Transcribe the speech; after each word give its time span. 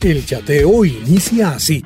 El 0.00 0.24
chateo 0.24 0.84
inicia 0.84 1.50
así. 1.50 1.82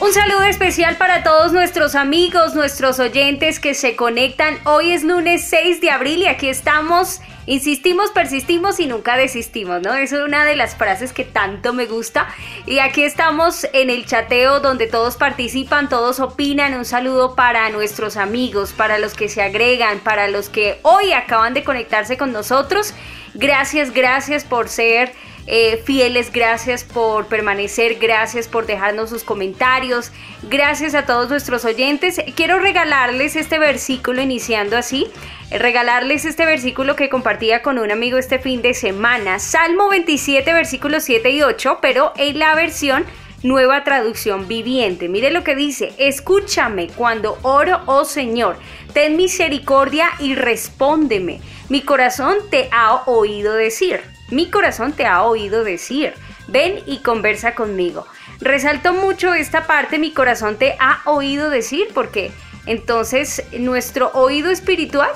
Un 0.00 0.12
saludo 0.12 0.42
especial 0.42 0.96
para 0.96 1.22
todos 1.22 1.52
nuestros 1.52 1.94
amigos, 1.94 2.56
nuestros 2.56 2.98
oyentes 2.98 3.60
que 3.60 3.74
se 3.74 3.94
conectan. 3.94 4.58
Hoy 4.64 4.90
es 4.90 5.04
lunes 5.04 5.46
6 5.48 5.80
de 5.80 5.90
abril 5.90 6.22
y 6.22 6.26
aquí 6.26 6.48
estamos 6.48 7.20
Insistimos, 7.46 8.10
persistimos 8.10 8.80
y 8.80 8.86
nunca 8.86 9.16
desistimos, 9.16 9.80
¿no? 9.80 9.94
Es 9.94 10.12
una 10.12 10.44
de 10.44 10.56
las 10.56 10.74
frases 10.74 11.12
que 11.12 11.22
tanto 11.22 11.72
me 11.72 11.86
gusta. 11.86 12.26
Y 12.66 12.80
aquí 12.80 13.04
estamos 13.04 13.66
en 13.72 13.88
el 13.88 14.04
chateo 14.04 14.58
donde 14.58 14.88
todos 14.88 15.16
participan, 15.16 15.88
todos 15.88 16.18
opinan. 16.18 16.74
Un 16.74 16.84
saludo 16.84 17.36
para 17.36 17.70
nuestros 17.70 18.16
amigos, 18.16 18.72
para 18.72 18.98
los 18.98 19.14
que 19.14 19.28
se 19.28 19.42
agregan, 19.42 20.00
para 20.00 20.26
los 20.26 20.48
que 20.48 20.80
hoy 20.82 21.12
acaban 21.12 21.54
de 21.54 21.62
conectarse 21.62 22.16
con 22.16 22.32
nosotros. 22.32 22.94
Gracias, 23.34 23.92
gracias 23.92 24.44
por 24.44 24.68
ser 24.68 25.12
eh, 25.46 25.80
fieles, 25.84 26.32
gracias 26.32 26.82
por 26.82 27.26
permanecer, 27.26 27.98
gracias 28.00 28.48
por 28.48 28.66
dejarnos 28.66 29.10
sus 29.10 29.22
comentarios, 29.22 30.10
gracias 30.42 30.94
a 30.94 31.06
todos 31.06 31.30
nuestros 31.30 31.64
oyentes. 31.64 32.20
Quiero 32.34 32.58
regalarles 32.58 33.36
este 33.36 33.58
versículo 33.58 34.20
iniciando 34.20 34.76
así, 34.76 35.06
regalarles 35.50 36.24
este 36.24 36.46
versículo 36.46 36.96
que 36.96 37.08
compartía 37.08 37.62
con 37.62 37.78
un 37.78 37.92
amigo 37.92 38.18
este 38.18 38.40
fin 38.40 38.60
de 38.60 38.74
semana, 38.74 39.38
Salmo 39.38 39.88
27, 39.88 40.52
versículos 40.52 41.04
7 41.04 41.30
y 41.30 41.42
8, 41.42 41.78
pero 41.80 42.12
en 42.16 42.40
la 42.40 42.54
versión 42.56 43.04
nueva 43.44 43.84
traducción 43.84 44.48
viviente. 44.48 45.08
Mire 45.08 45.30
lo 45.30 45.44
que 45.44 45.54
dice, 45.54 45.92
escúchame 45.98 46.88
cuando 46.88 47.38
oro, 47.42 47.82
oh 47.86 48.04
Señor, 48.04 48.56
ten 48.92 49.16
misericordia 49.16 50.10
y 50.18 50.34
respóndeme. 50.34 51.40
Mi 51.68 51.82
corazón 51.82 52.36
te 52.50 52.68
ha 52.72 53.02
oído 53.06 53.54
decir. 53.54 54.15
Mi 54.30 54.50
corazón 54.50 54.92
te 54.92 55.06
ha 55.06 55.22
oído 55.22 55.62
decir, 55.62 56.14
ven 56.48 56.80
y 56.86 56.98
conversa 56.98 57.54
conmigo. 57.54 58.06
Resalto 58.40 58.92
mucho 58.92 59.34
esta 59.34 59.66
parte, 59.66 59.98
mi 59.98 60.12
corazón 60.12 60.56
te 60.56 60.76
ha 60.80 61.00
oído 61.04 61.48
decir, 61.48 61.88
porque 61.94 62.32
entonces 62.66 63.44
nuestro 63.58 64.10
oído 64.14 64.50
espiritual 64.50 65.10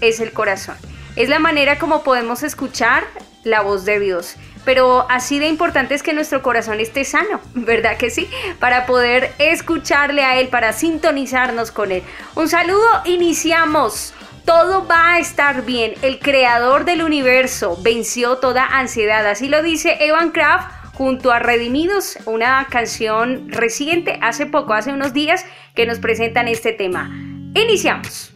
es 0.00 0.20
el 0.20 0.32
corazón. 0.32 0.76
Es 1.16 1.28
la 1.28 1.38
manera 1.38 1.78
como 1.78 2.02
podemos 2.02 2.42
escuchar 2.42 3.04
la 3.44 3.60
voz 3.60 3.84
de 3.84 4.00
Dios. 4.00 4.36
Pero 4.64 5.06
así 5.08 5.38
de 5.38 5.46
importante 5.46 5.94
es 5.94 6.02
que 6.02 6.12
nuestro 6.12 6.42
corazón 6.42 6.80
esté 6.80 7.04
sano, 7.04 7.40
¿verdad 7.54 7.96
que 7.96 8.10
sí? 8.10 8.28
Para 8.58 8.84
poder 8.84 9.32
escucharle 9.38 10.24
a 10.24 10.40
Él, 10.40 10.48
para 10.48 10.72
sintonizarnos 10.72 11.70
con 11.70 11.92
Él. 11.92 12.02
Un 12.34 12.48
saludo, 12.48 12.88
iniciamos 13.04 14.12
todo 14.46 14.86
va 14.86 15.14
a 15.14 15.18
estar 15.18 15.66
bien. 15.66 15.92
El 16.00 16.18
creador 16.20 16.86
del 16.86 17.02
universo 17.02 17.76
venció 17.82 18.38
toda 18.38 18.64
ansiedad. 18.64 19.26
Así 19.26 19.48
lo 19.48 19.62
dice 19.62 19.98
Evan 20.00 20.30
Kraft 20.30 20.70
junto 20.94 21.30
a 21.30 21.38
Redimidos, 21.40 22.16
una 22.24 22.66
canción 22.70 23.50
reciente, 23.50 24.18
hace 24.22 24.46
poco, 24.46 24.72
hace 24.72 24.92
unos 24.92 25.12
días, 25.12 25.44
que 25.74 25.84
nos 25.84 25.98
presentan 25.98 26.48
este 26.48 26.72
tema. 26.72 27.10
Iniciamos. 27.54 28.32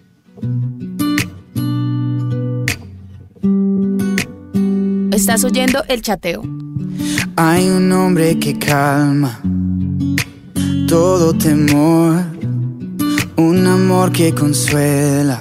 Estás 5.13 5.45
oyendo 5.45 5.85
el 5.89 6.03
chateo. 6.03 6.43
Hay 7.37 7.69
un 7.69 7.91
hombre 7.93 8.39
que 8.39 8.59
calma 8.59 9.41
todo 10.87 11.33
temor, 11.33 12.25
un 13.37 13.67
amor 13.67 14.13
que 14.13 14.35
consuela 14.35 15.41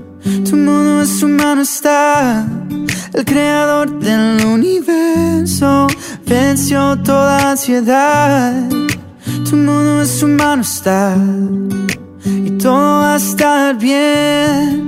tu 0.23 0.55
mundo 0.55 1.01
es 1.01 1.23
humano 1.23 1.61
está. 1.61 2.45
El 3.13 3.25
creador 3.25 3.99
del 3.99 4.45
universo 4.45 5.87
venció 6.25 6.97
toda 7.03 7.51
ansiedad. 7.51 8.53
Tu 9.49 9.55
mundo 9.55 10.01
es 10.01 10.23
humano 10.23 10.61
está 10.61 11.15
y 12.25 12.51
todo 12.57 13.01
va 13.01 13.13
a 13.13 13.17
estar 13.17 13.77
bien. 13.77 14.87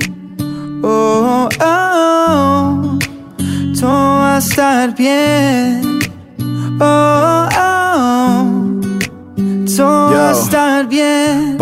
Oh, 0.83 1.49
oh, 1.59 1.65
oh. 1.65 2.99
todo 3.79 3.89
va 3.89 4.35
a 4.35 4.39
estar 4.39 4.95
bien. 4.95 5.82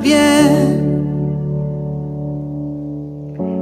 bien. 0.00 0.86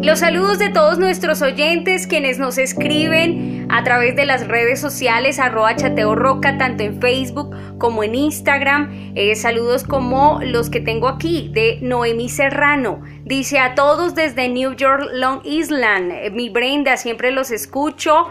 Los 0.02 0.18
saludos 0.20 0.58
de 0.58 0.68
todos 0.68 0.98
nuestros 0.98 1.40
oyentes, 1.42 2.06
quienes 2.06 2.38
nos 2.38 2.58
escriben 2.58 3.66
a 3.70 3.82
través 3.84 4.14
de 4.16 4.26
las 4.26 4.46
redes 4.46 4.78
sociales, 4.80 5.38
arroba 5.38 5.74
chateo 5.76 6.14
roca, 6.14 6.58
tanto 6.58 6.82
en 6.82 7.00
Facebook 7.00 7.56
como 7.78 8.04
en 8.04 8.14
Instagram. 8.14 9.12
Eh, 9.14 9.34
saludos 9.34 9.84
como 9.84 10.40
los 10.42 10.68
que 10.68 10.80
tengo 10.80 11.08
aquí, 11.08 11.50
de 11.52 11.78
Noemí 11.80 12.28
Serrano. 12.28 13.00
Dice 13.24 13.58
a 13.58 13.74
todos 13.74 14.14
desde 14.14 14.48
New 14.48 14.74
York, 14.74 15.08
Long 15.12 15.40
Island. 15.44 16.12
Eh, 16.12 16.30
mi 16.30 16.50
Brenda, 16.50 16.98
siempre 16.98 17.32
los 17.32 17.50
escucho. 17.50 18.26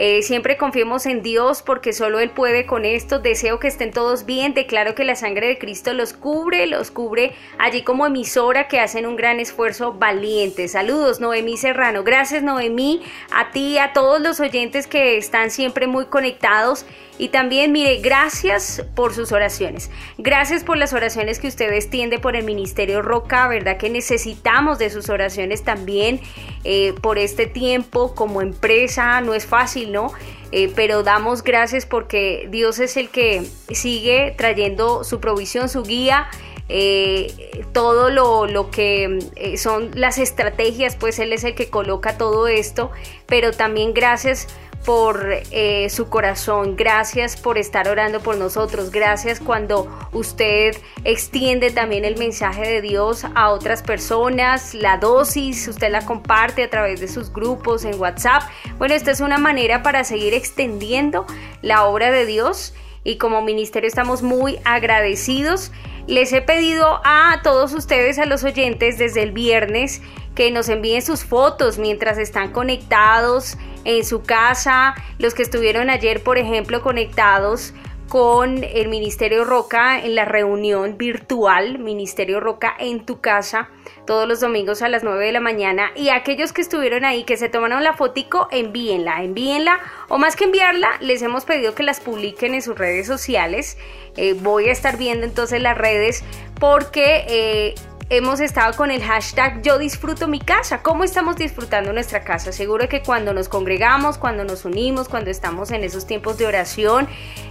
Eh, 0.00 0.22
siempre 0.22 0.56
confiemos 0.56 1.06
en 1.06 1.22
Dios 1.22 1.60
porque 1.60 1.92
solo 1.92 2.20
Él 2.20 2.30
puede 2.30 2.66
con 2.66 2.84
esto. 2.84 3.18
Deseo 3.18 3.58
que 3.58 3.66
estén 3.66 3.90
todos 3.90 4.26
bien. 4.26 4.54
Declaro 4.54 4.94
que 4.94 5.02
la 5.02 5.16
sangre 5.16 5.48
de 5.48 5.58
Cristo 5.58 5.92
los 5.92 6.12
cubre, 6.12 6.68
los 6.68 6.92
cubre 6.92 7.32
allí 7.58 7.82
como 7.82 8.06
emisora 8.06 8.68
que 8.68 8.78
hacen 8.78 9.06
un 9.06 9.16
gran 9.16 9.40
esfuerzo 9.40 9.94
valiente. 9.94 10.68
Saludos, 10.68 11.18
Noemí 11.18 11.56
Serrano. 11.56 12.04
Gracias, 12.04 12.44
Noemí, 12.44 13.02
a 13.32 13.50
ti, 13.50 13.78
a 13.78 13.92
todos 13.92 14.20
los 14.20 14.38
oyentes 14.38 14.86
que 14.86 15.16
están 15.16 15.50
siempre 15.50 15.88
muy 15.88 16.04
conectados 16.06 16.86
y 17.18 17.28
también, 17.30 17.72
mire, 17.72 17.96
gracias 17.96 18.84
por 18.94 19.12
sus 19.12 19.32
oraciones. 19.32 19.90
Gracias 20.18 20.62
por 20.62 20.76
las 20.76 20.92
oraciones 20.92 21.40
que 21.40 21.48
usted 21.48 21.72
extiende 21.72 22.20
por 22.20 22.36
el 22.36 22.44
Ministerio 22.44 23.02
Roca, 23.02 23.48
¿verdad? 23.48 23.76
Que 23.76 23.90
necesitamos 23.90 24.78
de 24.78 24.88
sus 24.88 25.08
oraciones 25.08 25.64
también 25.64 26.20
eh, 26.62 26.94
por 27.02 27.18
este 27.18 27.46
tiempo 27.46 28.14
como 28.14 28.40
empresa. 28.40 29.20
No 29.20 29.34
es 29.34 29.46
fácil, 29.46 29.90
¿no? 29.90 30.12
Eh, 30.52 30.72
pero 30.74 31.02
damos 31.02 31.42
gracias 31.42 31.86
porque 31.86 32.46
Dios 32.50 32.78
es 32.78 32.96
el 32.96 33.10
que 33.10 33.42
sigue 33.72 34.34
trayendo 34.38 35.02
su 35.02 35.18
provisión, 35.18 35.68
su 35.68 35.82
guía. 35.82 36.28
Eh, 36.70 37.64
todo 37.72 38.10
lo, 38.10 38.46
lo 38.46 38.70
que 38.70 39.56
son 39.56 39.90
las 39.94 40.18
estrategias, 40.18 40.96
pues 40.96 41.18
Él 41.18 41.32
es 41.32 41.42
el 41.44 41.54
que 41.54 41.70
coloca 41.70 42.18
todo 42.18 42.46
esto, 42.46 42.90
pero 43.26 43.52
también 43.52 43.94
gracias 43.94 44.48
por 44.88 45.34
eh, 45.50 45.90
su 45.90 46.08
corazón, 46.08 46.74
gracias 46.74 47.36
por 47.36 47.58
estar 47.58 47.88
orando 47.88 48.20
por 48.20 48.38
nosotros, 48.38 48.90
gracias 48.90 49.38
cuando 49.38 49.86
usted 50.12 50.78
extiende 51.04 51.70
también 51.70 52.06
el 52.06 52.16
mensaje 52.16 52.62
de 52.62 52.80
Dios 52.80 53.26
a 53.34 53.50
otras 53.50 53.82
personas, 53.82 54.72
la 54.72 54.96
dosis, 54.96 55.68
usted 55.68 55.90
la 55.90 56.06
comparte 56.06 56.62
a 56.62 56.70
través 56.70 57.00
de 57.00 57.08
sus 57.08 57.30
grupos 57.30 57.84
en 57.84 58.00
WhatsApp. 58.00 58.44
Bueno, 58.78 58.94
esta 58.94 59.10
es 59.10 59.20
una 59.20 59.36
manera 59.36 59.82
para 59.82 60.04
seguir 60.04 60.32
extendiendo 60.32 61.26
la 61.60 61.84
obra 61.84 62.10
de 62.10 62.24
Dios 62.24 62.72
y 63.04 63.18
como 63.18 63.42
ministerio 63.42 63.88
estamos 63.88 64.22
muy 64.22 64.58
agradecidos. 64.64 65.70
Les 66.08 66.32
he 66.32 66.40
pedido 66.40 67.02
a 67.04 67.42
todos 67.42 67.74
ustedes, 67.74 68.18
a 68.18 68.24
los 68.24 68.42
oyentes, 68.42 68.96
desde 68.96 69.22
el 69.22 69.32
viernes, 69.32 70.00
que 70.34 70.50
nos 70.50 70.70
envíen 70.70 71.02
sus 71.02 71.22
fotos 71.22 71.76
mientras 71.76 72.16
están 72.16 72.50
conectados 72.50 73.58
en 73.84 74.06
su 74.06 74.22
casa, 74.22 74.94
los 75.18 75.34
que 75.34 75.42
estuvieron 75.42 75.90
ayer, 75.90 76.22
por 76.22 76.38
ejemplo, 76.38 76.80
conectados 76.80 77.74
con 78.08 78.64
el 78.64 78.88
Ministerio 78.88 79.44
Roca 79.44 80.00
en 80.00 80.14
la 80.14 80.24
reunión 80.24 80.96
virtual, 80.96 81.78
Ministerio 81.78 82.40
Roca 82.40 82.74
en 82.78 83.04
tu 83.04 83.20
casa, 83.20 83.68
todos 84.06 84.26
los 84.26 84.40
domingos 84.40 84.82
a 84.82 84.88
las 84.88 85.04
9 85.04 85.26
de 85.26 85.32
la 85.32 85.40
mañana. 85.40 85.90
Y 85.94 86.08
aquellos 86.08 86.52
que 86.52 86.62
estuvieron 86.62 87.04
ahí, 87.04 87.24
que 87.24 87.36
se 87.36 87.48
tomaron 87.48 87.84
la 87.84 87.92
fotico, 87.92 88.48
envíenla, 88.50 89.22
envíenla. 89.22 89.78
O 90.08 90.18
más 90.18 90.36
que 90.36 90.44
enviarla, 90.44 90.88
les 91.00 91.20
hemos 91.22 91.44
pedido 91.44 91.74
que 91.74 91.82
las 91.82 92.00
publiquen 92.00 92.54
en 92.54 92.62
sus 92.62 92.78
redes 92.78 93.06
sociales. 93.06 93.76
Eh, 94.16 94.34
voy 94.34 94.68
a 94.68 94.72
estar 94.72 94.96
viendo 94.96 95.26
entonces 95.26 95.60
las 95.60 95.76
redes 95.76 96.24
porque 96.58 97.24
eh, 97.28 97.74
hemos 98.10 98.40
estado 98.40 98.74
con 98.74 98.90
el 98.90 99.02
hashtag 99.02 99.60
yo 99.62 99.78
disfruto 99.78 100.28
mi 100.28 100.40
casa. 100.40 100.82
¿Cómo 100.82 101.04
estamos 101.04 101.36
disfrutando 101.36 101.92
nuestra 101.92 102.24
casa? 102.24 102.52
Seguro 102.52 102.88
que 102.88 103.02
cuando 103.02 103.34
nos 103.34 103.48
congregamos, 103.48 104.16
cuando 104.16 104.44
nos 104.44 104.64
unimos, 104.64 105.08
cuando 105.08 105.30
estamos 105.30 105.70
en 105.70 105.84
esos 105.84 106.06
tiempos 106.06 106.38
de 106.38 106.46
oración, 106.46 107.06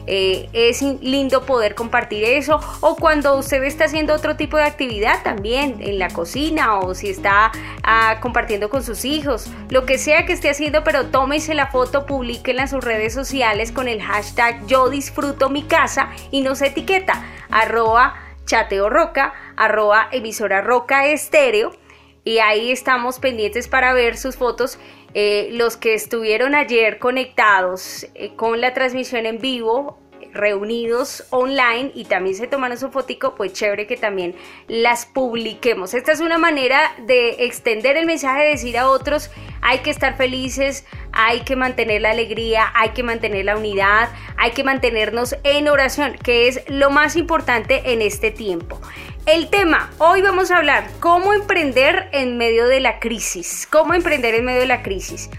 eh, 0.07 0.49
es 0.53 0.81
lindo 0.81 1.45
poder 1.45 1.75
compartir 1.75 2.23
eso. 2.23 2.59
O 2.81 2.95
cuando 2.95 3.37
usted 3.37 3.63
está 3.63 3.85
haciendo 3.85 4.13
otro 4.13 4.35
tipo 4.35 4.57
de 4.57 4.63
actividad 4.63 5.21
también 5.23 5.77
en 5.79 5.99
la 5.99 6.09
cocina 6.09 6.79
o 6.79 6.95
si 6.95 7.09
está 7.09 7.51
ah, 7.83 8.17
compartiendo 8.19 8.69
con 8.69 8.83
sus 8.83 9.05
hijos, 9.05 9.47
lo 9.69 9.85
que 9.85 9.99
sea 9.99 10.25
que 10.25 10.33
esté 10.33 10.49
haciendo, 10.49 10.83
pero 10.83 11.07
tómese 11.07 11.53
la 11.53 11.67
foto, 11.67 12.05
publíquenla 12.05 12.63
en 12.63 12.67
sus 12.67 12.83
redes 12.83 13.13
sociales 13.13 13.71
con 13.71 13.87
el 13.87 14.01
hashtag 14.01 14.65
yo 14.65 14.89
disfruto 14.89 15.49
mi 15.49 15.63
casa 15.63 16.09
y 16.31 16.41
nos 16.41 16.61
etiqueta 16.61 17.23
chateo 18.47 18.89
roca, 18.89 19.35
arroba 19.55 20.09
emisora 20.11 20.61
roca 20.61 21.05
estéreo. 21.05 21.73
Y 22.23 22.39
ahí 22.39 22.71
estamos 22.71 23.19
pendientes 23.19 23.67
para 23.67 23.93
ver 23.93 24.17
sus 24.17 24.35
fotos. 24.35 24.79
Eh, 25.13 25.49
los 25.51 25.77
que 25.77 25.93
estuvieron 25.93 26.55
ayer 26.55 26.97
conectados 26.97 28.07
eh, 28.15 28.35
con 28.35 28.59
la 28.59 28.73
transmisión 28.73 29.25
en 29.25 29.39
vivo 29.39 29.99
reunidos 30.33 31.25
online 31.29 31.91
y 31.93 32.05
también 32.05 32.35
se 32.35 32.47
tomaron 32.47 32.77
su 32.77 32.89
fotico, 32.91 33.35
pues 33.35 33.53
chévere 33.53 33.87
que 33.87 33.97
también 33.97 34.35
las 34.67 35.05
publiquemos. 35.05 35.93
Esta 35.93 36.11
es 36.11 36.19
una 36.19 36.37
manera 36.37 36.93
de 37.05 37.45
extender 37.45 37.97
el 37.97 38.05
mensaje, 38.05 38.43
de 38.43 38.49
decir 38.49 38.77
a 38.77 38.89
otros, 38.89 39.31
hay 39.61 39.79
que 39.79 39.89
estar 39.89 40.15
felices, 40.17 40.85
hay 41.11 41.41
que 41.41 41.55
mantener 41.55 42.01
la 42.01 42.11
alegría, 42.11 42.71
hay 42.75 42.89
que 42.89 43.03
mantener 43.03 43.45
la 43.45 43.57
unidad, 43.57 44.09
hay 44.37 44.51
que 44.51 44.63
mantenernos 44.63 45.35
en 45.43 45.67
oración, 45.67 46.15
que 46.23 46.47
es 46.47 46.63
lo 46.67 46.89
más 46.89 47.15
importante 47.15 47.93
en 47.93 48.01
este 48.01 48.31
tiempo. 48.31 48.79
El 49.25 49.49
tema, 49.49 49.91
hoy 49.97 50.21
vamos 50.21 50.51
a 50.51 50.57
hablar 50.57 50.87
cómo 50.99 51.33
emprender 51.33 52.09
en 52.13 52.37
medio 52.37 52.67
de 52.67 52.79
la 52.79 52.99
crisis, 52.99 53.67
cómo 53.69 53.93
emprender 53.93 54.35
en 54.35 54.45
medio 54.45 54.61
de 54.61 54.67
la 54.67 54.83
crisis 54.83 55.29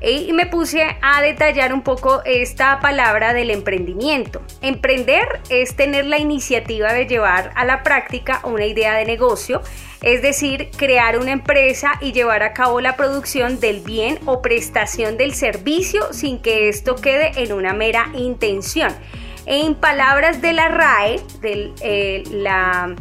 y 0.00 0.32
me 0.32 0.46
puse 0.46 0.96
a 1.02 1.20
detallar 1.20 1.74
un 1.74 1.82
poco 1.82 2.22
esta 2.24 2.80
palabra 2.80 3.34
del 3.34 3.50
emprendimiento. 3.50 4.40
Emprender 4.62 5.40
es 5.50 5.76
tener 5.76 6.06
la 6.06 6.18
iniciativa 6.18 6.92
de 6.92 7.06
llevar 7.06 7.52
a 7.54 7.64
la 7.64 7.82
práctica 7.82 8.40
una 8.44 8.64
idea 8.64 8.94
de 8.94 9.04
negocio, 9.04 9.60
es 10.02 10.22
decir, 10.22 10.70
crear 10.76 11.18
una 11.18 11.32
empresa 11.32 11.92
y 12.00 12.12
llevar 12.12 12.42
a 12.42 12.54
cabo 12.54 12.80
la 12.80 12.96
producción 12.96 13.60
del 13.60 13.80
bien 13.80 14.18
o 14.24 14.40
prestación 14.40 15.18
del 15.18 15.34
servicio 15.34 16.12
sin 16.12 16.40
que 16.40 16.68
esto 16.70 16.94
quede 16.96 17.32
en 17.42 17.52
una 17.52 17.74
mera 17.74 18.10
intención. 18.14 18.94
En 19.44 19.74
palabras 19.74 20.40
de 20.40 20.52
la 20.54 20.68
RAE, 20.68 21.20
de 21.40 21.72
eh, 21.82 22.22
la 22.30 22.94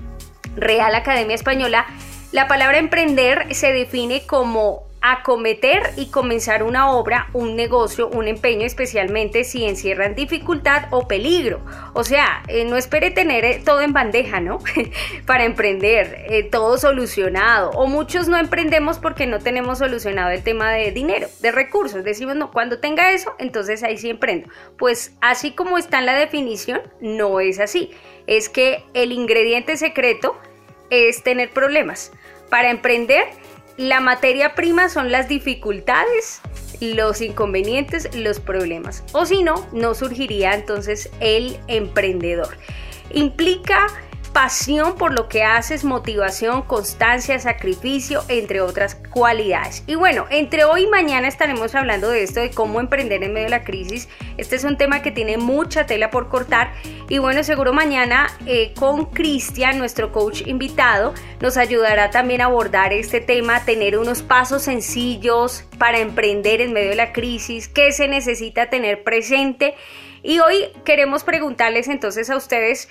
Real 0.55 0.95
Academia 0.95 1.35
Española, 1.35 1.85
la 2.31 2.47
palabra 2.47 2.77
emprender 2.77 3.55
se 3.55 3.71
define 3.71 4.25
como 4.25 4.88
acometer 5.01 5.93
y 5.95 6.07
comenzar 6.07 6.63
una 6.63 6.91
obra, 6.91 7.29
un 7.33 7.55
negocio, 7.55 8.09
un 8.09 8.27
empeño, 8.27 8.65
especialmente 8.65 9.43
si 9.43 9.65
encierran 9.65 10.15
dificultad 10.15 10.87
o 10.91 11.07
peligro. 11.07 11.61
O 11.93 12.03
sea, 12.03 12.43
eh, 12.47 12.65
no 12.65 12.75
espere 12.75 13.11
tener 13.11 13.45
eh, 13.45 13.61
todo 13.63 13.81
en 13.81 13.93
bandeja, 13.93 14.39
¿no? 14.39 14.59
Para 15.25 15.45
emprender, 15.45 16.25
eh, 16.29 16.43
todo 16.43 16.77
solucionado. 16.77 17.71
O 17.71 17.87
muchos 17.87 18.27
no 18.27 18.37
emprendemos 18.37 18.99
porque 18.99 19.25
no 19.25 19.39
tenemos 19.39 19.79
solucionado 19.79 20.31
el 20.31 20.43
tema 20.43 20.71
de 20.73 20.91
dinero, 20.91 21.27
de 21.39 21.51
recursos. 21.51 22.03
Decimos, 22.03 22.35
no, 22.35 22.51
cuando 22.51 22.79
tenga 22.79 23.11
eso, 23.11 23.33
entonces 23.39 23.83
ahí 23.83 23.97
sí 23.97 24.09
emprendo. 24.09 24.49
Pues 24.77 25.13
así 25.21 25.51
como 25.51 25.77
está 25.77 25.99
en 25.99 26.07
la 26.07 26.15
definición, 26.15 26.81
no 26.99 27.39
es 27.39 27.59
así. 27.59 27.91
Es 28.27 28.49
que 28.49 28.83
el 28.93 29.11
ingrediente 29.11 29.77
secreto 29.77 30.37
es 30.89 31.23
tener 31.23 31.51
problemas. 31.51 32.11
Para 32.49 32.71
emprender, 32.71 33.25
la 33.79 34.01
materia 34.01 34.55
prima 34.55 34.89
son 34.89 35.09
las 35.09 35.29
dificultades, 35.29 36.41
los 36.81 37.21
inconvenientes, 37.21 38.13
los 38.13 38.41
problemas. 38.41 39.05
O 39.13 39.25
si 39.25 39.41
no, 39.41 39.65
no 39.71 39.95
surgiría 39.95 40.53
entonces 40.53 41.09
el 41.21 41.57
emprendedor. 41.67 42.57
Implica 43.13 43.87
pasión 44.33 44.95
por 44.95 45.13
lo 45.13 45.27
que 45.27 45.43
haces, 45.43 45.83
motivación, 45.83 46.61
constancia, 46.61 47.39
sacrificio, 47.39 48.23
entre 48.27 48.61
otras 48.61 48.95
cualidades. 48.95 49.83
Y 49.87 49.95
bueno, 49.95 50.25
entre 50.29 50.63
hoy 50.63 50.83
y 50.83 50.87
mañana 50.87 51.27
estaremos 51.27 51.75
hablando 51.75 52.09
de 52.09 52.23
esto, 52.23 52.39
de 52.39 52.51
cómo 52.51 52.79
emprender 52.79 53.23
en 53.23 53.33
medio 53.33 53.45
de 53.45 53.51
la 53.51 53.63
crisis. 53.63 54.07
Este 54.37 54.55
es 54.55 54.63
un 54.63 54.77
tema 54.77 55.01
que 55.01 55.11
tiene 55.11 55.37
mucha 55.37 55.85
tela 55.85 56.11
por 56.11 56.29
cortar. 56.29 56.73
Y 57.09 57.17
bueno, 57.17 57.43
seguro 57.43 57.73
mañana 57.73 58.27
eh, 58.45 58.73
con 58.77 59.05
Cristian, 59.07 59.77
nuestro 59.77 60.11
coach 60.11 60.41
invitado, 60.45 61.13
nos 61.41 61.57
ayudará 61.57 62.09
también 62.09 62.41
a 62.41 62.45
abordar 62.45 62.93
este 62.93 63.21
tema, 63.21 63.65
tener 63.65 63.97
unos 63.97 64.21
pasos 64.21 64.63
sencillos 64.63 65.65
para 65.77 65.99
emprender 65.99 66.61
en 66.61 66.73
medio 66.73 66.89
de 66.89 66.95
la 66.95 67.13
crisis, 67.13 67.67
qué 67.67 67.91
se 67.91 68.07
necesita 68.07 68.69
tener 68.69 69.03
presente. 69.03 69.75
Y 70.21 70.39
hoy 70.39 70.67
queremos 70.83 71.23
preguntarles 71.23 71.87
entonces 71.87 72.29
a 72.29 72.35
ustedes, 72.35 72.89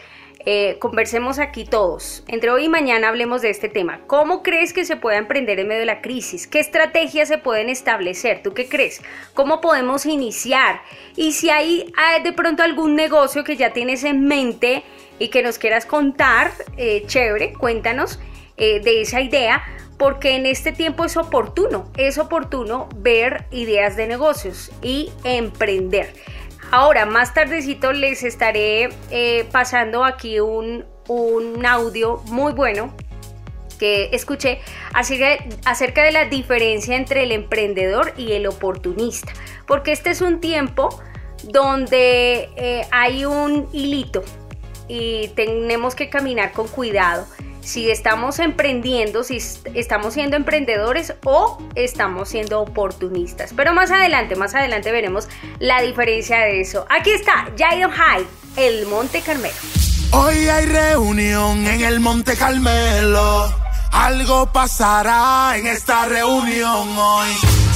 eh, 0.50 0.78
conversemos 0.78 1.38
aquí 1.38 1.66
todos. 1.66 2.24
Entre 2.26 2.50
hoy 2.50 2.64
y 2.64 2.68
mañana 2.70 3.08
hablemos 3.08 3.42
de 3.42 3.50
este 3.50 3.68
tema. 3.68 4.00
¿Cómo 4.06 4.42
crees 4.42 4.72
que 4.72 4.86
se 4.86 4.96
puede 4.96 5.18
emprender 5.18 5.60
en 5.60 5.68
medio 5.68 5.80
de 5.80 5.84
la 5.84 6.00
crisis? 6.00 6.46
¿Qué 6.46 6.58
estrategias 6.58 7.28
se 7.28 7.36
pueden 7.36 7.68
establecer? 7.68 8.40
¿Tú 8.42 8.54
qué 8.54 8.66
crees? 8.66 9.02
¿Cómo 9.34 9.60
podemos 9.60 10.06
iniciar? 10.06 10.80
Y 11.16 11.32
si 11.32 11.50
hay, 11.50 11.92
de 12.24 12.32
pronto 12.32 12.62
algún 12.62 12.96
negocio 12.96 13.44
que 13.44 13.58
ya 13.58 13.74
tienes 13.74 14.04
en 14.04 14.24
mente 14.24 14.84
y 15.18 15.28
que 15.28 15.42
nos 15.42 15.58
quieras 15.58 15.84
contar, 15.84 16.50
eh, 16.78 17.02
chévere, 17.06 17.52
cuéntanos. 17.52 18.18
eh, 18.56 18.80
de 18.80 19.02
esa 19.02 19.20
idea 19.20 19.62
porque 19.98 20.36
en 20.36 20.46
este 20.46 20.72
tiempo 20.72 21.04
es 21.04 21.16
oportuno, 21.16 21.90
es 21.96 22.18
oportuno 22.18 22.88
ver 22.96 23.46
ideas 23.50 23.96
de 23.96 24.06
negocios 24.06 24.70
y 24.80 25.10
emprender. 25.24 26.14
Ahora, 26.70 27.06
más 27.06 27.32
tardecito 27.32 27.92
les 27.92 28.22
estaré 28.22 28.90
eh, 29.10 29.48
pasando 29.50 30.04
aquí 30.04 30.38
un, 30.40 30.84
un 31.08 31.64
audio 31.64 32.18
muy 32.26 32.52
bueno 32.52 32.94
que 33.78 34.10
escuché 34.12 34.60
acerca 34.92 36.02
de 36.02 36.12
la 36.12 36.26
diferencia 36.26 36.96
entre 36.96 37.22
el 37.22 37.32
emprendedor 37.32 38.12
y 38.16 38.32
el 38.32 38.46
oportunista, 38.46 39.32
porque 39.66 39.92
este 39.92 40.10
es 40.10 40.20
un 40.20 40.40
tiempo 40.40 40.88
donde 41.44 42.50
eh, 42.56 42.82
hay 42.90 43.24
un 43.24 43.68
hilito 43.72 44.22
y 44.88 45.28
tenemos 45.28 45.94
que 45.94 46.10
caminar 46.10 46.52
con 46.52 46.68
cuidado. 46.68 47.26
Si 47.68 47.90
estamos 47.90 48.38
emprendiendo, 48.38 49.22
si 49.22 49.36
estamos 49.74 50.14
siendo 50.14 50.38
emprendedores 50.38 51.12
o 51.24 51.58
estamos 51.74 52.30
siendo 52.30 52.62
oportunistas. 52.62 53.52
Pero 53.54 53.74
más 53.74 53.90
adelante, 53.90 54.36
más 54.36 54.54
adelante 54.54 54.90
veremos 54.90 55.28
la 55.58 55.82
diferencia 55.82 56.38
de 56.38 56.62
eso. 56.62 56.86
Aquí 56.88 57.10
está 57.10 57.46
Jairo 57.58 57.90
High, 57.90 58.24
el 58.56 58.86
Monte 58.86 59.20
Carmelo. 59.20 59.54
Hoy 60.12 60.48
hay 60.48 60.64
reunión 60.64 61.66
en 61.66 61.82
el 61.82 62.00
Monte 62.00 62.38
Carmelo. 62.38 63.67
Algo 63.92 64.46
pasará 64.52 65.56
en 65.56 65.66
esta 65.66 66.06
reunión 66.06 66.98
hoy. 66.98 67.28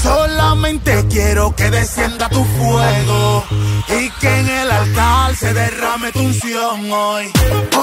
Solamente 0.03 1.07
quiero 1.09 1.55
que 1.55 1.71
descienda 1.71 2.29
tu 2.29 2.45
fuego 2.45 3.45
y 3.89 4.11
que 4.21 4.41
en 4.41 4.49
el 4.49 4.71
altar 4.71 5.37
se 5.37 5.53
derrame 5.55 6.13
tu 6.13 6.21
unción 6.21 6.93
hoy. 6.93 7.31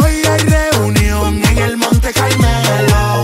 Hoy 0.01 0.21
hay 0.29 0.39
reunión 0.39 1.43
en 1.43 1.57
el 1.57 1.77
Monte 1.77 2.12
Carmelo. 2.13 3.24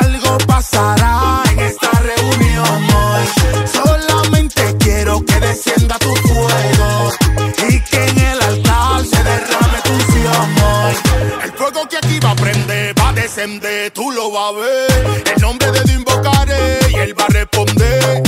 Algo 0.00 0.38
pasará 0.46 1.42
en 1.50 1.60
esta 1.60 1.90
reunión 1.90 2.86
hoy. 2.94 3.66
Solamente 3.72 4.76
quiero 4.78 5.24
que 5.24 5.40
descienda 5.40 5.98
tu 5.98 6.14
fuego 6.14 6.75
tú 13.92 14.10
lo 14.12 14.30
vas 14.30 14.48
a 14.48 14.52
ver. 14.52 15.24
El 15.34 15.42
nombre 15.42 15.70
de 15.70 15.80
Dios 15.80 15.96
invocaré 15.98 16.78
y 16.90 16.94
él 16.94 17.18
va 17.18 17.24
a 17.24 17.28
responder. 17.28 18.22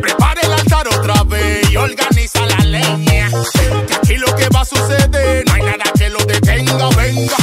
Prepare 0.00 0.40
el 0.42 0.52
altar 0.52 0.88
otra 0.88 1.22
vez 1.22 1.70
y 1.70 1.76
organiza 1.76 2.44
la 2.46 2.58
leña. 2.64 3.30
Que 3.86 3.94
aquí 3.94 4.16
lo 4.16 4.34
que 4.34 4.48
va 4.48 4.62
a 4.62 4.64
suceder, 4.64 5.44
no 5.46 5.52
hay 5.52 5.62
nada 5.62 5.84
que 5.96 6.08
lo 6.08 6.18
detenga, 6.24 6.88
venga. 6.96 7.36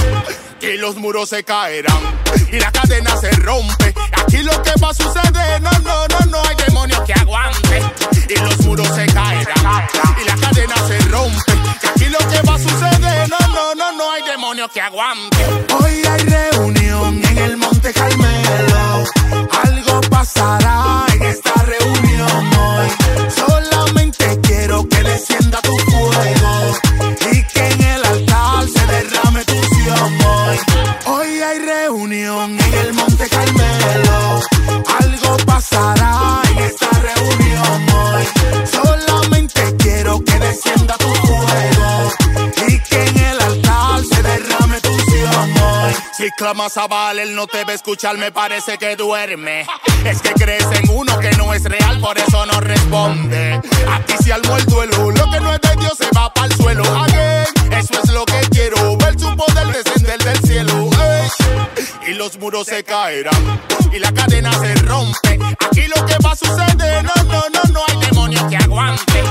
Que 0.60 0.78
los 0.78 0.98
muros 0.98 1.30
se 1.30 1.44
caerán 1.46 2.02
y 2.52 2.60
la 2.60 2.72
cadena 2.72 3.16
se 3.18 3.32
rompe. 3.32 3.94
Aquí 4.12 4.44
lo 4.44 4.62
que 4.62 4.72
va 4.84 4.90
a 4.90 4.94
suceder, 4.94 5.62
no, 5.62 5.72
no, 5.72 6.08
no, 6.08 6.26
no 6.30 6.42
hay 6.44 6.56
demonio 6.68 7.02
que 7.06 7.14
aguante. 7.14 7.82
Y 8.28 8.36
los 8.36 8.60
muros 8.66 8.88
se 8.88 9.06
caerán 9.06 9.88
y 10.22 10.26
la 10.26 10.36
cadena 10.36 10.76
se 10.88 11.00
rompe. 11.10 11.52
Aquí 12.02 12.10
lo 12.10 12.18
que 12.18 12.42
va 12.48 12.56
a 12.56 12.58
suceder, 12.58 13.30
no, 13.30 13.38
no, 13.54 13.76
no, 13.76 13.92
no 13.92 14.12
hay 14.12 14.24
demonio 14.24 14.68
que 14.70 14.82
aguante. 14.82 15.38
Hoy 15.80 16.02
hay 16.04 16.20
reunión 16.24 17.24
en 17.24 17.38
el 17.38 17.58
Monte 17.58 17.94
Carmelo. 17.94 19.04
Algo 19.64 20.02
pasará 20.10 21.06
en 21.14 21.22
esta 21.22 21.54
reunión 21.62 22.54
hoy. 22.58 22.88
Solamente 23.30 24.40
quiero 24.42 24.90
que 24.90 25.04
descienda 25.04 25.62
tu 25.62 25.78
fuego 25.92 26.91
clamas 46.38 46.78
a 46.78 47.12
él 47.12 47.36
no 47.36 47.48
te 47.48 47.60
a 47.60 47.74
escuchar, 47.74 48.18
me 48.18 48.32
parece 48.32 48.78
que 48.78 48.96
duerme. 48.96 49.66
Es 50.06 50.22
que 50.22 50.34
crees 50.34 50.66
en 50.72 50.90
uno 50.90 51.18
que 51.20 51.32
no 51.32 51.54
es 51.54 51.64
real, 51.64 52.00
por 52.00 52.18
eso 52.18 52.46
no 52.46 52.60
responde. 52.60 53.62
Aquí 53.90 54.14
se 54.24 54.34
armó 54.34 54.58
el 54.58 54.66
duelo, 54.66 55.12
lo 55.12 55.32
que 55.32 55.40
no 55.40 55.54
es 55.54 55.62
de 55.62 55.76
Dios 55.78 55.94
se 55.98 56.08
va 56.16 56.34
para 56.34 56.48
el 56.48 56.54
suelo. 56.54 56.84
Again, 56.84 57.74
eso 57.74 58.02
es 58.04 58.10
lo 58.12 58.26
que 58.26 58.40
quiero, 58.52 58.98
ver 58.98 59.20
su 59.20 59.36
poder 59.36 59.68
descender 59.68 60.20
del 60.24 60.40
cielo. 60.42 60.90
Y 62.08 62.14
los 62.14 62.38
muros 62.40 62.68
se 62.68 62.84
caerán 62.84 63.62
y 63.92 64.00
la 64.00 64.12
cadena 64.12 64.52
se 64.54 64.76
rompe. 64.76 65.40
Aquí 65.60 65.88
lo 65.88 66.06
que 66.06 66.16
va 66.24 66.32
a 66.32 66.36
suceder, 66.36 67.04
no, 67.04 67.24
no, 67.24 67.44
no, 67.50 67.72
no 67.72 67.82
hay 67.88 68.06
demonio 68.08 68.48
que 68.50 68.58
aguante. 68.58 69.24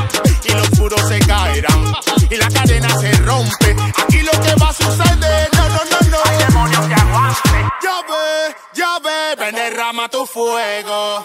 Y 0.45 0.53
los 0.53 0.79
muros 0.79 1.09
se 1.09 1.19
caerán 1.21 1.93
y 2.31 2.37
la 2.37 2.49
cadena 2.49 2.89
se 3.01 3.13
rompe. 3.13 3.77
Aquí 4.03 4.23
lo 4.23 4.33
que 4.41 4.55
va 4.55 4.69
a 4.69 4.73
suceder, 4.73 5.51
ven 9.41 9.55
derrama 9.55 10.09
tu 10.09 10.27
fuego. 10.27 11.25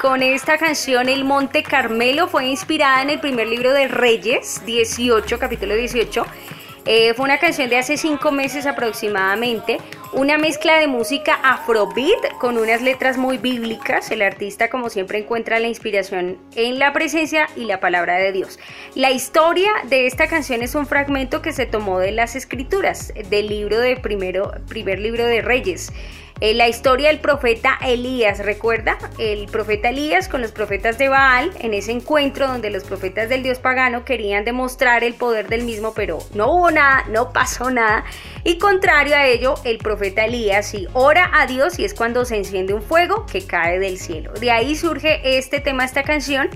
Con 0.00 0.22
esta 0.22 0.56
canción 0.56 1.10
El 1.10 1.24
Monte 1.24 1.62
Carmelo. 1.62 2.26
Fue 2.26 2.46
inspirada 2.46 3.02
en 3.02 3.10
el 3.10 3.20
primer 3.20 3.46
libro 3.46 3.72
de 3.74 3.86
Reyes, 3.86 4.62
18, 4.64 5.38
capítulo 5.38 5.74
18. 5.74 6.24
Eh, 6.86 7.12
fue 7.12 7.26
una 7.26 7.38
canción 7.38 7.68
de 7.68 7.76
hace 7.76 7.98
cinco 7.98 8.32
meses 8.32 8.64
aproximadamente. 8.64 9.76
Una 10.14 10.38
mezcla 10.38 10.78
de 10.78 10.86
música 10.86 11.34
afrobeat 11.42 12.38
con 12.38 12.56
unas 12.56 12.80
letras 12.80 13.18
muy 13.18 13.36
bíblicas. 13.36 14.10
El 14.10 14.22
artista, 14.22 14.70
como 14.70 14.88
siempre, 14.88 15.18
encuentra 15.18 15.60
la 15.60 15.68
inspiración 15.68 16.38
en 16.56 16.78
la 16.78 16.94
presencia 16.94 17.48
y 17.54 17.66
la 17.66 17.78
palabra 17.78 18.16
de 18.16 18.32
Dios. 18.32 18.58
La 18.94 19.10
historia 19.10 19.70
de 19.90 20.06
esta 20.06 20.28
canción 20.28 20.62
es 20.62 20.74
un 20.74 20.86
fragmento 20.86 21.42
que 21.42 21.52
se 21.52 21.66
tomó 21.66 21.98
de 21.98 22.12
las 22.12 22.36
escrituras, 22.36 23.12
del 23.28 23.48
libro 23.48 23.78
de 23.78 23.96
primero, 23.98 24.52
primer 24.66 24.98
libro 24.98 25.26
de 25.26 25.42
Reyes. 25.42 25.92
Eh, 26.40 26.54
la 26.54 26.68
historia 26.68 27.08
del 27.08 27.20
profeta 27.20 27.78
Elías, 27.84 28.38
¿recuerda? 28.38 28.96
El 29.18 29.46
profeta 29.46 29.90
Elías 29.90 30.26
con 30.26 30.40
los 30.40 30.52
profetas 30.52 30.96
de 30.96 31.10
Baal, 31.10 31.50
en 31.60 31.74
ese 31.74 31.92
encuentro 31.92 32.48
donde 32.48 32.70
los 32.70 32.84
profetas 32.84 33.28
del 33.28 33.42
dios 33.42 33.58
pagano 33.58 34.06
querían 34.06 34.46
demostrar 34.46 35.04
el 35.04 35.12
poder 35.12 35.48
del 35.48 35.64
mismo, 35.64 35.92
pero 35.92 36.18
no 36.32 36.50
hubo 36.50 36.70
nada, 36.70 37.04
no 37.10 37.34
pasó 37.34 37.70
nada. 37.70 38.04
Y 38.42 38.56
contrario 38.56 39.16
a 39.16 39.26
ello, 39.26 39.54
el 39.64 39.76
profeta 39.76 40.24
Elías 40.24 40.68
sí 40.68 40.86
ora 40.94 41.30
a 41.34 41.46
Dios 41.46 41.78
y 41.78 41.84
es 41.84 41.92
cuando 41.92 42.24
se 42.24 42.36
enciende 42.36 42.72
un 42.72 42.80
fuego 42.80 43.26
que 43.26 43.46
cae 43.46 43.78
del 43.78 43.98
cielo. 43.98 44.32
De 44.32 44.50
ahí 44.50 44.76
surge 44.76 45.20
este 45.36 45.60
tema, 45.60 45.84
esta 45.84 46.04
canción. 46.04 46.48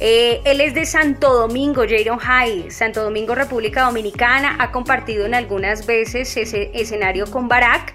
Eh, 0.00 0.40
él 0.44 0.60
es 0.60 0.74
de 0.74 0.84
Santo 0.84 1.32
Domingo, 1.32 1.84
Jaron 1.88 2.18
High, 2.18 2.72
Santo 2.72 3.04
Domingo, 3.04 3.36
República 3.36 3.84
Dominicana. 3.84 4.56
Ha 4.58 4.72
compartido 4.72 5.26
en 5.26 5.34
algunas 5.36 5.86
veces 5.86 6.36
ese 6.36 6.72
escenario 6.74 7.30
con 7.30 7.46
Barack 7.46 7.94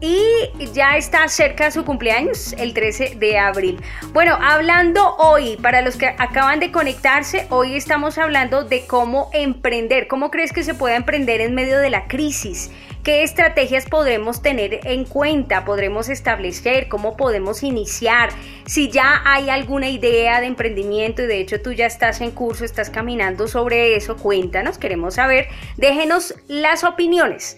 y 0.00 0.50
ya 0.72 0.96
está 0.96 1.26
cerca 1.28 1.70
su 1.70 1.84
cumpleaños, 1.84 2.54
el 2.58 2.74
13 2.74 3.16
de 3.16 3.38
abril. 3.38 3.80
Bueno, 4.12 4.36
hablando 4.40 5.16
hoy, 5.16 5.56
para 5.56 5.82
los 5.82 5.96
que 5.96 6.06
acaban 6.06 6.60
de 6.60 6.72
conectarse, 6.72 7.46
hoy 7.50 7.74
estamos 7.74 8.18
hablando 8.18 8.64
de 8.64 8.86
cómo 8.86 9.30
emprender. 9.32 10.08
¿Cómo 10.08 10.30
crees 10.30 10.52
que 10.52 10.64
se 10.64 10.74
puede 10.74 10.96
emprender 10.96 11.40
en 11.40 11.54
medio 11.54 11.78
de 11.78 11.90
la 11.90 12.06
crisis? 12.06 12.70
qué 13.02 13.22
estrategias 13.22 13.86
podremos 13.86 14.42
tener 14.42 14.80
en 14.84 15.04
cuenta, 15.04 15.64
podremos 15.64 16.08
establecer, 16.08 16.88
cómo 16.88 17.16
podemos 17.16 17.62
iniciar, 17.62 18.30
si 18.66 18.90
ya 18.90 19.22
hay 19.24 19.50
alguna 19.50 19.88
idea 19.88 20.40
de 20.40 20.46
emprendimiento 20.46 21.22
y 21.22 21.26
de 21.26 21.40
hecho 21.40 21.62
tú 21.62 21.72
ya 21.72 21.86
estás 21.86 22.20
en 22.20 22.30
curso, 22.30 22.64
estás 22.64 22.90
caminando 22.90 23.48
sobre 23.48 23.96
eso, 23.96 24.16
cuéntanos, 24.16 24.78
queremos 24.78 25.14
saber, 25.14 25.48
déjenos 25.76 26.34
las 26.46 26.84
opiniones. 26.84 27.56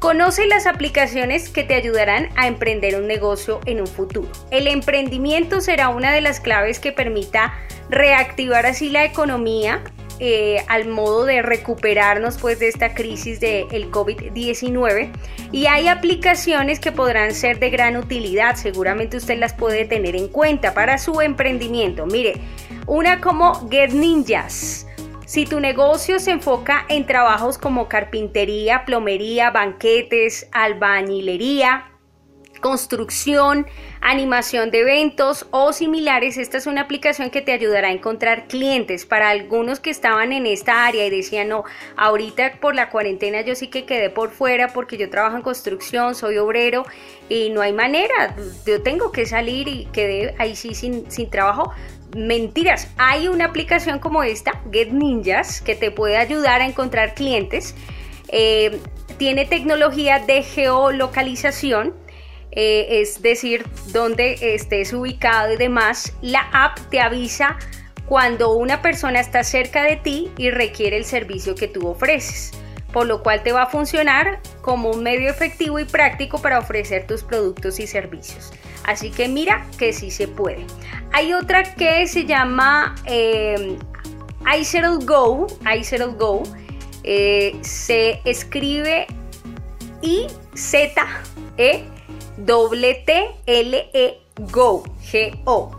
Conoce 0.00 0.48
las 0.48 0.66
aplicaciones 0.66 1.48
que 1.48 1.62
te 1.62 1.74
ayudarán 1.74 2.30
a 2.34 2.48
emprender 2.48 2.96
un 2.96 3.06
negocio 3.06 3.60
en 3.64 3.80
un 3.80 3.86
futuro. 3.86 4.28
El 4.50 4.66
emprendimiento 4.66 5.60
será 5.60 5.90
una 5.90 6.10
de 6.10 6.20
las 6.20 6.40
claves 6.40 6.80
que 6.80 6.90
permita 6.90 7.54
reactivar 7.90 8.66
así 8.66 8.90
la 8.90 9.04
economía 9.04 9.84
eh, 10.20 10.64
al 10.68 10.88
modo 10.88 11.24
de 11.24 11.42
recuperarnos 11.42 12.38
pues 12.38 12.58
de 12.58 12.68
esta 12.68 12.94
crisis 12.94 13.38
del 13.40 13.90
COVID-19 13.90 15.12
y 15.52 15.66
hay 15.66 15.88
aplicaciones 15.88 16.80
que 16.80 16.92
podrán 16.92 17.34
ser 17.34 17.58
de 17.58 17.70
gran 17.70 17.96
utilidad, 17.96 18.56
seguramente 18.56 19.16
usted 19.16 19.38
las 19.38 19.54
puede 19.54 19.84
tener 19.84 20.16
en 20.16 20.28
cuenta 20.28 20.74
para 20.74 20.98
su 20.98 21.20
emprendimiento. 21.20 22.06
Mire, 22.06 22.40
una 22.86 23.20
como 23.20 23.68
Get 23.70 23.92
Ninjas. 23.92 24.86
Si 25.24 25.44
tu 25.44 25.60
negocio 25.60 26.18
se 26.18 26.30
enfoca 26.30 26.86
en 26.88 27.04
trabajos 27.06 27.58
como 27.58 27.86
carpintería, 27.86 28.84
plomería, 28.86 29.50
banquetes, 29.50 30.48
albañilería, 30.52 31.84
construcción, 32.60 33.66
animación 34.00 34.70
de 34.70 34.80
eventos 34.80 35.46
o 35.50 35.72
similares, 35.72 36.36
esta 36.36 36.58
es 36.58 36.66
una 36.66 36.82
aplicación 36.82 37.30
que 37.30 37.42
te 37.42 37.52
ayudará 37.52 37.88
a 37.88 37.92
encontrar 37.92 38.46
clientes. 38.48 39.06
Para 39.06 39.30
algunos 39.30 39.80
que 39.80 39.90
estaban 39.90 40.32
en 40.32 40.46
esta 40.46 40.86
área 40.86 41.06
y 41.06 41.10
decían, 41.10 41.48
no, 41.48 41.64
ahorita 41.96 42.58
por 42.60 42.74
la 42.74 42.90
cuarentena 42.90 43.40
yo 43.42 43.54
sí 43.54 43.68
que 43.68 43.84
quedé 43.84 44.10
por 44.10 44.30
fuera 44.30 44.68
porque 44.68 44.96
yo 44.96 45.10
trabajo 45.10 45.36
en 45.36 45.42
construcción, 45.42 46.14
soy 46.14 46.38
obrero 46.38 46.84
y 47.28 47.50
no 47.50 47.60
hay 47.60 47.72
manera, 47.72 48.34
yo 48.66 48.82
tengo 48.82 49.12
que 49.12 49.26
salir 49.26 49.68
y 49.68 49.86
quedé 49.86 50.34
ahí 50.38 50.56
sí 50.56 50.74
sin, 50.74 51.04
trabajo. 51.30 51.72
Mentiras, 52.16 52.88
hay 52.96 53.28
una 53.28 53.44
aplicación 53.44 53.98
como 53.98 54.22
esta, 54.22 54.62
Get 54.72 54.92
Ninjas, 54.92 55.60
que 55.60 55.74
te 55.74 55.90
puede 55.90 56.16
ayudar 56.16 56.62
a 56.62 56.66
encontrar 56.66 57.14
clientes. 57.14 57.74
Eh, 58.28 58.80
tiene 59.18 59.44
tecnología 59.44 60.20
de 60.20 60.42
geolocalización 60.42 61.94
eh, 62.60 63.02
es 63.02 63.22
decir, 63.22 63.64
donde 63.92 64.36
estés 64.40 64.92
ubicado 64.92 65.52
y 65.52 65.56
demás, 65.56 66.12
la 66.22 66.40
app 66.52 66.76
te 66.90 67.00
avisa 67.00 67.56
cuando 68.04 68.52
una 68.54 68.82
persona 68.82 69.20
está 69.20 69.44
cerca 69.44 69.84
de 69.84 69.94
ti 69.94 70.32
y 70.36 70.50
requiere 70.50 70.96
el 70.96 71.04
servicio 71.04 71.54
que 71.54 71.68
tú 71.68 71.86
ofreces, 71.86 72.50
por 72.92 73.06
lo 73.06 73.22
cual 73.22 73.44
te 73.44 73.52
va 73.52 73.62
a 73.62 73.66
funcionar 73.66 74.40
como 74.60 74.90
un 74.90 75.04
medio 75.04 75.30
efectivo 75.30 75.78
y 75.78 75.84
práctico 75.84 76.42
para 76.42 76.58
ofrecer 76.58 77.06
tus 77.06 77.22
productos 77.22 77.78
y 77.78 77.86
servicios. 77.86 78.52
Así 78.82 79.12
que 79.12 79.28
mira 79.28 79.64
que 79.78 79.92
sí 79.92 80.10
se 80.10 80.26
puede. 80.26 80.66
Hay 81.12 81.32
otra 81.34 81.62
que 81.62 82.08
se 82.08 82.24
llama 82.24 82.96
eh, 83.04 83.78
iSettle 84.58 85.04
Go. 85.04 85.46
Eh, 87.04 87.56
se 87.62 88.20
escribe 88.24 89.06
I 92.38 92.46
Z 92.46 93.12
E 93.12 93.38
W-T-L-E 93.46 94.28
Go, 94.52 94.84
G-O, 95.02 95.78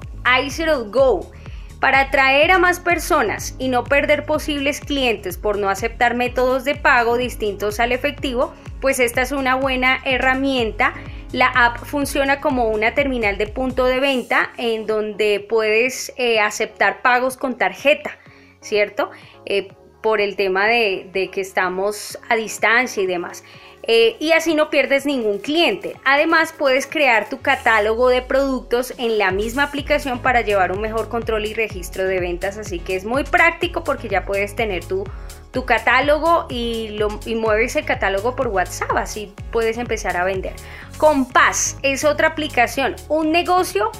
Go, 0.91 1.31
para 1.79 2.01
atraer 2.01 2.51
a 2.51 2.59
más 2.59 2.79
personas 2.81 3.55
y 3.57 3.69
no 3.69 3.85
perder 3.85 4.25
posibles 4.25 4.81
clientes 4.81 5.37
por 5.37 5.57
no 5.57 5.69
aceptar 5.69 6.15
métodos 6.15 6.65
de 6.65 6.75
pago 6.75 7.15
distintos 7.15 7.79
al 7.79 7.93
efectivo, 7.93 8.53
pues 8.81 8.99
esta 8.99 9.21
es 9.21 9.31
una 9.31 9.55
buena 9.55 10.01
herramienta. 10.03 10.93
La 11.31 11.47
app 11.47 11.77
funciona 11.85 12.41
como 12.41 12.67
una 12.67 12.93
terminal 12.93 13.37
de 13.37 13.47
punto 13.47 13.85
de 13.85 13.99
venta 14.01 14.51
en 14.57 14.85
donde 14.87 15.45
puedes 15.47 16.11
eh, 16.17 16.39
aceptar 16.39 17.01
pagos 17.01 17.37
con 17.37 17.57
tarjeta, 17.57 18.17
¿cierto? 18.59 19.11
Eh, 19.45 19.69
por 20.01 20.19
el 20.21 20.35
tema 20.35 20.65
de 20.65 21.29
que 21.31 21.41
estamos 21.41 22.19
a 22.29 22.35
distancia 22.35 23.03
y 23.03 23.05
demás. 23.05 23.43
Eh, 23.83 24.17
y 24.19 24.33
así 24.33 24.55
no 24.55 24.69
pierdes 24.69 25.05
ningún 25.05 25.39
cliente. 25.39 25.95
Además 26.05 26.53
puedes 26.57 26.85
crear 26.85 27.29
tu 27.29 27.41
catálogo 27.41 28.09
de 28.09 28.21
productos 28.21 28.93
en 28.97 29.17
la 29.17 29.31
misma 29.31 29.63
aplicación 29.63 30.19
para 30.19 30.41
llevar 30.41 30.71
un 30.71 30.81
mejor 30.81 31.09
control 31.09 31.45
y 31.45 31.53
registro 31.53 32.05
de 32.05 32.19
ventas, 32.19 32.57
así 32.57 32.79
que 32.79 32.95
es 32.95 33.05
muy 33.05 33.23
práctico 33.23 33.83
porque 33.83 34.09
ya 34.09 34.25
puedes 34.25 34.55
tener 34.55 34.85
tu, 34.85 35.05
catálogo 35.65 36.45
y, 36.49 36.89
lo, 36.97 37.19
y 37.25 37.35
mueves 37.35 37.75
el 37.75 37.83
catálogo 37.83 38.35
por 38.35 38.47
WhatsApp, 38.47 38.95
así 38.95 39.33
puedes 39.51 39.77
empezar 39.77 40.15
a 40.15 40.23
vender. 40.23 40.53
Compás 40.97 41.77
es 41.81 42.05
otra 42.05 42.29
aplicación, 42.29 42.95
un 43.09 43.31
negocio 43.31 43.91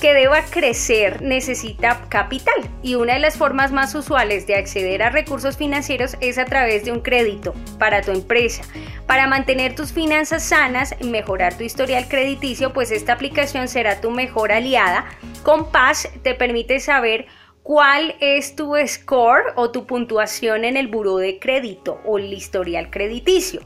que 0.00 0.12
deba 0.14 0.42
crecer 0.42 1.22
necesita 1.22 2.02
capital 2.08 2.54
y 2.82 2.96
una 2.96 3.14
de 3.14 3.20
las 3.20 3.36
formas 3.36 3.72
más 3.72 3.94
usuales 3.94 4.46
de 4.46 4.56
acceder 4.56 5.02
a 5.02 5.10
recursos 5.10 5.56
financieros 5.56 6.16
es 6.20 6.38
a 6.38 6.44
través 6.44 6.84
de 6.84 6.92
un 6.92 7.00
crédito 7.00 7.54
para 7.78 8.02
tu 8.02 8.12
empresa. 8.12 8.62
Para 9.06 9.26
mantener 9.28 9.74
tus 9.74 9.92
finanzas 9.92 10.42
sanas 10.42 10.94
y 11.00 11.04
mejorar 11.04 11.56
tu 11.56 11.62
historial 11.62 12.08
crediticio, 12.08 12.72
pues 12.72 12.90
esta 12.90 13.12
aplicación 13.12 13.68
será 13.68 14.00
tu 14.00 14.10
mejor 14.10 14.52
aliada. 14.52 15.06
Compás 15.42 16.08
te 16.22 16.34
permite 16.34 16.80
saber 16.80 17.26
cuál 17.62 18.16
es 18.20 18.56
tu 18.56 18.74
score 18.86 19.52
o 19.54 19.70
tu 19.70 19.86
puntuación 19.86 20.64
en 20.64 20.76
el 20.76 20.88
buró 20.88 21.18
de 21.18 21.38
crédito 21.38 22.00
o 22.04 22.18
el 22.18 22.32
historial 22.32 22.90
crediticio 22.90 23.62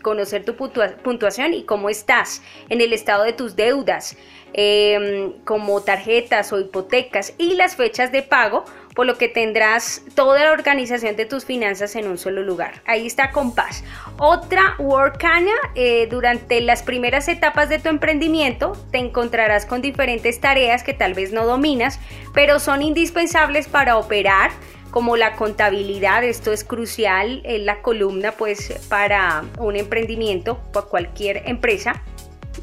conocer 0.00 0.42
tu 0.42 0.56
puntuación 0.56 1.52
y 1.52 1.64
cómo 1.64 1.90
estás 1.90 2.40
en 2.70 2.80
el 2.80 2.94
estado 2.94 3.24
de 3.24 3.34
tus 3.34 3.56
deudas, 3.56 4.16
Em, 4.58 5.34
como 5.44 5.82
tarjetas 5.82 6.50
o 6.50 6.58
hipotecas 6.58 7.34
y 7.36 7.56
las 7.56 7.76
fechas 7.76 8.10
de 8.10 8.22
pago, 8.22 8.64
por 8.96 9.06
lo 9.06 9.18
que 9.18 9.28
tendrás 9.28 10.02
toda 10.14 10.42
la 10.42 10.52
organización 10.52 11.14
de 11.14 11.26
tus 11.26 11.44
finanzas 11.44 11.94
en 11.94 12.08
un 12.08 12.16
solo 12.16 12.42
lugar. 12.42 12.80
Ahí 12.86 13.06
está 13.06 13.30
Compás. 13.30 13.84
Otra 14.18 14.74
Workana, 14.78 15.52
eh, 15.74 16.08
durante 16.10 16.62
las 16.62 16.82
primeras 16.82 17.28
etapas 17.28 17.68
de 17.68 17.78
tu 17.78 17.90
emprendimiento 17.90 18.72
te 18.90 18.98
encontrarás 18.98 19.66
con 19.66 19.82
diferentes 19.82 20.40
tareas 20.40 20.82
que 20.82 20.94
tal 20.94 21.12
vez 21.12 21.30
no 21.30 21.46
dominas, 21.46 22.00
pero 22.32 22.58
son 22.58 22.80
indispensables 22.80 23.68
para 23.68 23.98
operar 23.98 24.50
como 24.90 25.18
la 25.18 25.36
contabilidad, 25.36 26.24
esto 26.24 26.52
es 26.52 26.64
crucial 26.64 27.42
en 27.44 27.66
la 27.66 27.82
columna 27.82 28.32
pues 28.32 28.72
para 28.88 29.44
un 29.58 29.76
emprendimiento, 29.76 30.58
por 30.72 30.88
cualquier 30.88 31.42
empresa 31.44 32.02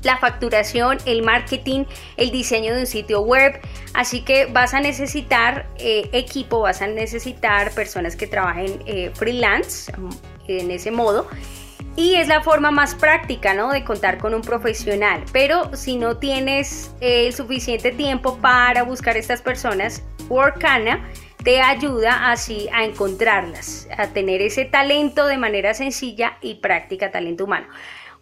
la 0.01 0.17
facturación, 0.17 0.97
el 1.05 1.23
marketing, 1.23 1.85
el 2.17 2.31
diseño 2.31 2.73
de 2.73 2.81
un 2.81 2.87
sitio 2.87 3.21
web. 3.21 3.59
Así 3.93 4.21
que 4.21 4.47
vas 4.47 4.73
a 4.73 4.79
necesitar 4.79 5.67
eh, 5.77 6.09
equipo, 6.11 6.61
vas 6.61 6.81
a 6.81 6.87
necesitar 6.87 7.71
personas 7.73 8.15
que 8.15 8.27
trabajen 8.27 8.81
eh, 8.85 9.11
freelance 9.13 9.91
mm, 9.97 10.09
en 10.47 10.71
ese 10.71 10.91
modo. 10.91 11.27
Y 11.95 12.15
es 12.15 12.27
la 12.27 12.41
forma 12.41 12.71
más 12.71 12.95
práctica, 12.95 13.53
¿no? 13.53 13.71
De 13.71 13.83
contar 13.83 14.17
con 14.17 14.33
un 14.33 14.41
profesional. 14.41 15.23
Pero 15.31 15.75
si 15.75 15.95
no 15.95 16.17
tienes 16.17 16.91
el 17.01 17.31
suficiente 17.33 17.91
tiempo 17.91 18.39
para 18.39 18.81
buscar 18.81 19.15
estas 19.15 19.43
personas, 19.43 20.01
Workana 20.27 21.07
te 21.43 21.61
ayuda 21.61 22.31
así 22.31 22.69
a 22.73 22.85
encontrarlas, 22.85 23.87
a 23.97 24.07
tener 24.07 24.41
ese 24.41 24.65
talento 24.65 25.27
de 25.27 25.37
manera 25.37 25.73
sencilla 25.73 26.37
y 26.41 26.55
práctica, 26.55 27.11
talento 27.11 27.43
humano. 27.43 27.67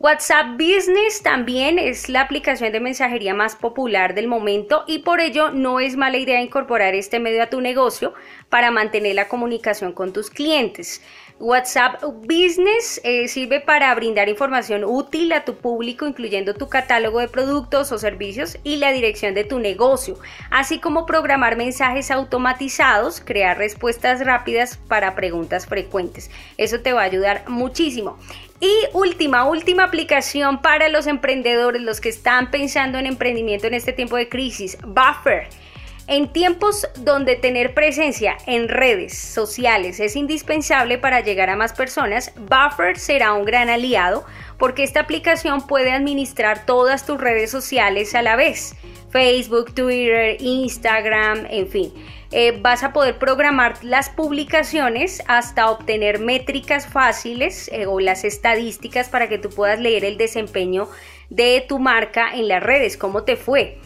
WhatsApp 0.04 0.58
Business 0.58 1.22
también 1.22 1.78
es 1.78 2.10
la 2.10 2.22
aplicación 2.22 2.72
de 2.72 2.80
mensajería 2.80 3.36
más 3.36 3.56
popular 3.56 4.16
del 4.16 4.28
momento 4.28 4.84
y 4.88 5.00
por 5.00 5.22
ello 5.22 5.52
no 5.52 5.80
es 5.80 5.96
mala 5.96 6.18
idea 6.18 6.42
incorporar 6.42 6.96
este 6.96 7.20
medio 7.20 7.44
a 7.44 7.52
tu 7.52 7.62
negocio 7.62 8.16
para 8.50 8.72
mantener 8.72 9.14
la 9.14 9.28
comunicación 9.28 9.94
con 9.94 10.12
tus 10.12 10.32
clientes. 10.32 11.04
WhatsApp 11.42 12.04
Business 12.04 13.02
eh, 13.04 13.28
sirve 13.28 13.60
para 13.60 13.94
brindar 13.96 14.30
información 14.30 14.84
útil 14.84 15.34
a 15.34 15.44
tu 15.44 15.56
público, 15.56 16.06
incluyendo 16.06 16.54
tu 16.54 16.70
catálogo 16.70 17.20
de 17.20 17.28
productos 17.28 17.92
o 17.92 17.98
servicios 17.98 18.58
y 18.64 18.78
la 18.78 18.92
dirección 18.92 19.34
de 19.34 19.44
tu 19.44 19.60
negocio, 19.60 20.20
así 20.52 20.80
como 20.80 21.08
programar 21.08 21.58
mensajes 21.58 22.12
automatizados, 22.12 23.22
crear 23.22 23.58
respuestas 23.58 24.24
rápidas 24.24 24.78
para 24.88 25.16
preguntas 25.16 25.66
frecuentes. 25.66 26.30
Eso 26.58 26.80
te 26.82 26.94
va 26.94 27.02
a 27.02 27.06
ayudar 27.06 27.44
muchísimo. 27.48 28.20
Y 28.60 28.72
última, 28.94 29.46
última 29.46 29.86
aplicación 29.86 30.62
para 30.62 30.88
los 30.88 31.08
emprendedores, 31.08 31.82
los 31.82 32.00
que 32.00 32.10
están 32.10 32.52
pensando 32.52 33.00
en 33.00 33.08
emprendimiento 33.08 33.66
en 33.66 33.74
este 33.74 33.92
tiempo 33.92 34.16
de 34.16 34.30
crisis, 34.30 34.78
Buffer. 34.86 35.48
En 36.12 36.28
tiempos 36.28 36.90
donde 37.00 37.38
tener 37.38 37.74
presencia 37.74 38.38
en 38.46 38.68
redes 38.68 39.18
sociales 39.18 40.02
es 40.02 40.18
indispensable 40.18 40.98
para 40.98 41.22
llegar 41.22 41.50
a 41.50 41.56
más 41.56 41.72
personas, 41.72 42.34
Buffer 42.36 43.00
será 43.00 43.32
un 43.32 43.46
gran 43.46 43.70
aliado 43.70 44.26
porque 44.58 44.84
esta 44.84 45.00
aplicación 45.00 45.66
puede 45.66 45.94
administrar 45.94 46.66
todas 46.66 47.06
tus 47.06 47.18
redes 47.18 47.50
sociales 47.50 48.14
a 48.14 48.24
la 48.24 48.36
vez. 48.36 48.76
Facebook, 49.10 49.74
Twitter, 49.74 50.36
Instagram, 50.42 51.46
en 51.50 51.70
fin. 51.70 51.94
Eh, 52.32 52.60
vas 52.62 52.84
a 52.84 52.92
poder 52.92 53.18
programar 53.18 53.82
las 53.82 54.10
publicaciones 54.10 55.24
hasta 55.30 55.72
obtener 55.72 56.20
métricas 56.20 56.88
fáciles 56.88 57.70
eh, 57.72 57.86
o 57.86 58.02
las 58.02 58.26
estadísticas 58.26 59.08
para 59.08 59.30
que 59.30 59.38
tú 59.38 59.50
puedas 59.50 59.80
leer 59.80 60.04
el 60.04 60.18
desempeño 60.18 60.90
de 61.30 61.64
tu 61.70 61.80
marca 61.80 62.34
en 62.34 62.50
las 62.50 62.62
redes, 62.62 62.98
cómo 62.98 63.24
te 63.24 63.38
fue. 63.38 63.78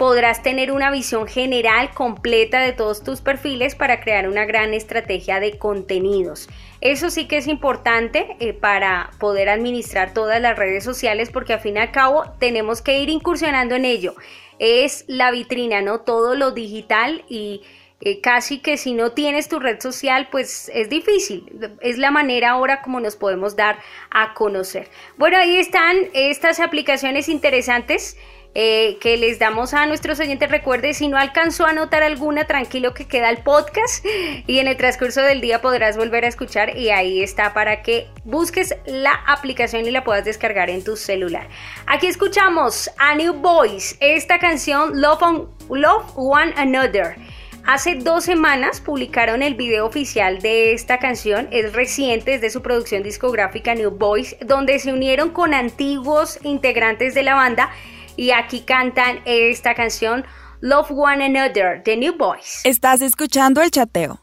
Podrás 0.00 0.42
tener 0.42 0.72
una 0.72 0.90
visión 0.90 1.26
general 1.26 1.90
completa 1.92 2.60
de 2.60 2.72
todos 2.72 3.04
tus 3.04 3.20
perfiles 3.20 3.74
para 3.74 4.00
crear 4.00 4.30
una 4.30 4.46
gran 4.46 4.72
estrategia 4.72 5.40
de 5.40 5.58
contenidos. 5.58 6.48
Eso 6.80 7.10
sí 7.10 7.28
que 7.28 7.36
es 7.36 7.46
importante 7.46 8.34
eh, 8.40 8.54
para 8.54 9.10
poder 9.18 9.50
administrar 9.50 10.14
todas 10.14 10.40
las 10.40 10.56
redes 10.56 10.84
sociales 10.84 11.28
porque 11.28 11.52
al 11.52 11.60
fin 11.60 11.76
y 11.76 11.80
al 11.80 11.92
cabo 11.92 12.24
tenemos 12.38 12.80
que 12.80 12.98
ir 12.98 13.10
incursionando 13.10 13.74
en 13.74 13.84
ello. 13.84 14.14
Es 14.58 15.04
la 15.06 15.30
vitrina, 15.30 15.82
¿no? 15.82 16.00
Todo 16.00 16.34
lo 16.34 16.52
digital 16.52 17.22
y 17.28 17.60
eh, 18.00 18.22
casi 18.22 18.60
que 18.60 18.78
si 18.78 18.94
no 18.94 19.12
tienes 19.12 19.50
tu 19.50 19.58
red 19.58 19.78
social, 19.80 20.28
pues 20.30 20.70
es 20.72 20.88
difícil. 20.88 21.44
Es 21.82 21.98
la 21.98 22.10
manera 22.10 22.52
ahora 22.52 22.80
como 22.80 23.00
nos 23.00 23.16
podemos 23.16 23.54
dar 23.54 23.78
a 24.10 24.32
conocer. 24.32 24.88
Bueno, 25.18 25.36
ahí 25.36 25.58
están 25.58 25.96
estas 26.14 26.58
aplicaciones 26.58 27.28
interesantes. 27.28 28.16
Eh, 28.56 28.98
que 29.00 29.16
les 29.16 29.38
damos 29.38 29.74
a 29.74 29.86
nuestros 29.86 30.18
oyentes. 30.18 30.50
Recuerde, 30.50 30.92
si 30.92 31.06
no 31.06 31.16
alcanzó 31.16 31.66
a 31.66 31.72
notar 31.72 32.02
alguna, 32.02 32.46
tranquilo 32.46 32.94
que 32.94 33.06
queda 33.06 33.30
el 33.30 33.38
podcast 33.38 34.04
y 34.46 34.58
en 34.58 34.66
el 34.66 34.76
transcurso 34.76 35.22
del 35.22 35.40
día 35.40 35.60
podrás 35.60 35.96
volver 35.96 36.24
a 36.24 36.28
escuchar 36.28 36.76
y 36.76 36.90
ahí 36.90 37.22
está 37.22 37.54
para 37.54 37.82
que 37.82 38.08
busques 38.24 38.74
la 38.86 39.12
aplicación 39.28 39.86
y 39.86 39.92
la 39.92 40.02
puedas 40.02 40.24
descargar 40.24 40.68
en 40.68 40.82
tu 40.82 40.96
celular. 40.96 41.46
Aquí 41.86 42.08
escuchamos 42.08 42.90
a 42.98 43.14
New 43.14 43.34
Boys, 43.34 43.96
esta 44.00 44.40
canción 44.40 45.00
Love, 45.00 45.46
Love 45.68 46.12
One 46.16 46.52
Another. 46.56 47.14
Hace 47.66 47.94
dos 47.96 48.24
semanas 48.24 48.80
publicaron 48.80 49.42
el 49.42 49.54
video 49.54 49.86
oficial 49.86 50.40
de 50.40 50.72
esta 50.72 50.98
canción, 50.98 51.46
es 51.52 51.72
reciente, 51.72 52.34
es 52.34 52.40
de 52.40 52.50
su 52.50 52.62
producción 52.62 53.02
discográfica 53.02 53.74
New 53.74 53.90
Boys, 53.90 54.34
donde 54.44 54.78
se 54.80 54.92
unieron 54.92 55.30
con 55.30 55.54
antiguos 55.54 56.40
integrantes 56.42 57.14
de 57.14 57.22
la 57.22 57.34
banda 57.34 57.70
y 58.20 58.32
aquí 58.32 58.60
cantan 58.60 59.20
esta 59.24 59.74
canción 59.74 60.26
Love 60.60 60.90
One 60.90 61.24
Another 61.24 61.82
de 61.82 61.96
New 61.96 62.18
Boys. 62.18 62.60
Estás 62.64 63.00
escuchando 63.00 63.62
el 63.62 63.70
chateo. 63.70 64.20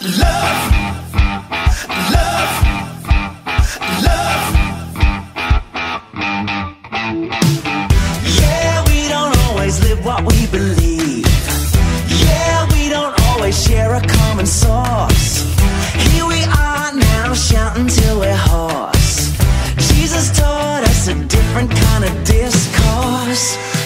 Yeah, 0.00 0.71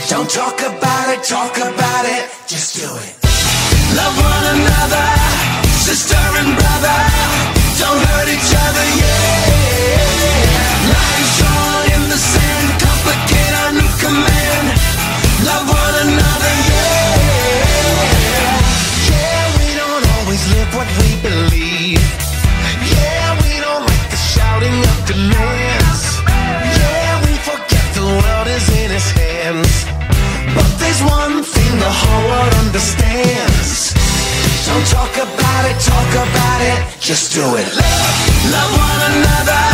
Don't 0.08 0.30
talk 0.30 0.60
about 0.60 1.18
it, 1.18 1.24
talk 1.24 1.56
about 1.56 2.04
it, 2.04 2.30
just 2.46 2.76
do 2.76 2.86
it. 2.96 3.15
Just 37.06 37.30
do 37.32 37.40
it. 37.54 37.68
Love, 37.70 38.50
love 38.50 38.72
one 38.74 39.02
another, 39.14 39.65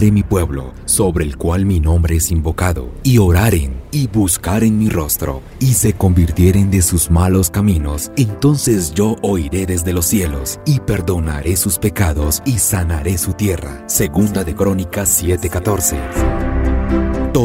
mi 0.00 0.22
pueblo, 0.22 0.72
sobre 0.84 1.24
el 1.24 1.36
cual 1.36 1.64
mi 1.64 1.80
nombre 1.80 2.16
es 2.16 2.30
invocado, 2.30 2.90
y 3.02 3.18
oraren 3.18 3.80
y 3.90 4.06
buscaren 4.06 4.78
mi 4.78 4.90
rostro, 4.90 5.42
y 5.58 5.72
se 5.72 5.94
convirtieren 5.94 6.70
de 6.70 6.82
sus 6.82 7.10
malos 7.10 7.50
caminos, 7.50 8.12
entonces 8.16 8.92
yo 8.92 9.16
oiré 9.22 9.66
desde 9.66 9.92
los 9.92 10.06
cielos, 10.06 10.60
y 10.66 10.80
perdonaré 10.80 11.56
sus 11.56 11.78
pecados, 11.78 12.42
y 12.44 12.58
sanaré 12.58 13.16
su 13.16 13.32
tierra. 13.32 13.82
Segunda 13.88 14.44
de 14.44 14.54
Crónicas 14.54 15.22
7:14. 15.22 16.45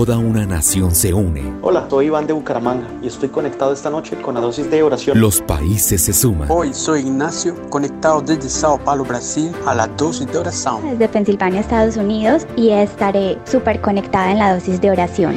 Toda 0.04 0.18
una 0.18 0.48
nación 0.48 0.96
se 0.96 1.14
une. 1.14 1.44
Hola, 1.62 1.86
soy 1.88 2.08
Iván 2.08 2.26
de 2.26 2.34
Bucaramanga 2.34 2.88
y 3.04 3.06
estoy 3.06 3.30
conectado 3.30 3.72
esta 3.72 3.92
noche 3.92 4.20
con 4.20 4.34
la 4.34 4.42
dosis 4.42 4.68
de 4.72 4.82
oración. 4.82 5.22
Los 5.22 5.42
países 5.42 6.02
se 6.02 6.12
suman. 6.12 6.50
Hoy 6.50 6.74
soy 6.74 7.02
Ignacio, 7.02 7.54
conectado 7.70 8.20
desde 8.20 8.50
Sao 8.50 8.80
Paulo, 8.84 9.06
Brasil, 9.06 9.52
a 9.68 9.76
la 9.76 9.86
dosis 9.86 10.26
de 10.26 10.40
oración. 10.40 10.82
Desde 10.90 11.08
Pensilvania, 11.08 11.62
Estados 11.62 11.98
Unidos, 11.98 12.48
y 12.56 12.72
estaré 12.72 13.38
súper 13.46 13.80
conectada 13.80 14.32
en 14.32 14.40
la 14.40 14.56
dosis 14.56 14.82
de 14.82 14.90
oración. 14.90 15.36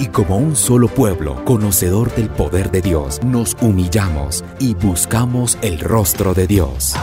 Y 0.00 0.08
como 0.08 0.36
un 0.38 0.56
solo 0.56 0.88
pueblo, 0.88 1.44
conocedor 1.44 2.12
del 2.16 2.28
poder 2.28 2.72
de 2.72 2.82
Dios, 2.82 3.22
nos 3.22 3.56
humillamos 3.60 4.44
y 4.58 4.74
buscamos 4.74 5.58
el 5.62 5.78
rostro 5.78 6.34
de 6.34 6.48
Dios. 6.48 6.96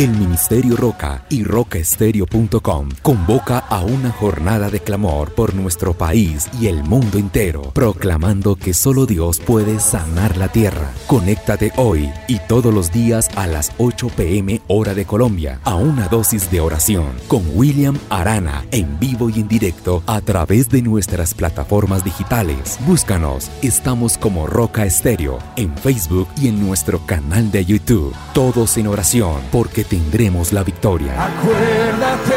El 0.00 0.12
Ministerio 0.12 0.76
Roca 0.76 1.26
y 1.28 1.44
rocaestereo.com 1.44 2.88
convoca 3.02 3.58
a 3.58 3.82
una 3.82 4.10
jornada 4.10 4.70
de 4.70 4.80
clamor 4.80 5.34
por 5.34 5.54
nuestro 5.54 5.92
país 5.92 6.48
y 6.58 6.68
el 6.68 6.82
mundo 6.84 7.18
entero, 7.18 7.70
proclamando 7.74 8.56
que 8.56 8.72
solo 8.72 9.04
Dios 9.04 9.40
puede 9.40 9.78
sanar 9.78 10.38
la 10.38 10.48
tierra. 10.48 10.90
Conéctate 11.06 11.72
hoy 11.76 12.10
y 12.28 12.38
todos 12.48 12.72
los 12.72 12.90
días 12.90 13.28
a 13.36 13.46
las 13.46 13.72
8 13.76 14.08
pm 14.16 14.62
hora 14.68 14.94
de 14.94 15.04
Colombia 15.04 15.60
a 15.64 15.74
una 15.74 16.08
dosis 16.08 16.50
de 16.50 16.62
oración 16.62 17.12
con 17.28 17.42
William 17.52 17.98
Arana 18.08 18.64
en 18.70 18.98
vivo 18.98 19.28
y 19.28 19.40
en 19.40 19.48
directo 19.48 20.02
a 20.06 20.22
través 20.22 20.70
de 20.70 20.80
nuestras 20.80 21.34
plataformas 21.34 22.04
digitales. 22.04 22.78
Búscanos, 22.86 23.50
estamos 23.60 24.16
como 24.16 24.46
Roca 24.46 24.86
Estéreo 24.86 25.40
en 25.56 25.76
Facebook 25.76 26.28
y 26.40 26.48
en 26.48 26.66
nuestro 26.66 27.04
canal 27.04 27.50
de 27.50 27.66
YouTube. 27.66 28.14
Todos 28.32 28.78
en 28.78 28.86
oración 28.86 29.42
porque 29.52 29.89
tendremos 29.90 30.52
la 30.52 30.62
victoria. 30.62 31.12
Acuérdate, 31.12 32.34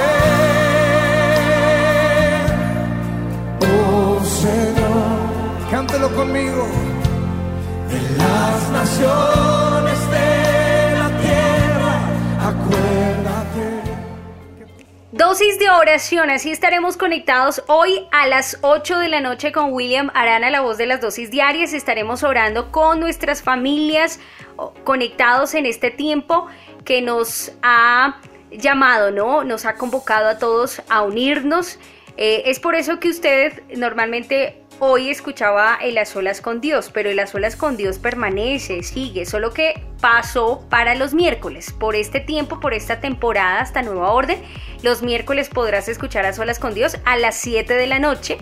oh 3.61 4.19
Señor, 4.25 5.69
cántelo 5.69 6.09
conmigo, 6.15 6.67
de 7.89 8.17
las 8.17 8.69
naciones 8.71 9.99
de 10.09 10.97
la 10.97 11.09
tierra, 11.21 11.99
acuérdate. 12.41 13.93
Dosis 15.11 15.59
de 15.59 15.69
oración, 15.69 16.31
así 16.31 16.49
estaremos 16.49 16.97
conectados 16.97 17.61
hoy 17.67 18.07
a 18.11 18.25
las 18.25 18.57
8 18.61 18.97
de 18.97 19.09
la 19.09 19.21
noche 19.21 19.51
con 19.51 19.71
William 19.71 20.09
Arana, 20.15 20.49
la 20.49 20.61
voz 20.61 20.79
de 20.79 20.87
las 20.87 21.01
dosis 21.01 21.29
diarias. 21.29 21.73
Estaremos 21.73 22.23
orando 22.23 22.71
con 22.71 22.99
nuestras 22.99 23.43
familias, 23.43 24.19
conectados 24.83 25.53
en 25.53 25.67
este 25.67 25.91
tiempo 25.91 26.47
que 26.85 27.01
nos 27.01 27.51
ha 27.61 28.19
llamado, 28.51 29.11
¿no? 29.11 29.43
Nos 29.43 29.65
ha 29.65 29.75
convocado 29.75 30.27
a 30.27 30.37
todos 30.37 30.81
a 30.89 31.01
unirnos. 31.01 31.79
Eh, 32.17 32.43
es 32.45 32.59
por 32.59 32.75
eso 32.75 32.99
que 32.99 33.09
usted 33.09 33.63
normalmente 33.75 34.63
hoy 34.79 35.09
escuchaba 35.09 35.77
el 35.81 35.97
a 35.97 36.05
solas 36.05 36.41
con 36.41 36.61
Dios, 36.61 36.89
pero 36.93 37.09
el 37.09 37.19
a 37.19 37.27
solas 37.27 37.55
con 37.55 37.77
Dios 37.77 37.99
permanece, 37.99 38.83
sigue, 38.83 39.25
solo 39.25 39.53
que 39.53 39.83
pasó 40.01 40.65
para 40.69 40.95
los 40.95 41.13
miércoles. 41.13 41.73
Por 41.79 41.95
este 41.95 42.19
tiempo, 42.19 42.59
por 42.59 42.73
esta 42.73 42.99
temporada, 42.99 43.61
hasta 43.61 43.81
nueva 43.81 44.11
orden, 44.11 44.41
los 44.81 45.01
miércoles 45.01 45.49
podrás 45.49 45.87
escuchar 45.87 46.25
a 46.25 46.33
solas 46.33 46.59
con 46.59 46.73
Dios 46.73 46.97
a 47.05 47.17
las 47.17 47.35
7 47.35 47.73
de 47.73 47.87
la 47.87 47.99
noche 47.99 48.37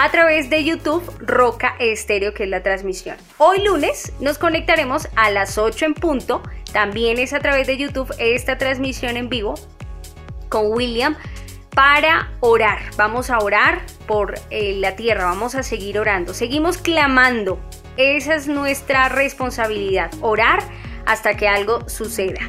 a 0.00 0.12
través 0.12 0.48
de 0.48 0.62
YouTube 0.62 1.02
Roca 1.18 1.74
Estéreo, 1.80 2.32
que 2.32 2.44
es 2.44 2.48
la 2.48 2.62
transmisión. 2.62 3.16
Hoy 3.36 3.64
lunes 3.64 4.12
nos 4.20 4.38
conectaremos 4.38 5.08
a 5.16 5.28
las 5.32 5.58
8 5.58 5.86
en 5.86 5.94
punto. 5.94 6.40
También 6.72 7.18
es 7.18 7.32
a 7.32 7.40
través 7.40 7.66
de 7.66 7.76
YouTube 7.76 8.14
esta 8.20 8.58
transmisión 8.58 9.16
en 9.16 9.28
vivo 9.28 9.54
con 10.48 10.70
William 10.72 11.16
para 11.74 12.30
orar. 12.38 12.78
Vamos 12.96 13.28
a 13.28 13.38
orar 13.38 13.80
por 14.06 14.36
eh, 14.50 14.74
la 14.76 14.94
tierra, 14.94 15.24
vamos 15.24 15.56
a 15.56 15.64
seguir 15.64 15.98
orando. 15.98 16.32
Seguimos 16.32 16.78
clamando. 16.78 17.58
Esa 17.96 18.36
es 18.36 18.46
nuestra 18.46 19.08
responsabilidad, 19.08 20.12
orar 20.20 20.60
hasta 21.06 21.36
que 21.36 21.48
algo 21.48 21.88
suceda. 21.88 22.48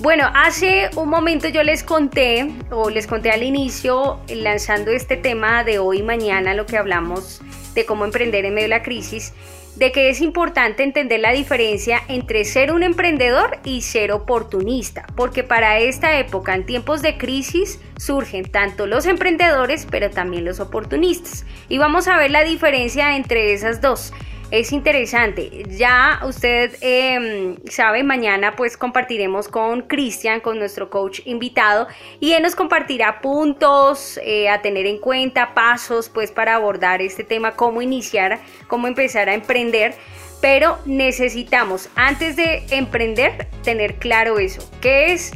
Bueno, 0.00 0.28
hace 0.34 0.90
un 0.96 1.08
momento 1.08 1.46
yo 1.48 1.62
les 1.62 1.84
conté, 1.84 2.50
o 2.72 2.90
les 2.90 3.06
conté 3.06 3.30
al 3.30 3.44
inicio, 3.44 4.18
lanzando 4.28 4.90
este 4.90 5.16
tema 5.16 5.62
de 5.62 5.78
hoy 5.78 5.98
y 5.98 6.02
mañana, 6.02 6.52
lo 6.52 6.66
que 6.66 6.76
hablamos 6.76 7.40
de 7.74 7.86
cómo 7.86 8.04
emprender 8.04 8.44
en 8.44 8.54
medio 8.54 8.64
de 8.64 8.70
la 8.70 8.82
crisis, 8.82 9.32
de 9.76 9.92
que 9.92 10.10
es 10.10 10.20
importante 10.20 10.82
entender 10.82 11.20
la 11.20 11.30
diferencia 11.30 12.02
entre 12.08 12.44
ser 12.44 12.72
un 12.72 12.82
emprendedor 12.82 13.58
y 13.64 13.82
ser 13.82 14.10
oportunista, 14.10 15.06
porque 15.14 15.44
para 15.44 15.78
esta 15.78 16.18
época, 16.18 16.56
en 16.56 16.66
tiempos 16.66 17.00
de 17.00 17.16
crisis, 17.16 17.80
surgen 17.96 18.50
tanto 18.50 18.88
los 18.88 19.06
emprendedores, 19.06 19.86
pero 19.88 20.10
también 20.10 20.44
los 20.44 20.58
oportunistas. 20.58 21.46
Y 21.68 21.78
vamos 21.78 22.08
a 22.08 22.18
ver 22.18 22.32
la 22.32 22.42
diferencia 22.42 23.16
entre 23.16 23.52
esas 23.52 23.80
dos. 23.80 24.12
Es 24.54 24.70
interesante. 24.70 25.64
Ya 25.68 26.20
usted 26.24 26.76
eh, 26.80 27.56
sabe, 27.68 28.04
mañana 28.04 28.54
pues 28.54 28.76
compartiremos 28.76 29.48
con 29.48 29.82
Cristian, 29.82 30.38
con 30.38 30.60
nuestro 30.60 30.90
coach 30.90 31.22
invitado, 31.24 31.88
y 32.20 32.34
él 32.34 32.42
nos 32.44 32.54
compartirá 32.54 33.20
puntos 33.20 34.16
eh, 34.22 34.48
a 34.48 34.62
tener 34.62 34.86
en 34.86 34.98
cuenta, 34.98 35.54
pasos 35.54 36.08
pues 36.08 36.30
para 36.30 36.54
abordar 36.54 37.02
este 37.02 37.24
tema, 37.24 37.56
cómo 37.56 37.82
iniciar, 37.82 38.38
cómo 38.68 38.86
empezar 38.86 39.28
a 39.28 39.34
emprender. 39.34 39.96
Pero 40.40 40.78
necesitamos, 40.86 41.88
antes 41.96 42.36
de 42.36 42.64
emprender, 42.70 43.48
tener 43.64 43.96
claro 43.96 44.38
eso. 44.38 44.70
¿Qué 44.80 45.12
es 45.12 45.32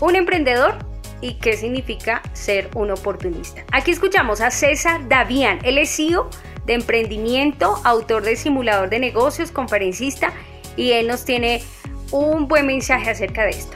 un 0.00 0.16
emprendedor? 0.16 0.74
y 1.20 1.34
qué 1.34 1.56
significa 1.56 2.22
ser 2.32 2.70
un 2.76 2.92
oportunista. 2.92 3.64
Aquí 3.72 3.90
escuchamos 3.90 4.40
a 4.40 4.52
César 4.52 5.08
Davián, 5.08 5.58
él 5.64 5.78
es 5.78 5.96
CEO 5.96 6.30
de 6.68 6.74
emprendimiento, 6.74 7.80
autor 7.82 8.22
de 8.22 8.36
simulador 8.36 8.90
de 8.90 9.00
negocios, 9.00 9.50
conferencista 9.50 10.32
y 10.76 10.92
él 10.92 11.08
nos 11.08 11.24
tiene 11.24 11.62
un 12.12 12.46
buen 12.46 12.66
mensaje 12.66 13.10
acerca 13.10 13.42
de 13.44 13.50
esto. 13.50 13.72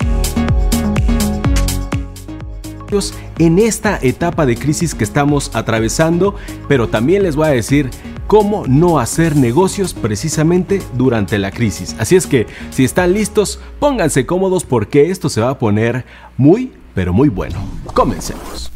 en 3.38 3.58
esta 3.58 3.98
etapa 4.02 4.44
de 4.44 4.54
crisis 4.54 4.94
que 4.94 5.02
estamos 5.02 5.50
atravesando, 5.54 6.34
pero 6.68 6.88
también 6.88 7.22
les 7.22 7.36
voy 7.36 7.48
a 7.48 7.52
decir 7.52 7.88
cómo 8.26 8.66
no 8.66 8.98
hacer 8.98 9.34
negocios 9.34 9.94
precisamente 9.94 10.82
durante 10.92 11.38
la 11.38 11.50
crisis. 11.50 11.96
Así 11.98 12.16
es 12.16 12.26
que 12.26 12.46
si 12.70 12.84
están 12.84 13.14
listos, 13.14 13.60
pónganse 13.80 14.26
cómodos 14.26 14.64
porque 14.64 15.10
esto 15.10 15.30
se 15.30 15.40
va 15.40 15.48
a 15.48 15.58
poner 15.58 16.04
muy, 16.36 16.70
pero 16.94 17.14
muy 17.14 17.30
bueno. 17.30 17.58
Comencemos. 17.94 18.70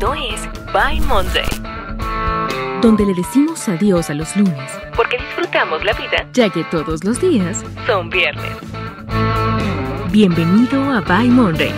Esto 0.00 0.14
es 0.14 0.48
By 0.72 0.98
Monday, 1.00 1.44
donde 2.80 3.04
le 3.04 3.12
decimos 3.12 3.68
adiós 3.68 4.08
a 4.08 4.14
los 4.14 4.34
lunes, 4.34 4.70
porque 4.96 5.18
disfrutamos 5.18 5.84
la 5.84 5.92
vida, 5.92 6.26
ya 6.32 6.48
que 6.48 6.64
todos 6.64 7.04
los 7.04 7.20
días 7.20 7.62
son 7.86 8.08
viernes. 8.08 8.50
Bienvenido 10.10 10.82
a 10.84 11.02
By 11.02 11.28
Monday, 11.28 11.74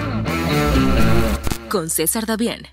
con 1.68 1.90
César 1.90 2.24
Davián. 2.24 2.68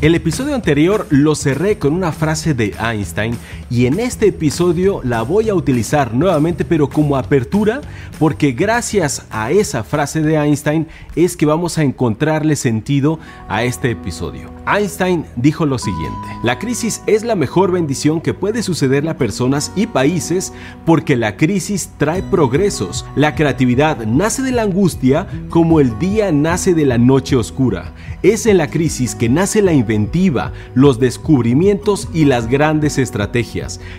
El 0.00 0.16
episodio 0.16 0.54
anterior 0.56 1.06
lo 1.08 1.34
cerré 1.36 1.78
con 1.78 1.94
una 1.94 2.10
frase 2.10 2.52
de 2.52 2.74
Einstein 2.80 3.38
y 3.70 3.86
en 3.86 3.98
este 3.98 4.28
episodio 4.28 5.00
la 5.02 5.22
voy 5.22 5.48
a 5.48 5.54
utilizar 5.54 6.14
nuevamente 6.14 6.64
pero 6.64 6.88
como 6.88 7.16
apertura 7.16 7.80
porque 8.18 8.52
gracias 8.52 9.26
a 9.30 9.50
esa 9.50 9.84
frase 9.84 10.22
de 10.22 10.36
Einstein 10.36 10.86
es 11.14 11.36
que 11.36 11.46
vamos 11.46 11.78
a 11.78 11.82
encontrarle 11.82 12.56
sentido 12.56 13.18
a 13.48 13.64
este 13.64 13.90
episodio. 13.90 14.50
Einstein 14.66 15.24
dijo 15.36 15.66
lo 15.66 15.78
siguiente, 15.78 16.28
la 16.42 16.58
crisis 16.58 17.02
es 17.06 17.24
la 17.24 17.34
mejor 17.34 17.70
bendición 17.70 18.20
que 18.20 18.34
puede 18.34 18.62
sucederle 18.62 19.10
a 19.10 19.18
personas 19.18 19.72
y 19.76 19.86
países 19.86 20.52
porque 20.84 21.16
la 21.16 21.36
crisis 21.36 21.90
trae 21.98 22.22
progresos. 22.22 23.04
La 23.16 23.34
creatividad 23.34 24.06
nace 24.06 24.42
de 24.42 24.52
la 24.52 24.62
angustia 24.62 25.26
como 25.50 25.80
el 25.80 25.98
día 25.98 26.32
nace 26.32 26.74
de 26.74 26.86
la 26.86 26.98
noche 26.98 27.36
oscura. 27.36 27.92
Es 28.22 28.46
en 28.46 28.58
la 28.58 28.70
crisis 28.70 29.14
que 29.14 29.28
nace 29.28 29.62
la 29.62 29.72
inventiva, 29.72 30.52
los 30.74 30.98
descubrimientos 30.98 32.08
y 32.12 32.24
las 32.24 32.48
grandes 32.48 32.98
estrategias. 32.98 33.55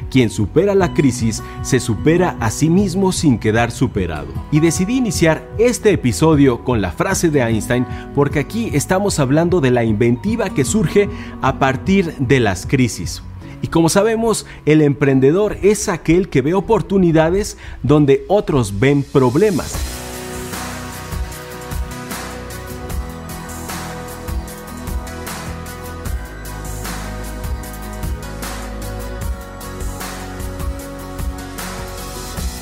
Quien 0.10 0.30
supera 0.30 0.76
la 0.76 0.93
crisis 0.93 1.43
se 1.62 1.80
supera 1.80 2.38
a 2.39 2.52
sí 2.52 2.70
mismo 2.70 3.12
sin 3.12 3.39
quedar 3.39 3.72
superado. 3.72 4.28
Y 4.52 4.60
decidí 4.60 4.98
iniciar 4.98 5.48
este 5.58 5.91
episodio 5.91 6.63
con 6.63 6.82
la 6.82 6.91
frase 6.91 7.30
de 7.30 7.41
Einstein 7.41 7.86
porque 8.15 8.39
aquí 8.39 8.70
estamos 8.74 9.20
hablando 9.20 9.62
de 9.62 9.72
la 9.72 9.84
inventiva 9.84 10.50
que 10.50 10.65
surge 10.65 11.10
a 11.41 11.60
partir 11.60 12.13
de 12.20 12.39
las 12.39 12.65
crisis. 12.65 13.22
Y 13.62 13.67
como 13.67 13.89
sabemos, 13.89 14.46
el 14.65 14.82
emprendedor 14.82 15.58
es 15.63 15.89
aquel 15.89 16.30
que 16.30 16.41
ve 16.41 16.54
oportunidades 16.54 17.58
donde 17.82 18.24
otros 18.28 18.80
ven 18.80 19.04
problemas. 19.04 20.07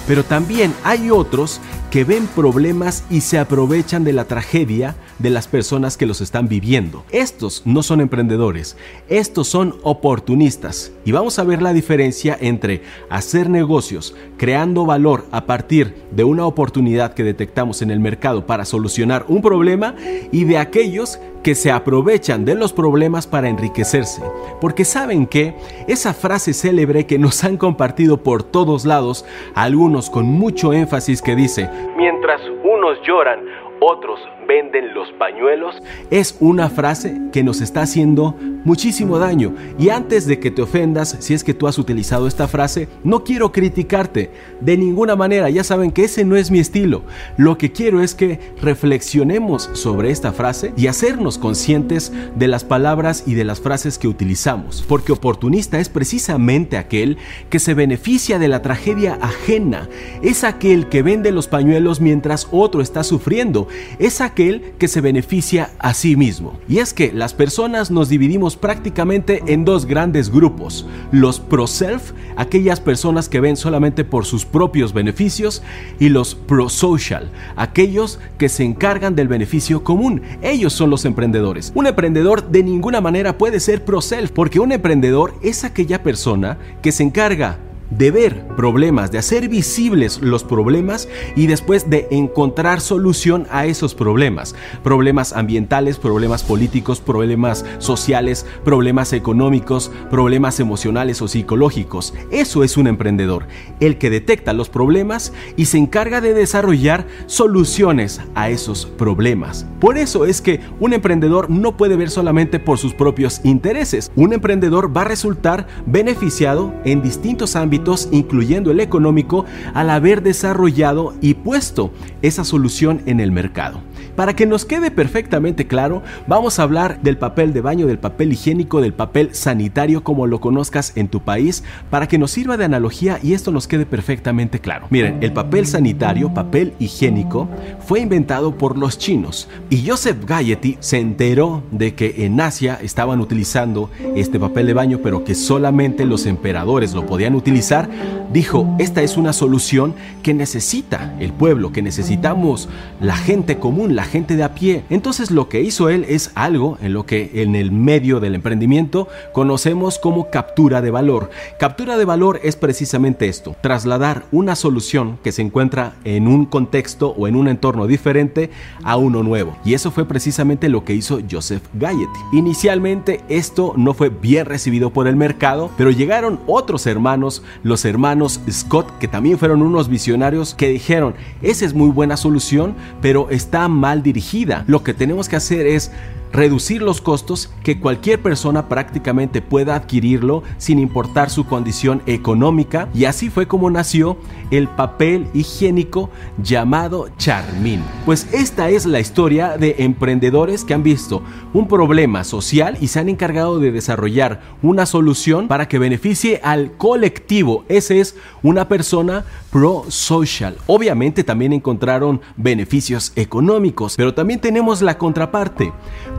Pero 0.08 0.24
también 0.24 0.74
hay 0.84 1.10
otros 1.10 1.60
que 1.90 2.04
ven 2.04 2.28
problemas 2.28 3.06
y 3.10 3.22
se 3.22 3.40
aprovechan 3.40 4.04
de 4.04 4.14
la 4.14 4.26
tragedia 4.26 4.96
de 5.18 5.30
las 5.30 5.48
personas 5.48 5.98
que 5.98 6.06
los 6.06 6.20
están 6.20 6.48
viviendo. 6.48 7.06
Estos 7.10 7.62
no 7.66 7.84
son 7.84 8.02
emprendedores, 8.02 8.76
estos 9.08 9.48
son 9.48 9.76
oportunistas. 9.82 10.92
Y 11.06 11.14
vamos 11.14 11.40
a 11.40 11.44
ver 11.44 11.62
la 11.62 11.74
diferencia 11.74 12.38
entre 12.40 12.84
hacer 13.10 13.50
negocios, 13.50 14.14
creando 14.38 14.86
valor 14.86 15.26
a 15.32 15.46
partir 15.46 15.96
de 16.12 16.24
una 16.24 16.46
oportunidad 16.46 17.14
que 17.14 17.24
detectamos 17.24 17.82
en 17.82 17.92
el 17.92 18.00
mercado 18.00 18.46
para 18.46 18.66
solucionar 18.66 19.26
un 19.30 19.42
problema 19.42 19.96
y 20.32 20.44
de 20.44 20.58
aquellos 20.58 21.20
que 21.46 21.54
se 21.54 21.72
aprovechan 21.72 22.44
de 22.44 22.56
los 22.56 22.74
problemas 22.74 23.28
para 23.28 23.50
enriquecerse. 23.50 24.24
Porque 24.60 24.84
saben 24.84 25.28
que 25.28 25.54
esa 25.88 26.16
frase 26.16 26.56
célebre 26.56 27.06
que 27.06 27.20
nos 27.20 27.44
han 27.44 27.58
compartido 27.58 28.18
por 28.18 28.42
todos 28.42 28.84
lados, 28.84 29.28
algunos 29.54 30.10
con 30.10 30.26
mucho 30.26 30.74
énfasis 30.74 31.22
que 31.22 31.36
dice, 31.36 31.70
mientras 31.96 32.42
unos 32.64 32.98
lloran, 33.08 33.42
otros 33.80 34.20
venden 34.48 34.94
los 34.94 35.12
pañuelos, 35.14 35.76
es 36.12 36.38
una 36.40 36.70
frase 36.70 37.20
que 37.32 37.44
nos 37.44 37.62
está 37.62 37.82
haciendo 37.82 38.36
muchísimo 38.66 39.20
daño. 39.20 39.54
Y 39.80 39.90
antes 39.90 40.26
de 40.26 40.40
que 40.40 40.52
te 40.52 40.62
ofendas, 40.62 41.18
si 41.20 41.34
es 41.34 41.44
que 41.44 41.54
tú 41.54 41.68
has 41.68 41.78
utilizado 41.78 42.28
esta 42.28 42.48
frase, 42.48 42.90
no 43.04 43.24
quiero 43.24 43.52
criticarte 43.52 44.32
de 44.60 44.78
ninguna 44.78 45.16
manera, 45.16 45.50
ya 45.50 45.64
saben 45.64 45.92
que 45.92 46.04
ese 46.04 46.26
no 46.26 46.36
es 46.36 46.52
mi 46.52 46.60
estilo. 46.60 47.04
Lo 47.38 47.58
que 47.58 47.72
quiero 47.72 48.02
es 48.02 48.16
que 48.16 48.40
reflexionemos 48.62 49.70
sobre 49.74 50.12
esta 50.12 50.34
frase 50.34 50.74
y 50.76 50.88
hacernos 50.88 51.38
conscientes 51.38 52.12
de 52.36 52.48
las 52.48 52.64
palabras 52.64 53.24
y 53.28 53.36
de 53.36 53.44
las 53.44 53.62
frases 53.62 53.98
que 53.98 54.08
utilizamos. 54.08 54.84
Porque 54.88 55.12
oportunista 55.12 55.80
es 55.80 55.90
precisamente 55.90 56.78
aquel 56.78 57.18
que 57.50 57.60
se 57.60 57.74
beneficia 57.74 58.40
de 58.40 58.48
la 58.48 58.62
tragedia 58.62 59.18
ajena, 59.22 59.88
es 60.22 60.44
aquel 60.44 60.90
que 60.90 61.04
vende 61.04 61.32
los 61.32 61.48
pañuelos 61.48 62.02
mientras 62.02 62.48
otro 62.52 62.82
está 62.82 63.04
sufriendo, 63.04 63.68
es 64.00 64.22
aquel 64.22 64.35
que 64.36 64.88
se 64.88 65.02
beneficia 65.02 65.72
a 65.80 65.94
sí 65.94 66.16
mismo. 66.16 66.60
Y 66.68 66.80
es 66.80 66.94
que 66.94 67.12
las 67.12 67.34
personas 67.34 67.90
nos 67.90 68.10
dividimos 68.10 68.58
prácticamente 68.58 69.42
en 69.48 69.66
dos 69.66 69.86
grandes 69.86 70.30
grupos. 70.30 70.86
Los 71.12 71.40
pro-self, 71.40 72.12
aquellas 72.36 72.80
personas 72.80 73.30
que 73.30 73.40
ven 73.40 73.56
solamente 73.56 74.04
por 74.04 74.26
sus 74.26 74.46
propios 74.46 74.94
beneficios, 74.94 75.64
y 76.00 76.10
los 76.10 76.36
pro-social, 76.36 77.32
aquellos 77.56 78.20
que 78.38 78.50
se 78.50 78.64
encargan 78.64 79.16
del 79.16 79.28
beneficio 79.28 79.84
común. 79.84 80.22
Ellos 80.42 80.74
son 80.74 80.90
los 80.90 81.06
emprendedores. 81.06 81.72
Un 81.76 81.88
emprendedor 81.88 82.50
de 82.50 82.64
ninguna 82.64 83.02
manera 83.02 83.38
puede 83.38 83.60
ser 83.60 83.86
pro-self, 83.86 84.32
porque 84.32 84.60
un 84.60 84.72
emprendedor 84.72 85.34
es 85.42 85.64
aquella 85.64 86.04
persona 86.04 86.58
que 86.82 86.92
se 86.92 87.04
encarga 87.04 87.58
de 87.98 88.12
ver 88.12 88.48
problemas, 88.56 89.12
de 89.12 89.18
hacer 89.18 89.48
visibles 89.48 90.20
los 90.22 90.44
problemas 90.44 91.08
y 91.36 91.48
después 91.48 91.90
de 91.90 92.08
encontrar 92.12 92.82
solución 92.82 93.48
a 93.52 93.66
esos 93.66 93.96
problemas. 93.96 94.56
Problemas 94.84 95.34
ambientales, 95.34 95.98
problemas 95.98 96.44
políticos, 96.44 97.00
problemas 97.00 97.66
sociales, 97.80 98.46
problemas 98.64 99.14
económicos, 99.14 99.92
problemas 100.10 100.60
emocionales 100.60 101.22
o 101.22 101.28
psicológicos. 101.28 102.14
Eso 102.32 102.64
es 102.64 102.78
un 102.78 102.88
emprendedor, 102.88 103.48
el 103.80 103.98
que 103.98 104.10
detecta 104.10 104.54
los 104.54 104.70
problemas 104.70 105.34
y 105.56 105.66
se 105.66 105.78
encarga 105.78 106.22
de 106.22 106.34
desarrollar 106.34 107.08
soluciones 107.28 108.22
a 108.36 108.50
esos 108.50 108.86
problemas. 108.86 109.66
Por 109.80 109.98
eso 109.98 110.26
es 110.26 110.42
que 110.42 110.60
un 110.80 110.94
emprendedor 110.94 111.50
no 111.50 111.78
puede 111.78 111.96
ver 111.96 112.10
solamente 112.10 112.60
por 112.60 112.78
sus 112.78 112.94
propios 112.94 113.42
intereses. 113.44 114.12
Un 114.16 114.34
emprendedor 114.34 114.96
va 114.96 115.02
a 115.02 115.06
resultar 115.06 115.68
beneficiado 115.86 116.74
en 116.84 117.02
distintos 117.02 117.56
ámbitos 117.56 117.85
incluyendo 118.12 118.72
el 118.72 118.80
económico, 118.80 119.46
al 119.74 119.90
haber 119.90 120.24
desarrollado 120.24 121.14
y 121.22 121.36
puesto 121.36 121.92
esa 122.22 122.44
solución 122.44 123.02
en 123.06 123.20
el 123.20 123.32
mercado. 123.32 123.82
Para 124.16 124.36
que 124.36 124.46
nos 124.46 124.66
quede 124.66 124.92
perfectamente 124.92 125.68
claro, 125.68 126.02
vamos 126.28 126.60
a 126.60 126.64
hablar 126.64 127.02
del 127.02 127.18
papel 127.18 127.54
de 127.54 127.62
baño, 127.62 127.86
del 127.86 128.00
papel 128.00 128.32
higiénico, 128.32 128.82
del 128.82 128.94
papel 128.94 129.36
sanitario 129.36 130.04
como 130.04 130.26
lo 130.28 130.40
conozcas 130.40 130.94
en 130.96 131.10
tu 131.10 131.22
país, 131.22 131.64
para 131.90 132.08
que 132.08 132.18
nos 132.18 132.32
sirva 132.32 132.58
de 132.58 132.66
analogía 132.66 133.20
y 133.22 133.34
esto 133.34 133.52
nos 133.52 133.68
quede 133.68 133.86
perfectamente 133.86 134.60
claro. 134.60 134.88
Miren, 134.90 135.18
el 135.22 135.34
papel 135.34 135.68
sanitario, 135.68 136.34
papel 136.34 136.74
higiénico, 136.80 137.50
fue 137.86 138.00
inventado 138.00 138.58
por 138.58 138.78
los 138.78 138.98
chinos 138.98 139.50
y 139.70 139.88
Joseph 139.88 140.26
Gayety 140.26 140.78
se 140.80 141.00
enteró 141.00 141.64
de 141.72 141.94
que 141.94 142.26
en 142.26 142.40
Asia 142.40 142.80
estaban 142.82 143.20
utilizando 143.20 143.90
este 144.16 144.40
papel 144.40 144.68
de 144.68 144.74
baño, 144.74 145.00
pero 145.04 145.24
que 145.24 145.36
solamente 145.36 146.06
los 146.06 146.26
emperadores 146.26 146.94
lo 146.94 147.06
podían 147.06 147.36
utilizar. 147.36 147.90
Dijo, 148.32 148.76
esta 148.80 149.02
es 149.02 149.18
una 149.18 149.34
solución 149.34 149.94
que 150.24 150.34
necesita 150.34 151.16
el 151.20 151.34
pueblo, 151.34 151.72
que 151.72 151.82
necesitamos 151.82 152.70
la 153.00 153.16
gente 153.16 153.58
común, 153.58 153.96
la 153.96 154.05
gente 154.06 154.36
de 154.36 154.44
a 154.44 154.56
pie. 154.56 154.84
Entonces 154.90 155.32
lo 155.32 155.50
que 155.50 155.62
hizo 155.62 155.90
él 155.90 156.06
es 156.08 156.32
algo 156.36 156.78
en 156.82 156.94
lo 156.94 157.06
que 157.06 157.32
en 157.42 157.56
el 157.56 157.72
medio 157.72 158.20
del 158.20 158.36
emprendimiento 158.36 159.08
conocemos 159.34 160.00
como 160.00 160.30
captura 160.30 160.82
de 160.82 160.92
valor. 160.92 161.30
Captura 161.60 161.98
de 161.98 162.06
valor 162.06 162.40
es 162.44 162.56
precisamente 162.56 163.28
esto, 163.28 163.56
trasladar 163.62 164.26
una 164.32 164.56
solución 164.56 165.18
que 165.24 165.32
se 165.32 165.42
encuentra 165.42 165.94
en 166.04 166.28
un 166.28 166.46
contexto 166.46 167.10
o 167.10 167.28
en 167.28 167.36
un 167.36 167.48
entorno 167.48 167.88
diferente 167.88 168.50
a 168.84 168.98
uno 168.98 169.24
nuevo. 169.24 169.58
Y 169.66 169.74
eso 169.74 169.92
fue 169.92 170.06
precisamente 170.06 170.70
lo 170.70 170.84
que 170.84 170.94
hizo 170.94 171.20
Joseph 171.30 171.64
Gayet. 171.74 172.10
Inicialmente 172.34 173.22
esto 173.30 173.74
no 173.78 173.94
fue 173.94 174.10
bien 174.10 174.46
recibido 174.46 174.92
por 174.92 175.08
el 175.08 175.16
mercado, 175.16 175.72
pero 175.78 175.92
llegaron 175.92 176.40
otros 176.48 176.88
hermanos, 176.88 177.44
los 177.64 177.86
hermanos 177.86 178.42
Scott, 178.50 178.98
que 179.00 179.08
también 179.08 179.38
fueron 179.38 179.62
unos 179.62 179.90
visionarios 179.90 180.54
que 180.54 180.70
dijeron, 180.70 181.16
esa 181.42 181.66
es 181.66 181.74
muy 181.74 181.90
buena 181.90 182.18
solución, 182.18 182.76
pero 183.02 183.30
está 183.30 183.68
mal 183.68 183.95
dirigida. 184.04 184.64
Lo 184.68 184.84
que 184.84 184.94
tenemos 184.94 185.30
que 185.30 185.36
hacer 185.36 185.68
es 185.68 185.92
reducir 186.32 186.82
los 186.82 187.02
costos 187.02 187.52
que 187.64 187.80
cualquier 187.80 188.22
persona 188.22 188.68
prácticamente 188.68 189.42
pueda 189.42 189.76
adquirirlo 189.76 190.44
sin 190.58 190.80
importar 190.80 191.30
su 191.30 191.46
condición 191.46 192.02
económica 192.06 192.90
y 192.94 193.06
así 193.06 193.30
fue 193.30 193.48
como 193.48 193.70
nació 193.70 194.18
el 194.52 194.68
papel 194.68 195.28
higiénico 195.34 196.10
llamado 196.42 197.10
Charmin. 197.18 197.82
Pues 198.06 198.28
esta 198.34 198.70
es 198.70 198.86
la 198.86 199.00
historia 199.00 199.58
de 199.58 199.76
emprendedores 199.80 200.64
que 200.64 200.74
han 200.74 200.84
visto 200.84 201.24
un 201.54 201.68
problema 201.68 202.24
social 202.24 202.78
y 202.82 202.88
se 202.88 203.00
han 203.00 203.10
encargado 203.10 203.60
de 203.60 203.72
desarrollar 203.72 204.42
una 204.62 204.86
solución 204.86 205.48
para 205.48 205.68
que 205.68 205.80
beneficie 205.80 206.42
al 206.44 206.74
colectivo. 206.78 207.66
Ese 207.70 208.00
es 208.00 208.16
una 208.44 208.68
persona 208.68 209.26
pro-social. 209.52 210.58
Obviamente 210.68 211.24
también 211.24 211.54
encontraron 211.54 212.22
beneficios 212.36 213.14
económicos, 213.16 213.96
pero 213.96 214.14
también 214.14 214.42
tenemos 214.42 214.82
la 214.82 214.98
contraparte. 214.98 215.72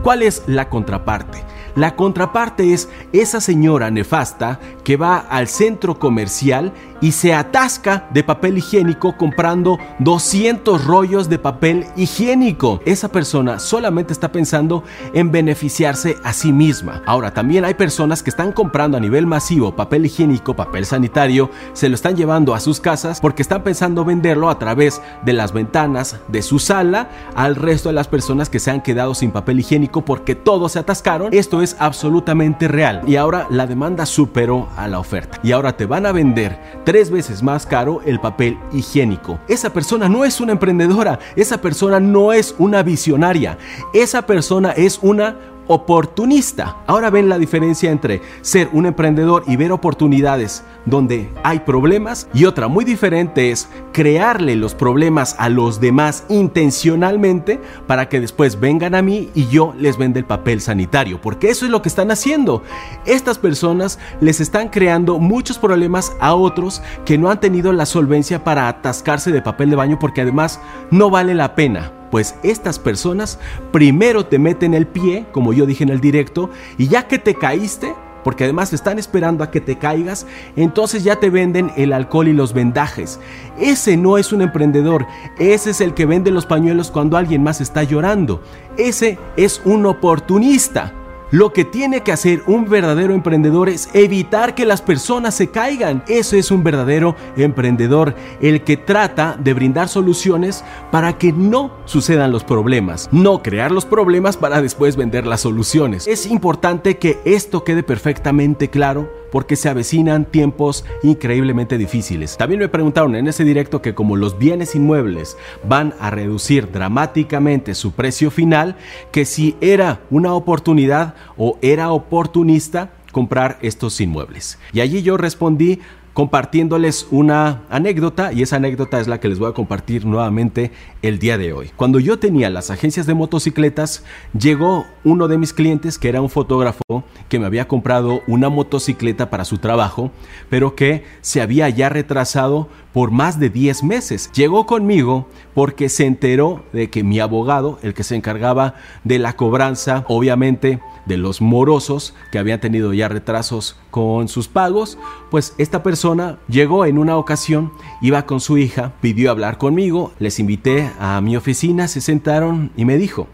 ¿Cuál 0.07 0.23
es 0.23 0.43
la 0.47 0.69
contraparte? 0.69 1.43
La 1.77 1.95
contraparte 1.95 2.73
es 2.73 2.89
esa 3.13 3.39
señora 3.39 3.91
nefasta 3.91 4.59
que 4.83 4.97
va 4.97 5.17
al 5.17 5.47
centro 5.47 5.99
comercial 5.99 6.73
y 7.01 7.11
se 7.11 7.35
atasca 7.35 8.07
de 8.11 8.23
papel 8.23 8.57
higiénico 8.57 9.15
comprando 9.15 9.77
200 9.99 10.85
rollos 10.85 11.29
de 11.29 11.37
papel 11.37 11.85
higiénico. 11.95 12.81
Esa 12.83 13.09
persona 13.09 13.59
solamente 13.59 14.11
está 14.11 14.31
pensando 14.31 14.83
en 15.13 15.31
beneficiarse 15.31 16.15
a 16.23 16.33
sí 16.33 16.51
misma. 16.51 17.03
Ahora, 17.05 17.31
también 17.31 17.63
hay 17.63 17.75
personas 17.75 18.23
que 18.23 18.31
están 18.31 18.53
comprando 18.53 18.97
a 18.97 18.99
nivel 18.99 19.27
masivo 19.27 19.75
papel 19.75 20.07
higiénico, 20.07 20.55
papel 20.55 20.83
sanitario, 20.83 21.51
se 21.73 21.89
lo 21.89 21.93
están 21.93 22.15
llevando 22.15 22.55
a 22.55 22.59
sus 22.59 22.79
casas 22.79 23.21
porque 23.21 23.43
están 23.43 23.61
pensando 23.61 24.03
venderlo 24.03 24.49
a 24.49 24.57
través 24.57 24.99
de 25.23 25.33
las 25.33 25.53
ventanas 25.53 26.17
de 26.27 26.41
su 26.41 26.57
sala 26.57 27.09
al 27.35 27.55
resto 27.55 27.89
de 27.89 27.93
las 27.93 28.07
personas 28.07 28.49
que 28.49 28.59
se 28.59 28.71
han 28.71 28.81
quedado 28.81 29.13
sin 29.13 29.29
papel 29.29 29.59
higiénico 29.59 30.03
porque 30.03 30.33
todos 30.33 30.71
se 30.71 30.79
atascaron. 30.79 31.31
Esto 31.31 31.61
absolutamente 31.79 32.67
real. 32.67 33.01
Y 33.07 33.15
ahora 33.15 33.47
la 33.49 33.67
demanda 33.67 34.05
superó 34.05 34.69
a 34.77 34.87
la 34.87 34.99
oferta. 34.99 35.39
Y 35.43 35.51
ahora 35.51 35.75
te 35.75 35.85
van 35.85 36.05
a 36.05 36.11
vender 36.11 36.59
tres 36.85 37.09
veces 37.09 37.43
más 37.43 37.65
caro 37.65 38.01
el 38.05 38.19
papel 38.19 38.57
higiénico. 38.71 39.39
Esa 39.47 39.71
persona 39.71 40.07
no 40.07 40.25
es 40.25 40.39
una 40.39 40.53
emprendedora, 40.53 41.19
esa 41.35 41.59
persona 41.59 41.99
no 41.99 42.33
es 42.33 42.55
una 42.57 42.83
visionaria, 42.83 43.57
esa 43.93 44.25
persona 44.25 44.71
es 44.71 44.99
una 45.01 45.35
oportunista. 45.67 46.77
Ahora 46.87 47.09
ven 47.09 47.29
la 47.29 47.37
diferencia 47.37 47.91
entre 47.91 48.21
ser 48.41 48.69
un 48.73 48.85
emprendedor 48.85 49.43
y 49.47 49.55
ver 49.55 49.71
oportunidades 49.71 50.63
donde 50.85 51.29
hay 51.43 51.59
problemas 51.59 52.27
y 52.33 52.45
otra 52.45 52.67
muy 52.67 52.85
diferente 52.85 53.51
es 53.51 53.69
crearle 53.91 54.55
los 54.55 54.73
problemas 54.73 55.35
a 55.39 55.49
los 55.49 55.79
demás 55.79 56.25
intencionalmente 56.29 57.59
para 57.87 58.09
que 58.09 58.19
después 58.19 58.59
vengan 58.59 58.95
a 58.95 59.01
mí 59.01 59.29
y 59.33 59.47
yo 59.47 59.73
les 59.77 59.97
venda 59.97 60.19
el 60.19 60.25
papel 60.25 60.61
sanitario, 60.61 61.19
porque 61.21 61.49
eso 61.49 61.65
es 61.65 61.71
lo 61.71 61.81
que 61.81 61.89
están 61.89 62.11
haciendo. 62.11 62.63
Estas 63.05 63.37
personas 63.37 63.99
les 64.21 64.39
están 64.39 64.69
creando 64.69 65.19
muchos 65.19 65.57
problemas 65.57 66.13
a 66.19 66.33
otros 66.33 66.81
que 67.05 67.17
no 67.17 67.29
han 67.29 67.39
tenido 67.39 67.73
la 67.73 67.85
solvencia 67.85 68.43
para 68.43 68.67
atascarse 68.67 69.31
de 69.31 69.41
papel 69.41 69.69
de 69.69 69.75
baño 69.75 69.99
porque 69.99 70.21
además 70.21 70.59
no 70.91 71.09
vale 71.09 71.33
la 71.33 71.55
pena. 71.55 71.96
Pues 72.11 72.35
estas 72.43 72.79
personas 72.79 73.39
primero 73.71 74.25
te 74.25 74.39
meten 74.39 74.73
el 74.73 74.87
pie, 74.87 75.25
como 75.31 75.53
yo 75.53 75.65
dije 75.65 75.83
en 75.83 75.89
el 75.89 76.01
directo, 76.01 76.49
y 76.77 76.87
ya 76.87 77.07
que 77.07 77.19
te 77.19 77.35
caíste, 77.35 77.93
porque 78.23 78.43
además 78.43 78.73
están 78.73 78.99
esperando 78.99 79.43
a 79.43 79.51
que 79.51 79.61
te 79.61 79.77
caigas, 79.77 80.25
entonces 80.55 81.03
ya 81.03 81.17
te 81.17 81.29
venden 81.29 81.71
el 81.77 81.93
alcohol 81.93 82.27
y 82.27 82.33
los 82.33 82.53
vendajes. 82.53 83.19
Ese 83.57 83.95
no 83.95 84.17
es 84.17 84.33
un 84.33 84.41
emprendedor, 84.41 85.05
ese 85.39 85.69
es 85.69 85.79
el 85.79 85.93
que 85.93 86.05
vende 86.05 86.31
los 86.31 86.45
pañuelos 86.45 86.91
cuando 86.91 87.15
alguien 87.15 87.41
más 87.41 87.61
está 87.61 87.83
llorando. 87.83 88.41
Ese 88.77 89.17
es 89.37 89.61
un 89.63 89.85
oportunista. 89.85 90.93
Lo 91.29 91.51
que 91.51 91.65
tiene 91.65 92.03
que 92.03 92.13
hacer 92.13 92.41
un 92.47 92.69
verdadero 92.69 93.13
emprendedor 93.13 93.67
es 93.67 93.89
evitar 93.93 94.55
que 94.55 94.65
las 94.65 94.81
personas 94.81 95.35
se 95.35 95.47
caigan. 95.47 96.01
Eso 96.07 96.37
es 96.37 96.51
un 96.51 96.63
verdadero 96.63 97.17
emprendedor, 97.35 98.15
el 98.39 98.63
que 98.63 98.77
trata 98.77 99.35
de 99.37 99.53
brindar 99.53 99.89
soluciones 99.89 100.63
para 100.89 101.17
que 101.17 101.33
no 101.33 101.71
sucedan 101.83 102.31
los 102.31 102.45
problemas, 102.45 103.09
no 103.11 103.43
crear 103.43 103.73
los 103.73 103.83
problemas 103.83 104.37
para 104.37 104.61
después 104.61 104.95
vender 104.95 105.27
las 105.27 105.41
soluciones. 105.41 106.07
Es 106.07 106.27
importante 106.27 106.97
que 106.97 107.19
esto 107.25 107.65
quede 107.65 107.83
perfectamente 107.83 108.69
claro 108.69 109.11
porque 109.31 109.55
se 109.55 109.69
avecinan 109.69 110.25
tiempos 110.25 110.85
increíblemente 111.03 111.77
difíciles. 111.77 112.37
También 112.37 112.59
me 112.59 112.69
preguntaron 112.69 113.15
en 113.15 113.27
ese 113.27 113.43
directo 113.43 113.81
que 113.81 113.93
como 113.93 114.15
los 114.15 114.37
bienes 114.37 114.75
inmuebles 114.75 115.37
van 115.67 115.93
a 115.99 116.09
reducir 116.09 116.71
dramáticamente 116.71 117.75
su 117.75 117.91
precio 117.91 118.31
final, 118.31 118.75
que 119.11 119.25
si 119.25 119.55
era 119.61 120.01
una 120.09 120.33
oportunidad 120.33 121.15
o 121.37 121.57
era 121.61 121.91
oportunista 121.91 122.91
comprar 123.11 123.57
estos 123.61 123.99
inmuebles. 123.99 124.59
Y 124.73 124.81
allí 124.81 125.01
yo 125.01 125.17
respondí 125.17 125.79
compartiéndoles 126.17 127.05
una 127.11 127.61
anécdota 127.69 128.33
y 128.33 128.41
esa 128.41 128.55
anécdota 128.55 128.99
es 128.99 129.07
la 129.07 129.19
que 129.19 129.29
les 129.29 129.37
voy 129.37 129.51
a 129.51 129.53
compartir 129.53 130.07
nuevamente 130.07 130.71
el 131.03 131.19
día 131.19 131.37
de 131.37 131.53
hoy. 131.53 131.69
Cuando 131.75 131.99
yo 131.99 132.17
tenía 132.17 132.49
las 132.49 132.71
agencias 132.71 133.05
de 133.05 133.13
motocicletas, 133.13 134.03
llegó 134.35 134.87
uno 135.03 135.27
de 135.27 135.37
mis 135.37 135.53
clientes 135.53 135.99
que 135.99 136.09
era 136.09 136.19
un 136.19 136.31
fotógrafo 136.31 137.03
que 137.29 137.37
me 137.37 137.45
había 137.45 137.67
comprado 137.67 138.23
una 138.25 138.49
motocicleta 138.49 139.29
para 139.29 139.45
su 139.45 139.59
trabajo, 139.59 140.09
pero 140.49 140.73
que 140.73 141.05
se 141.21 141.39
había 141.39 141.69
ya 141.69 141.87
retrasado 141.87 142.67
por 142.93 143.11
más 143.11 143.39
de 143.39 143.51
10 143.51 143.83
meses. 143.83 144.31
Llegó 144.33 144.65
conmigo 144.65 145.27
porque 145.57 145.89
se 145.89 146.05
enteró 146.05 146.63
de 146.71 146.91
que 146.91 147.03
mi 147.03 147.19
abogado, 147.19 147.79
el 147.81 147.95
que 147.95 148.03
se 148.03 148.15
encargaba 148.15 148.75
de 149.03 149.17
la 149.17 149.33
cobranza, 149.33 150.05
obviamente 150.07 150.79
de 151.07 151.17
los 151.17 151.41
morosos 151.41 152.13
que 152.31 152.37
habían 152.37 152.59
tenido 152.59 152.93
ya 152.93 153.07
retrasos 153.07 153.75
con 153.89 154.27
sus 154.27 154.47
pagos, 154.47 154.99
pues 155.31 155.55
esta 155.57 155.81
persona 155.81 156.37
llegó 156.47 156.85
en 156.85 156.99
una 156.99 157.17
ocasión, 157.17 157.71
iba 158.03 158.27
con 158.27 158.39
su 158.39 158.59
hija, 158.59 158.93
pidió 159.01 159.31
hablar 159.31 159.57
conmigo, 159.57 160.11
les 160.19 160.37
invité 160.39 160.91
a 160.99 161.19
mi 161.21 161.35
oficina, 161.35 161.87
se 161.87 162.01
sentaron 162.01 162.71
y 162.77 162.85
me 162.85 162.97
dijo, 162.97 163.27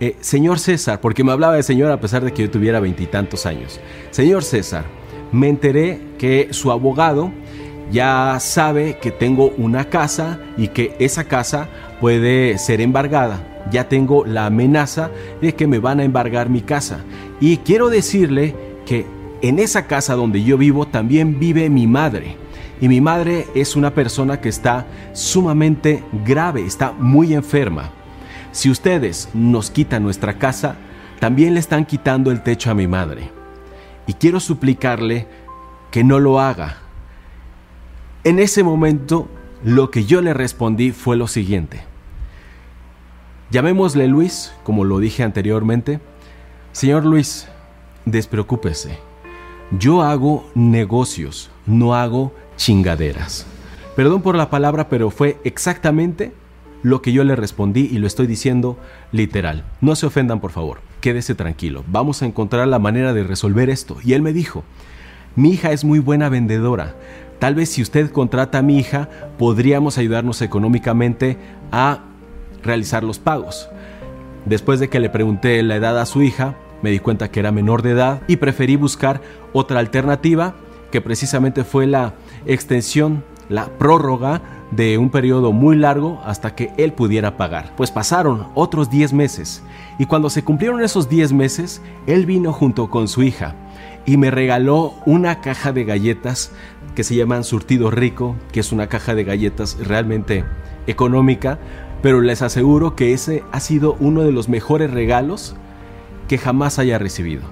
eh, 0.00 0.16
señor 0.18 0.58
César, 0.58 1.00
porque 1.00 1.22
me 1.22 1.30
hablaba 1.30 1.54
de 1.54 1.62
señor 1.62 1.92
a 1.92 2.00
pesar 2.00 2.24
de 2.24 2.32
que 2.32 2.42
yo 2.42 2.50
tuviera 2.50 2.80
veintitantos 2.80 3.46
años, 3.46 3.78
señor 4.10 4.42
César, 4.42 4.86
me 5.30 5.48
enteré 5.48 6.00
que 6.18 6.48
su 6.50 6.72
abogado 6.72 7.30
ya 7.90 8.38
sabe 8.40 8.98
que 8.98 9.10
tengo 9.10 9.52
una 9.56 9.84
casa 9.84 10.40
y 10.56 10.68
que 10.68 10.96
esa 10.98 11.24
casa 11.24 11.68
puede 12.00 12.58
ser 12.58 12.80
embargada. 12.80 13.40
Ya 13.70 13.88
tengo 13.88 14.24
la 14.24 14.46
amenaza 14.46 15.10
de 15.40 15.54
que 15.54 15.66
me 15.66 15.78
van 15.78 16.00
a 16.00 16.04
embargar 16.04 16.50
mi 16.50 16.60
casa. 16.60 17.00
Y 17.40 17.58
quiero 17.58 17.88
decirle 17.88 18.54
que 18.86 19.06
en 19.42 19.58
esa 19.58 19.86
casa 19.86 20.14
donde 20.14 20.42
yo 20.42 20.58
vivo 20.58 20.86
también 20.86 21.38
vive 21.38 21.68
mi 21.70 21.86
madre. 21.86 22.36
Y 22.80 22.88
mi 22.88 23.00
madre 23.00 23.46
es 23.54 23.76
una 23.76 23.94
persona 23.94 24.40
que 24.40 24.48
está 24.48 24.86
sumamente 25.12 26.02
grave, 26.24 26.64
está 26.66 26.92
muy 26.92 27.34
enferma. 27.34 27.90
Si 28.52 28.70
ustedes 28.70 29.28
nos 29.32 29.70
quitan 29.70 30.02
nuestra 30.02 30.38
casa, 30.38 30.76
también 31.20 31.54
le 31.54 31.60
están 31.60 31.86
quitando 31.86 32.30
el 32.30 32.42
techo 32.42 32.70
a 32.70 32.74
mi 32.74 32.86
madre. 32.86 33.30
Y 34.06 34.14
quiero 34.14 34.40
suplicarle 34.40 35.26
que 35.90 36.04
no 36.04 36.18
lo 36.20 36.40
haga. 36.40 36.83
En 38.24 38.38
ese 38.38 38.62
momento, 38.62 39.28
lo 39.62 39.90
que 39.90 40.06
yo 40.06 40.22
le 40.22 40.32
respondí 40.32 40.92
fue 40.92 41.14
lo 41.14 41.26
siguiente. 41.26 41.82
Llamémosle 43.50 44.08
Luis, 44.08 44.54
como 44.62 44.84
lo 44.84 44.98
dije 44.98 45.22
anteriormente. 45.22 46.00
Señor 46.72 47.04
Luis, 47.04 47.48
despreocúpese. 48.06 48.98
Yo 49.78 50.00
hago 50.00 50.48
negocios, 50.54 51.50
no 51.66 51.94
hago 51.94 52.32
chingaderas. 52.56 53.46
Perdón 53.94 54.22
por 54.22 54.36
la 54.36 54.48
palabra, 54.48 54.88
pero 54.88 55.10
fue 55.10 55.38
exactamente 55.44 56.32
lo 56.82 57.02
que 57.02 57.12
yo 57.12 57.24
le 57.24 57.36
respondí 57.36 57.90
y 57.92 57.98
lo 57.98 58.06
estoy 58.06 58.26
diciendo 58.26 58.78
literal. 59.12 59.64
No 59.82 59.96
se 59.96 60.06
ofendan, 60.06 60.40
por 60.40 60.50
favor. 60.50 60.80
Quédese 61.02 61.34
tranquilo. 61.34 61.84
Vamos 61.88 62.22
a 62.22 62.26
encontrar 62.26 62.66
la 62.68 62.78
manera 62.78 63.12
de 63.12 63.22
resolver 63.22 63.68
esto. 63.68 63.98
Y 64.02 64.14
él 64.14 64.22
me 64.22 64.32
dijo, 64.32 64.64
mi 65.36 65.50
hija 65.50 65.72
es 65.72 65.84
muy 65.84 65.98
buena 65.98 66.28
vendedora. 66.28 66.94
Tal 67.44 67.54
vez 67.54 67.68
si 67.68 67.82
usted 67.82 68.10
contrata 68.10 68.56
a 68.56 68.62
mi 68.62 68.78
hija, 68.78 69.10
podríamos 69.36 69.98
ayudarnos 69.98 70.40
económicamente 70.40 71.36
a 71.70 71.98
realizar 72.62 73.04
los 73.04 73.18
pagos. 73.18 73.68
Después 74.46 74.80
de 74.80 74.88
que 74.88 74.98
le 74.98 75.10
pregunté 75.10 75.62
la 75.62 75.76
edad 75.76 76.00
a 76.00 76.06
su 76.06 76.22
hija, 76.22 76.54
me 76.80 76.90
di 76.90 77.00
cuenta 77.00 77.30
que 77.30 77.40
era 77.40 77.52
menor 77.52 77.82
de 77.82 77.90
edad 77.90 78.22
y 78.28 78.36
preferí 78.36 78.76
buscar 78.76 79.20
otra 79.52 79.80
alternativa 79.80 80.54
que 80.90 81.02
precisamente 81.02 81.64
fue 81.64 81.86
la 81.86 82.14
extensión, 82.46 83.22
la 83.50 83.66
prórroga 83.66 84.40
de 84.70 84.96
un 84.96 85.10
periodo 85.10 85.52
muy 85.52 85.76
largo 85.76 86.22
hasta 86.24 86.54
que 86.54 86.72
él 86.78 86.94
pudiera 86.94 87.36
pagar. 87.36 87.74
Pues 87.76 87.90
pasaron 87.90 88.46
otros 88.54 88.88
10 88.88 89.12
meses 89.12 89.62
y 89.98 90.06
cuando 90.06 90.30
se 90.30 90.44
cumplieron 90.44 90.82
esos 90.82 91.10
10 91.10 91.34
meses, 91.34 91.82
él 92.06 92.24
vino 92.24 92.54
junto 92.54 92.88
con 92.88 93.06
su 93.06 93.22
hija 93.22 93.54
y 94.06 94.16
me 94.16 94.30
regaló 94.30 94.94
una 95.06 95.40
caja 95.40 95.72
de 95.72 95.84
galletas 95.84 96.52
que 96.94 97.04
se 97.04 97.16
llaman 97.16 97.44
Surtido 97.44 97.90
Rico, 97.90 98.36
que 98.52 98.60
es 98.60 98.72
una 98.72 98.88
caja 98.88 99.14
de 99.14 99.24
galletas 99.24 99.76
realmente 99.80 100.44
económica, 100.86 101.58
pero 102.02 102.20
les 102.20 102.42
aseguro 102.42 102.94
que 102.94 103.12
ese 103.12 103.42
ha 103.52 103.60
sido 103.60 103.96
uno 103.98 104.22
de 104.22 104.32
los 104.32 104.48
mejores 104.48 104.90
regalos 104.90 105.56
que 106.28 106.38
jamás 106.38 106.78
haya 106.78 106.98
recibido. 106.98 107.42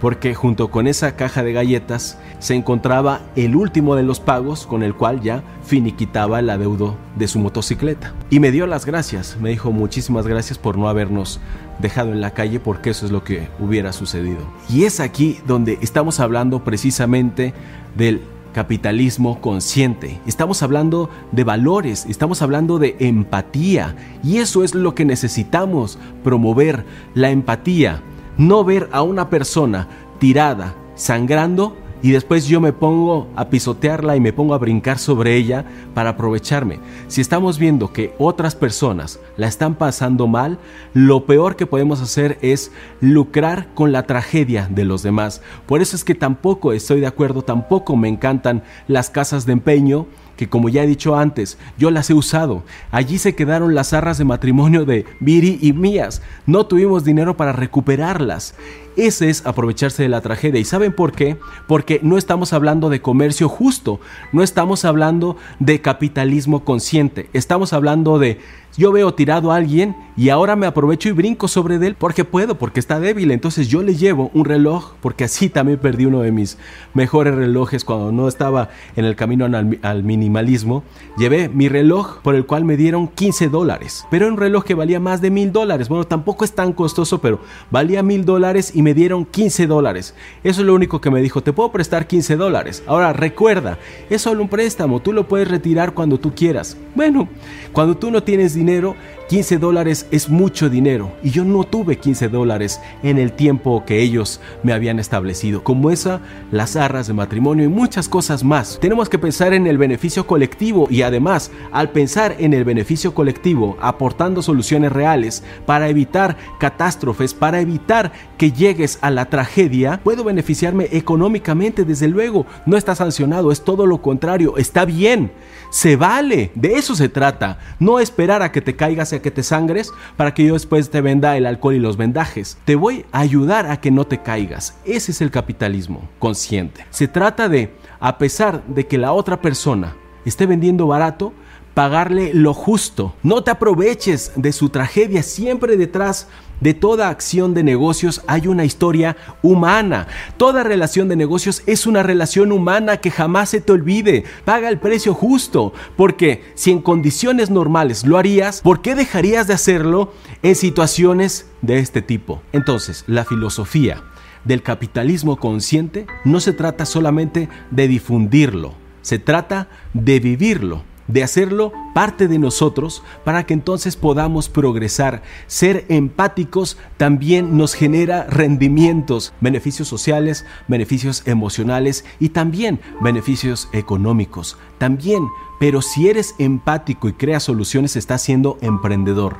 Porque 0.00 0.32
junto 0.32 0.70
con 0.70 0.86
esa 0.86 1.16
caja 1.16 1.42
de 1.42 1.52
galletas 1.52 2.18
se 2.38 2.54
encontraba 2.54 3.20
el 3.34 3.56
último 3.56 3.96
de 3.96 4.04
los 4.04 4.20
pagos 4.20 4.64
con 4.64 4.84
el 4.84 4.94
cual 4.94 5.20
ya 5.20 5.42
finiquitaba 5.64 6.38
el 6.38 6.50
adeudo 6.50 6.96
de 7.16 7.26
su 7.26 7.40
motocicleta. 7.40 8.14
Y 8.30 8.38
me 8.38 8.52
dio 8.52 8.68
las 8.68 8.86
gracias, 8.86 9.36
me 9.40 9.50
dijo 9.50 9.72
muchísimas 9.72 10.28
gracias 10.28 10.56
por 10.56 10.78
no 10.78 10.88
habernos 10.88 11.40
dejado 11.80 12.12
en 12.12 12.20
la 12.20 12.30
calle 12.30 12.60
porque 12.60 12.90
eso 12.90 13.06
es 13.06 13.10
lo 13.10 13.24
que 13.24 13.48
hubiera 13.58 13.92
sucedido. 13.92 14.38
Y 14.68 14.84
es 14.84 15.00
aquí 15.00 15.40
donde 15.48 15.78
estamos 15.80 16.20
hablando 16.20 16.62
precisamente 16.62 17.52
del 17.96 18.22
capitalismo 18.58 19.40
consciente. 19.40 20.20
Estamos 20.26 20.64
hablando 20.64 21.10
de 21.30 21.44
valores, 21.44 22.06
estamos 22.06 22.42
hablando 22.42 22.80
de 22.80 22.96
empatía 22.98 23.94
y 24.24 24.38
eso 24.38 24.64
es 24.64 24.74
lo 24.74 24.96
que 24.96 25.04
necesitamos 25.04 25.96
promover, 26.24 26.84
la 27.14 27.30
empatía. 27.30 28.02
No 28.36 28.64
ver 28.64 28.88
a 28.90 29.02
una 29.02 29.30
persona 29.30 29.86
tirada, 30.18 30.74
sangrando 30.96 31.76
y 32.02 32.12
después 32.12 32.46
yo 32.46 32.60
me 32.60 32.72
pongo 32.72 33.28
a 33.34 33.48
pisotearla 33.48 34.16
y 34.16 34.20
me 34.20 34.32
pongo 34.32 34.54
a 34.54 34.58
brincar 34.58 34.98
sobre 34.98 35.36
ella 35.36 35.64
para 35.94 36.10
aprovecharme. 36.10 36.78
Si 37.08 37.20
estamos 37.20 37.58
viendo 37.58 37.92
que 37.92 38.14
otras 38.18 38.54
personas 38.54 39.18
la 39.36 39.48
están 39.48 39.74
pasando 39.74 40.26
mal, 40.26 40.58
lo 40.94 41.26
peor 41.26 41.56
que 41.56 41.66
podemos 41.66 42.00
hacer 42.00 42.38
es 42.40 42.70
lucrar 43.00 43.68
con 43.74 43.92
la 43.92 44.04
tragedia 44.04 44.68
de 44.70 44.84
los 44.84 45.02
demás. 45.02 45.42
Por 45.66 45.82
eso 45.82 45.96
es 45.96 46.04
que 46.04 46.14
tampoco 46.14 46.72
estoy 46.72 47.00
de 47.00 47.06
acuerdo, 47.06 47.42
tampoco 47.42 47.96
me 47.96 48.08
encantan 48.08 48.62
las 48.86 49.10
casas 49.10 49.46
de 49.46 49.52
empeño 49.52 50.06
que 50.38 50.48
como 50.48 50.68
ya 50.68 50.84
he 50.84 50.86
dicho 50.86 51.16
antes, 51.16 51.58
yo 51.78 51.90
las 51.90 52.08
he 52.08 52.14
usado. 52.14 52.62
Allí 52.92 53.18
se 53.18 53.34
quedaron 53.34 53.74
las 53.74 53.92
arras 53.92 54.18
de 54.18 54.24
matrimonio 54.24 54.84
de 54.84 55.04
Viri 55.18 55.58
y 55.60 55.72
mías. 55.72 56.22
No 56.46 56.64
tuvimos 56.66 57.02
dinero 57.02 57.36
para 57.36 57.52
recuperarlas. 57.52 58.54
Ese 58.98 59.30
es 59.30 59.46
aprovecharse 59.46 60.02
de 60.02 60.08
la 60.08 60.20
tragedia. 60.22 60.60
¿Y 60.60 60.64
saben 60.64 60.92
por 60.92 61.12
qué? 61.12 61.36
Porque 61.68 62.00
no 62.02 62.18
estamos 62.18 62.52
hablando 62.52 62.90
de 62.90 63.00
comercio 63.00 63.48
justo, 63.48 64.00
no 64.32 64.42
estamos 64.42 64.84
hablando 64.84 65.36
de 65.60 65.80
capitalismo 65.80 66.64
consciente, 66.64 67.30
estamos 67.32 67.72
hablando 67.72 68.18
de 68.18 68.40
yo 68.78 68.92
veo 68.92 69.12
tirado 69.12 69.50
a 69.50 69.56
alguien 69.56 69.96
y 70.16 70.30
ahora 70.30 70.56
me 70.56 70.66
aprovecho 70.66 71.08
y 71.08 71.12
brinco 71.12 71.48
sobre 71.48 71.74
él 71.76 71.96
porque 71.96 72.24
puedo, 72.24 72.56
porque 72.56 72.80
está 72.80 73.00
débil. 73.00 73.32
Entonces 73.32 73.68
yo 73.68 73.82
le 73.82 73.96
llevo 73.96 74.30
un 74.34 74.44
reloj, 74.44 74.94
porque 75.00 75.24
así 75.24 75.48
también 75.48 75.78
perdí 75.78 76.06
uno 76.06 76.20
de 76.22 76.30
mis 76.30 76.58
mejores 76.94 77.34
relojes 77.34 77.84
cuando 77.84 78.12
no 78.12 78.28
estaba 78.28 78.70
en 78.94 79.04
el 79.04 79.16
camino 79.16 79.44
al, 79.44 79.78
al 79.82 80.02
minimalismo. 80.04 80.84
Llevé 81.16 81.48
mi 81.48 81.68
reloj 81.68 82.20
por 82.22 82.36
el 82.36 82.46
cual 82.46 82.64
me 82.64 82.76
dieron 82.76 83.08
15 83.08 83.48
dólares, 83.48 84.06
pero 84.10 84.28
un 84.28 84.36
reloj 84.36 84.62
que 84.64 84.74
valía 84.74 85.00
más 85.00 85.20
de 85.20 85.30
mil 85.30 85.52
dólares. 85.52 85.88
Bueno, 85.88 86.04
tampoco 86.04 86.44
es 86.44 86.52
tan 86.52 86.72
costoso, 86.72 87.20
pero 87.20 87.40
valía 87.70 88.04
mil 88.04 88.24
dólares 88.24 88.72
y 88.74 88.82
me 88.82 88.94
dieron 88.94 89.24
15 89.24 89.66
dólares. 89.66 90.14
Eso 90.44 90.60
es 90.60 90.66
lo 90.66 90.74
único 90.74 91.00
que 91.00 91.10
me 91.10 91.20
dijo, 91.20 91.42
te 91.42 91.52
puedo 91.52 91.72
prestar 91.72 92.06
15 92.06 92.36
dólares. 92.36 92.84
Ahora 92.86 93.12
recuerda, 93.12 93.78
es 94.08 94.22
solo 94.22 94.42
un 94.42 94.48
préstamo, 94.48 95.00
tú 95.00 95.12
lo 95.12 95.26
puedes 95.26 95.48
retirar 95.48 95.94
cuando 95.94 96.18
tú 96.18 96.32
quieras. 96.32 96.76
Bueno, 96.94 97.28
cuando 97.72 97.96
tú 97.96 98.10
no 98.10 98.22
tienes 98.22 98.54
dinero, 98.54 98.67
dinero 98.68 98.96
15 99.28 99.58
dólares 99.58 100.06
es 100.10 100.30
mucho 100.30 100.70
dinero 100.70 101.12
y 101.22 101.30
yo 101.30 101.44
no 101.44 101.64
tuve 101.64 101.98
15 101.98 102.30
dólares 102.30 102.80
en 103.02 103.18
el 103.18 103.32
tiempo 103.32 103.84
que 103.84 104.00
ellos 104.00 104.40
me 104.62 104.72
habían 104.72 104.98
establecido. 104.98 105.62
Como 105.62 105.90
esa, 105.90 106.22
las 106.50 106.76
arras 106.76 107.08
de 107.08 107.12
matrimonio 107.12 107.66
y 107.66 107.68
muchas 107.68 108.08
cosas 108.08 108.42
más. 108.42 108.78
Tenemos 108.80 109.10
que 109.10 109.18
pensar 109.18 109.52
en 109.52 109.66
el 109.66 109.76
beneficio 109.76 110.26
colectivo 110.26 110.88
y 110.90 111.02
además, 111.02 111.50
al 111.72 111.90
pensar 111.90 112.36
en 112.38 112.54
el 112.54 112.64
beneficio 112.64 113.12
colectivo, 113.12 113.76
aportando 113.82 114.40
soluciones 114.40 114.92
reales 114.92 115.42
para 115.66 115.90
evitar 115.90 116.38
catástrofes, 116.58 117.34
para 117.34 117.60
evitar 117.60 118.12
que 118.38 118.52
llegues 118.52 118.98
a 119.02 119.10
la 119.10 119.26
tragedia, 119.26 120.00
puedo 120.02 120.24
beneficiarme 120.24 120.88
económicamente, 120.92 121.84
desde 121.84 122.08
luego. 122.08 122.46
No 122.64 122.78
está 122.78 122.94
sancionado, 122.94 123.52
es 123.52 123.62
todo 123.62 123.84
lo 123.84 124.00
contrario, 124.00 124.56
está 124.56 124.86
bien. 124.86 125.32
Se 125.68 125.96
vale, 125.96 126.50
de 126.54 126.76
eso 126.76 126.96
se 126.96 127.10
trata. 127.10 127.58
No 127.78 127.98
esperar 128.00 128.42
a 128.42 128.52
que 128.52 128.62
te 128.62 128.74
caigas 128.74 129.12
y 129.12 129.17
que 129.20 129.30
te 129.30 129.42
sangres 129.42 129.92
para 130.16 130.34
que 130.34 130.44
yo 130.44 130.54
después 130.54 130.90
te 130.90 131.00
venda 131.00 131.36
el 131.36 131.46
alcohol 131.46 131.74
y 131.74 131.80
los 131.80 131.96
vendajes. 131.96 132.58
Te 132.64 132.76
voy 132.76 133.04
a 133.12 133.20
ayudar 133.20 133.66
a 133.70 133.80
que 133.80 133.90
no 133.90 134.04
te 134.04 134.18
caigas. 134.18 134.78
Ese 134.84 135.12
es 135.12 135.20
el 135.20 135.30
capitalismo 135.30 136.08
consciente. 136.18 136.84
Se 136.90 137.08
trata 137.08 137.48
de, 137.48 137.74
a 138.00 138.18
pesar 138.18 138.64
de 138.66 138.86
que 138.86 138.98
la 138.98 139.12
otra 139.12 139.40
persona 139.40 139.96
esté 140.24 140.46
vendiendo 140.46 140.86
barato, 140.86 141.32
pagarle 141.78 142.34
lo 142.34 142.54
justo. 142.54 143.14
No 143.22 143.44
te 143.44 143.52
aproveches 143.52 144.32
de 144.34 144.50
su 144.50 144.68
tragedia. 144.68 145.22
Siempre 145.22 145.76
detrás 145.76 146.26
de 146.60 146.74
toda 146.74 147.08
acción 147.08 147.54
de 147.54 147.62
negocios 147.62 148.20
hay 148.26 148.48
una 148.48 148.64
historia 148.64 149.16
humana. 149.42 150.08
Toda 150.38 150.64
relación 150.64 151.08
de 151.08 151.14
negocios 151.14 151.62
es 151.66 151.86
una 151.86 152.02
relación 152.02 152.50
humana 152.50 152.96
que 152.96 153.12
jamás 153.12 153.50
se 153.50 153.60
te 153.60 153.70
olvide. 153.70 154.24
Paga 154.44 154.68
el 154.70 154.80
precio 154.80 155.14
justo, 155.14 155.72
porque 155.96 156.42
si 156.56 156.72
en 156.72 156.82
condiciones 156.82 157.48
normales 157.48 158.04
lo 158.04 158.18
harías, 158.18 158.60
¿por 158.60 158.82
qué 158.82 158.96
dejarías 158.96 159.46
de 159.46 159.54
hacerlo 159.54 160.12
en 160.42 160.56
situaciones 160.56 161.46
de 161.62 161.78
este 161.78 162.02
tipo? 162.02 162.42
Entonces, 162.50 163.04
la 163.06 163.24
filosofía 163.24 164.02
del 164.44 164.64
capitalismo 164.64 165.36
consciente 165.36 166.08
no 166.24 166.40
se 166.40 166.52
trata 166.52 166.84
solamente 166.86 167.48
de 167.70 167.86
difundirlo, 167.86 168.74
se 169.00 169.20
trata 169.20 169.68
de 169.94 170.18
vivirlo 170.18 170.87
de 171.08 171.22
hacerlo 171.22 171.72
parte 171.94 172.28
de 172.28 172.38
nosotros 172.38 173.02
para 173.24 173.44
que 173.44 173.54
entonces 173.54 173.96
podamos 173.96 174.48
progresar. 174.48 175.22
Ser 175.46 175.84
empáticos 175.88 176.76
también 176.96 177.56
nos 177.56 177.74
genera 177.74 178.24
rendimientos, 178.24 179.32
beneficios 179.40 179.88
sociales, 179.88 180.44
beneficios 180.68 181.26
emocionales 181.26 182.04
y 182.20 182.28
también 182.28 182.80
beneficios 183.00 183.68
económicos. 183.72 184.56
También, 184.78 185.26
pero 185.58 185.82
si 185.82 186.08
eres 186.08 186.34
empático 186.38 187.08
y 187.08 187.14
creas 187.14 187.42
soluciones, 187.42 187.96
estás 187.96 188.22
siendo 188.22 188.58
emprendedor. 188.60 189.38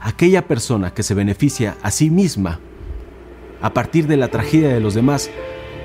Aquella 0.00 0.46
persona 0.46 0.94
que 0.94 1.02
se 1.02 1.14
beneficia 1.14 1.76
a 1.82 1.90
sí 1.90 2.10
misma 2.10 2.60
a 3.60 3.74
partir 3.74 4.06
de 4.06 4.16
la 4.16 4.28
tragedia 4.28 4.68
de 4.68 4.80
los 4.80 4.94
demás 4.94 5.30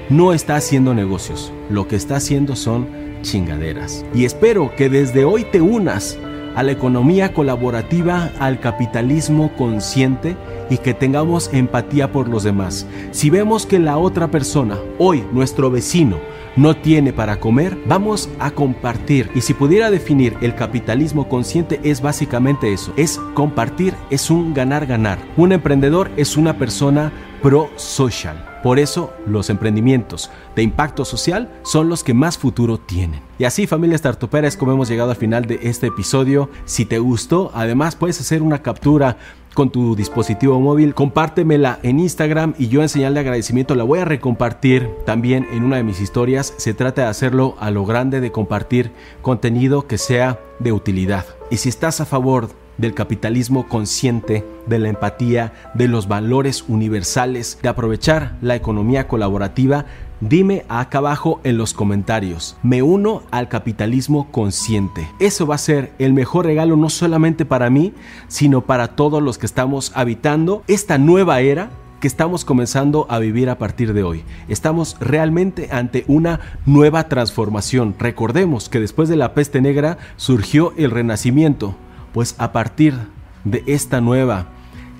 no 0.09 0.33
está 0.33 0.55
haciendo 0.55 0.93
negocios. 0.93 1.51
Lo 1.69 1.87
que 1.87 1.95
está 1.95 2.17
haciendo 2.17 2.55
son 2.55 3.02
chingaderas. 3.23 4.05
Y 4.13 4.25
espero 4.25 4.75
que 4.75 4.89
desde 4.89 5.25
hoy 5.25 5.43
te 5.45 5.61
unas 5.61 6.19
a 6.55 6.61
la 6.61 6.71
economía 6.71 7.33
colaborativa, 7.33 8.31
al 8.39 8.59
capitalismo 8.59 9.51
consciente 9.57 10.37
y 10.69 10.77
que 10.77 10.93
tengamos 10.93 11.49
empatía 11.51 12.11
por 12.11 12.27
los 12.27 12.43
demás. 12.43 12.85
Si 13.11 13.29
vemos 13.29 13.65
que 13.65 13.79
la 13.79 13.97
otra 13.97 14.29
persona, 14.29 14.77
hoy 14.99 15.23
nuestro 15.33 15.71
vecino, 15.71 16.17
no 16.55 16.75
tiene 16.75 17.13
para 17.13 17.39
comer, 17.39 17.77
vamos 17.87 18.29
a 18.39 18.51
compartir. 18.51 19.31
Y 19.33 19.41
si 19.41 19.55
pudiera 19.55 19.89
definir 19.89 20.35
el 20.41 20.55
capitalismo 20.55 21.27
consciente 21.27 21.79
es 21.83 22.01
básicamente 22.01 22.71
eso, 22.71 22.93
es 22.95 23.19
compartir, 23.33 23.95
es 24.11 24.29
un 24.29 24.53
ganar-ganar. 24.53 25.17
Un 25.35 25.51
emprendedor 25.51 26.11
es 26.15 26.37
una 26.37 26.57
persona 26.57 27.11
pro-social. 27.41 28.52
Por 28.63 28.79
eso 28.79 29.13
los 29.27 29.49
emprendimientos 29.49 30.31
de 30.55 30.63
impacto 30.63 31.03
social 31.03 31.51
son 31.63 31.89
los 31.89 32.03
que 32.03 32.13
más 32.13 32.37
futuro 32.37 32.79
tienen. 32.79 33.19
Y 33.37 33.43
así 33.43 33.67
familia 33.67 33.97
Startupera 33.97 34.47
es 34.47 34.55
como 34.55 34.71
hemos 34.71 34.87
llegado 34.87 35.11
al 35.11 35.17
final 35.17 35.45
de 35.45 35.59
este 35.63 35.87
episodio. 35.87 36.49
Si 36.63 36.85
te 36.85 36.97
gustó, 36.97 37.51
además 37.53 37.97
puedes 37.97 38.21
hacer 38.21 38.41
una 38.41 38.61
captura 38.61 39.17
con 39.53 39.69
tu 39.69 39.95
dispositivo 39.95 40.59
móvil, 40.59 40.95
compártemela 40.95 41.79
en 41.83 41.99
Instagram 41.99 42.55
y 42.57 42.69
yo 42.69 42.81
en 42.81 42.89
señal 42.89 43.13
de 43.13 43.19
agradecimiento 43.19 43.75
la 43.75 43.83
voy 43.83 43.99
a 43.99 44.05
recompartir 44.05 44.89
también 45.05 45.47
en 45.51 45.63
una 45.63 45.77
de 45.77 45.83
mis 45.83 46.01
historias. 46.01 46.53
Se 46.57 46.73
trata 46.73 47.03
de 47.03 47.07
hacerlo 47.09 47.55
a 47.59 47.69
lo 47.69 47.85
grande, 47.85 48.21
de 48.21 48.31
compartir 48.31 48.91
contenido 49.21 49.87
que 49.87 49.97
sea 49.97 50.39
de 50.59 50.71
utilidad. 50.71 51.25
Y 51.51 51.57
si 51.57 51.69
estás 51.69 52.01
a 52.01 52.05
favor 52.05 52.49
del 52.77 52.93
capitalismo 52.93 53.67
consciente, 53.67 54.45
de 54.67 54.79
la 54.79 54.89
empatía, 54.89 55.53
de 55.73 55.87
los 55.87 56.07
valores 56.07 56.65
universales, 56.67 57.59
de 57.61 57.69
aprovechar 57.69 58.35
la 58.41 58.55
economía 58.55 59.07
colaborativa, 59.07 59.85
dime 60.19 60.65
acá 60.69 60.99
abajo 60.99 61.39
en 61.43 61.57
los 61.57 61.73
comentarios. 61.73 62.57
Me 62.63 62.81
uno 62.81 63.23
al 63.31 63.49
capitalismo 63.49 64.31
consciente. 64.31 65.07
Eso 65.19 65.45
va 65.45 65.55
a 65.55 65.59
ser 65.59 65.93
el 65.99 66.13
mejor 66.13 66.45
regalo 66.45 66.75
no 66.75 66.89
solamente 66.89 67.45
para 67.45 67.69
mí, 67.69 67.93
sino 68.27 68.61
para 68.61 68.95
todos 68.95 69.21
los 69.21 69.37
que 69.37 69.45
estamos 69.45 69.91
habitando 69.95 70.63
esta 70.67 70.97
nueva 70.97 71.41
era 71.41 71.69
que 71.99 72.07
estamos 72.07 72.43
comenzando 72.43 73.07
a 73.09 73.19
vivir 73.19 73.49
a 73.49 73.57
partir 73.57 73.93
de 73.93 74.03
hoy. 74.03 74.25
Estamos 74.49 74.97
realmente 74.99 75.69
ante 75.71 76.03
una 76.09 76.41
nueva 76.65 77.07
transformación. 77.07 77.95
Recordemos 77.97 78.67
que 78.67 78.81
después 78.81 79.07
de 79.07 79.15
la 79.15 79.33
peste 79.33 79.61
negra 79.61 79.97
surgió 80.17 80.73
el 80.75 80.91
renacimiento 80.91 81.77
pues 82.13 82.35
a 82.37 82.51
partir 82.51 82.95
de 83.43 83.63
esta 83.65 83.99
nueva 84.01 84.47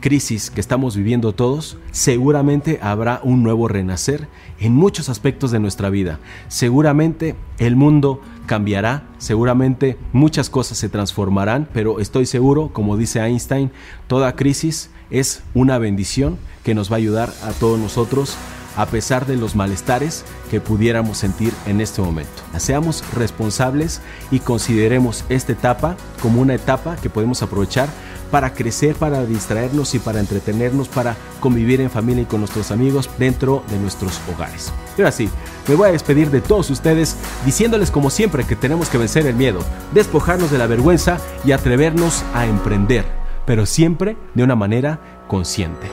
crisis 0.02 0.52
que 0.52 0.60
estamos 0.60 0.98
viviendo 0.98 1.32
todos, 1.32 1.78
seguramente 1.92 2.78
habrá 2.82 3.22
un 3.24 3.42
nuevo 3.42 3.70
renacer 3.70 4.28
en 4.60 4.74
muchos 4.74 5.08
aspectos 5.08 5.52
de 5.52 5.62
nuestra 5.62 5.90
vida. 5.90 6.20
Seguramente 6.50 7.36
el 7.58 7.78
mundo 7.78 8.20
cambiará, 8.46 9.04
seguramente 9.18 9.98
muchas 10.12 10.50
cosas 10.50 10.78
se 10.78 10.90
transformarán, 10.90 11.70
pero 11.74 12.02
estoy 12.02 12.26
seguro, 12.26 12.72
como 12.74 12.98
dice 12.98 13.22
Einstein, 13.22 13.72
toda 14.08 14.36
crisis 14.36 14.90
es 15.10 15.42
una 15.54 15.78
bendición 15.78 16.38
que 16.66 16.76
nos 16.76 16.92
va 16.92 16.96
a 16.96 16.98
ayudar 16.98 17.34
a 17.44 17.52
todos 17.52 17.80
nosotros 17.80 18.36
a 18.76 18.86
pesar 18.86 19.26
de 19.26 19.38
los 19.38 19.56
malestares 19.56 20.26
que 20.50 20.62
pudiéramos 20.62 21.18
sentir 21.18 21.54
en 21.66 21.82
este 21.82 22.02
momento. 22.02 22.32
Seamos 22.58 23.04
responsables 23.14 24.02
y 24.32 24.40
consideremos 24.40 25.24
esta 25.30 25.52
etapa 25.52 25.96
como 26.22 26.42
una 26.42 26.56
etapa 26.56 26.96
que 26.96 27.10
podemos 27.10 27.42
aprovechar 27.42 27.90
para 28.34 28.54
crecer, 28.54 28.96
para 28.96 29.26
distraernos 29.28 29.94
y 29.94 30.00
para 30.00 30.20
entretenernos, 30.20 30.88
para 30.88 31.16
convivir 31.40 31.82
en 31.82 31.92
familia 31.92 32.24
y 32.24 32.26
con 32.26 32.40
nuestros 32.40 32.72
amigos 32.72 33.08
dentro 33.20 33.64
de 33.70 33.78
nuestros 33.78 34.20
hogares. 34.34 34.74
Pero 34.96 35.08
así, 35.08 35.30
me 35.68 35.76
voy 35.76 35.90
a 35.90 35.92
despedir 35.92 36.32
de 36.32 36.42
todos 36.42 36.72
ustedes 36.72 37.16
diciéndoles 37.46 37.92
como 37.92 38.10
siempre 38.10 38.44
que 38.44 38.56
tenemos 38.56 38.90
que 38.90 38.98
vencer 38.98 39.28
el 39.28 39.36
miedo, 39.36 39.60
despojarnos 39.94 40.50
de 40.50 40.58
la 40.58 40.66
vergüenza 40.66 41.20
y 41.46 41.52
atrevernos 41.52 42.24
a 42.34 42.48
emprender, 42.48 43.06
pero 43.46 43.68
siempre 43.68 44.18
de 44.34 44.44
una 44.44 44.56
manera 44.56 45.00
consciente. 45.28 45.92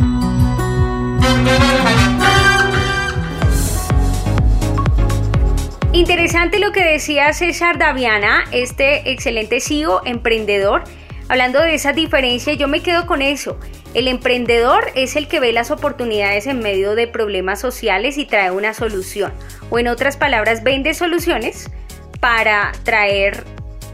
Interesante 6.01 6.59
lo 6.59 6.73
que 6.73 6.83
decía 6.83 7.31
César 7.35 7.77
Daviana, 7.77 8.45
este 8.53 9.11
excelente 9.11 9.61
CEO, 9.61 10.01
emprendedor. 10.07 10.83
Hablando 11.29 11.61
de 11.61 11.75
esa 11.75 11.93
diferencia, 11.93 12.55
yo 12.55 12.69
me 12.69 12.83
quedo 12.83 13.05
con 13.05 13.21
eso. 13.21 13.61
El 13.93 14.09
emprendedor 14.09 14.93
es 14.95 15.15
el 15.15 15.29
que 15.29 15.41
ve 15.41 15.53
las 15.53 15.71
oportunidades 15.71 16.47
en 16.47 16.61
medio 16.61 16.95
de 16.95 17.07
problemas 17.07 17.61
sociales 17.61 18.17
y 18.17 18.25
trae 18.25 18.51
una 18.51 18.73
solución. 18.73 19.31
O 19.69 19.79
en 19.79 19.89
otras 19.89 20.17
palabras, 20.17 20.63
vende 20.63 20.95
soluciones 20.95 21.71
para 22.19 22.73
traer, 22.83 23.45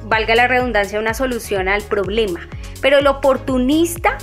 valga 0.05 0.37
la 0.37 0.47
redundancia, 0.47 1.01
una 1.01 1.13
solución 1.13 1.67
al 1.69 1.83
problema. 1.83 2.49
Pero 2.81 2.99
el 2.99 3.09
oportunista 3.09 4.17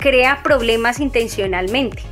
crea 0.00 0.42
problemas 0.42 0.98
intencionalmente 0.98 2.02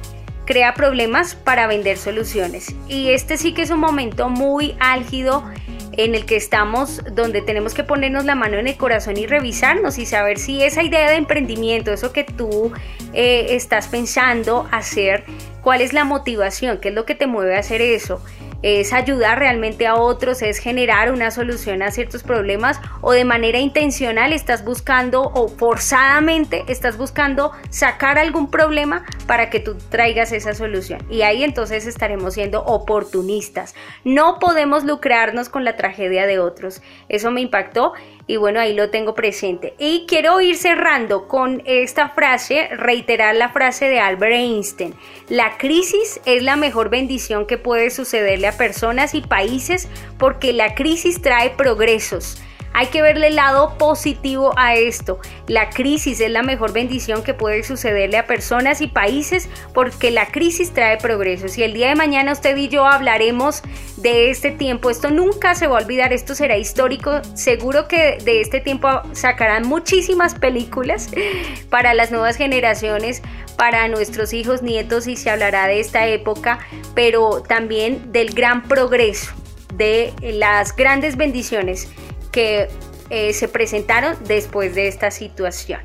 crea 0.47 0.75
problemas 0.75 1.35
para 1.35 1.67
vender 1.67 1.99
soluciones. 1.99 2.75
Y 2.89 3.11
este 3.11 3.37
sí 3.37 3.53
que 3.53 3.63
es 3.63 3.71
un 3.71 3.81
momento 3.81 4.29
muy 4.29 4.77
álgido 4.81 5.45
en 5.93 6.15
el 6.15 6.27
que 6.27 6.37
estamos, 6.37 7.03
donde 7.13 7.41
tenemos 7.41 7.75
que 7.75 7.83
ponernos 7.83 8.25
la 8.25 8.35
mano 8.35 8.59
en 8.59 8.69
el 8.69 8.77
corazón 8.77 9.17
y 9.17 9.27
revisarnos 9.27 9.99
y 9.99 10.07
saber 10.07 10.39
si 10.39 10.63
esa 10.63 10.83
idea 10.83 11.11
de 11.11 11.17
emprendimiento, 11.17 11.93
eso 11.93 12.13
que 12.13 12.25
tú 12.25 12.73
eh, 13.13 13.47
estás 13.51 13.89
pensando 13.89 14.69
hacer, 14.73 15.25
cuál 15.63 15.81
es 15.81 15.93
la 15.93 16.05
motivación, 16.05 16.79
qué 16.79 16.89
es 16.89 16.95
lo 16.95 17.07
que 17.07 17.15
te 17.15 17.27
mueve 17.27 17.57
a 17.57 17.61
hacer 17.61 17.81
eso 17.81 18.21
es 18.63 18.93
ayudar 18.93 19.39
realmente 19.39 19.87
a 19.87 19.97
otros, 19.97 20.43
es 20.43 20.59
generar 20.59 21.13
una 21.13 21.31
solución 21.31 21.83
a 21.83 21.91
ciertos 21.91 22.23
problemas 22.23 22.81
o 23.01 23.13
de 23.13 23.25
manera 23.25 23.59
intencional 23.59 24.33
estás 24.33 24.65
buscando 24.65 25.23
o 25.23 25.49
forzadamente 25.49 26.65
estás 26.69 26.97
buscando 26.97 27.53
sacar 27.71 28.19
algún 28.19 28.51
problema 28.51 29.05
para 29.27 29.51
que 29.51 29.61
tú 29.61 29.77
traigas 29.91 30.33
esa 30.33 30.55
solución. 30.55 31.01
Y 31.11 31.23
ahí 31.23 31.45
entonces 31.45 31.87
estaremos 31.87 32.35
siendo 32.35 32.63
oportunistas. 32.65 33.75
No 34.05 34.39
podemos 34.39 34.85
lucrarnos 34.85 35.49
con 35.49 35.65
la 35.65 35.77
tragedia 35.77 36.27
de 36.27 36.39
otros. 36.39 36.83
Eso 37.09 37.31
me 37.31 37.41
impactó 37.41 37.93
y 38.27 38.37
bueno, 38.37 38.61
ahí 38.61 38.75
lo 38.75 38.91
tengo 38.91 39.15
presente. 39.15 39.75
Y 39.79 40.05
quiero 40.09 40.41
ir 40.41 40.57
cerrando 40.57 41.29
con 41.29 41.63
esta 41.65 42.09
frase, 42.09 42.69
reiterar 42.69 43.37
la 43.37 43.51
frase 43.51 43.89
de 43.89 44.01
Albert 44.01 44.35
Einstein. 44.35 44.95
La 45.29 45.57
crisis 45.59 46.21
es 46.25 46.43
la 46.43 46.57
mejor 46.57 46.91
bendición 46.91 47.47
que 47.47 47.59
puede 47.59 47.91
sucederle 47.91 48.49
a 48.49 48.57
personas 48.57 49.15
y 49.15 49.21
países 49.21 49.89
porque 50.19 50.53
la 50.53 50.75
crisis 50.75 51.23
trae 51.23 51.51
progresos. 51.51 52.43
Hay 52.79 52.89
que 52.89 53.01
verle 53.01 53.29
el 53.29 53.37
lado 53.37 53.79
positivo 53.79 54.53
a 54.59 54.75
esto. 54.75 55.19
La 55.47 55.71
crisis 55.71 56.21
es 56.21 56.31
la 56.31 56.43
mejor 56.43 56.75
bendición 56.75 57.23
que 57.23 57.33
puede 57.33 57.63
sucederle 57.63 58.19
a 58.19 58.27
personas 58.27 58.83
y 58.83 58.87
países 58.87 59.49
porque 59.73 60.11
la 60.11 60.27
crisis 60.27 60.75
trae 60.75 60.99
progreso. 60.99 61.49
Si 61.49 61.63
el 61.63 61.73
día 61.73 61.89
de 61.89 61.95
mañana 61.95 62.33
usted 62.33 62.55
y 62.55 62.69
yo 62.69 62.85
hablaremos 62.85 63.63
de 63.97 64.29
este 64.29 64.51
tiempo, 64.51 64.91
esto 64.91 65.09
nunca 65.09 65.55
se 65.55 65.67
va 65.67 65.79
a 65.79 65.83
olvidar, 65.83 66.13
esto 66.13 66.35
será 66.35 66.59
histórico. 66.59 67.23
Seguro 67.33 67.89
que 67.89 68.19
de 68.23 68.43
este 68.43 68.61
tiempo 68.61 68.89
sacarán 69.13 69.67
muchísimas 69.67 70.35
películas 70.35 71.09
para 71.71 71.95
las 71.95 72.11
nuevas 72.11 72.37
generaciones, 72.37 73.23
para 73.57 73.89
nuestros 73.89 74.35
hijos, 74.35 74.61
nietos 74.61 75.07
y 75.07 75.17
se 75.17 75.31
hablará 75.31 75.67
de 75.67 75.81
esta 75.81 76.07
época, 76.09 76.59
pero 76.95 77.41
también 77.41 78.13
del 78.13 78.35
gran 78.35 78.65
progreso, 78.65 79.33
de 79.73 80.13
las 80.21 80.77
grandes 80.77 81.17
bendiciones 81.17 81.89
que 82.37 82.69
eh, 83.09 83.33
se 83.33 83.49
presentaron 83.49 84.15
después 84.27 84.75
de 84.75 84.89
esta 84.89 85.11
situación. 85.11 85.81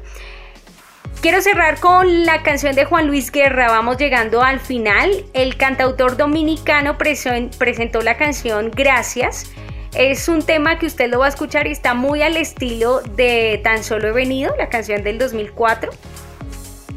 Quiero 1.21 1.41
cerrar 1.41 1.79
con 1.79 2.25
la 2.25 2.43
canción 2.43 2.75
de 2.75 2.83
Juan 2.83 3.07
Luis 3.07 3.31
Guerra, 3.31 3.69
vamos 3.69 3.95
llegando 3.95 4.41
al 4.41 4.59
final. 4.59 5.23
El 5.33 5.55
cantautor 5.55 6.17
dominicano 6.17 6.97
presentó 6.97 8.01
la 8.01 8.17
canción 8.17 8.69
Gracias. 8.69 9.49
Es 9.95 10.27
un 10.27 10.41
tema 10.41 10.77
que 10.77 10.87
usted 10.87 11.09
lo 11.09 11.19
va 11.19 11.27
a 11.27 11.29
escuchar 11.29 11.67
y 11.67 11.71
está 11.71 11.93
muy 11.93 12.21
al 12.21 12.35
estilo 12.35 12.99
de 13.15 13.61
Tan 13.63 13.85
solo 13.85 14.09
he 14.09 14.11
venido, 14.11 14.53
la 14.57 14.67
canción 14.67 15.03
del 15.03 15.19
2004. 15.19 15.89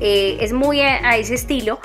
Eh, 0.00 0.38
es 0.40 0.52
muy 0.52 0.80
a 0.80 1.16
ese 1.16 1.34
estilo 1.34 1.78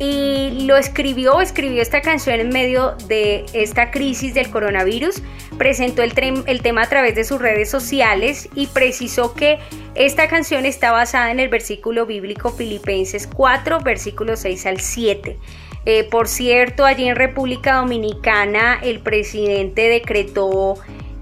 y 0.00 0.62
lo 0.64 0.78
escribió, 0.78 1.42
escribió 1.42 1.82
esta 1.82 2.00
canción 2.00 2.40
en 2.40 2.48
medio 2.48 2.96
de 3.06 3.44
esta 3.52 3.90
crisis 3.90 4.32
del 4.32 4.50
coronavirus, 4.50 5.22
presentó 5.58 6.02
el, 6.02 6.14
el, 6.46 6.62
tema 6.62 6.82
a 6.82 6.88
través 6.88 7.14
de 7.14 7.22
sus 7.22 7.38
redes 7.38 7.70
sociales 7.70 8.48
y 8.54 8.66
precisó 8.68 9.34
que 9.34 9.58
esta 9.94 10.26
canción 10.26 10.64
está 10.64 10.90
basada 10.90 11.30
en 11.30 11.38
el 11.38 11.50
versículo 11.50 12.06
bíblico 12.06 12.48
Filipenses 12.48 13.26
4, 13.26 13.80
versículo 13.80 14.38
6 14.38 14.66
al 14.66 14.80
7. 14.80 15.38
Eh, 15.84 16.04
por 16.04 16.28
cierto, 16.28 16.86
allí 16.86 17.06
en 17.06 17.16
República 17.16 17.74
Dominicana 17.74 18.80
el 18.82 19.00
presidente 19.00 19.90
decretó 19.90 20.76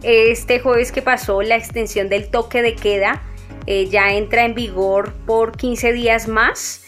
este 0.05 0.61
jueves 0.61 0.93
que 0.93 1.03
pasó 1.03 1.43
la 1.43 1.57
extensión 1.57 2.09
del 2.09 2.29
toque 2.31 2.62
de 2.62 2.76
queda, 2.76 3.24
eh, 3.66 3.89
ya 3.91 4.12
entra 4.12 4.45
en 4.45 4.55
vigor 4.55 5.14
por 5.26 5.57
15 5.57 5.93
días 5.93 6.29
más 6.29 6.85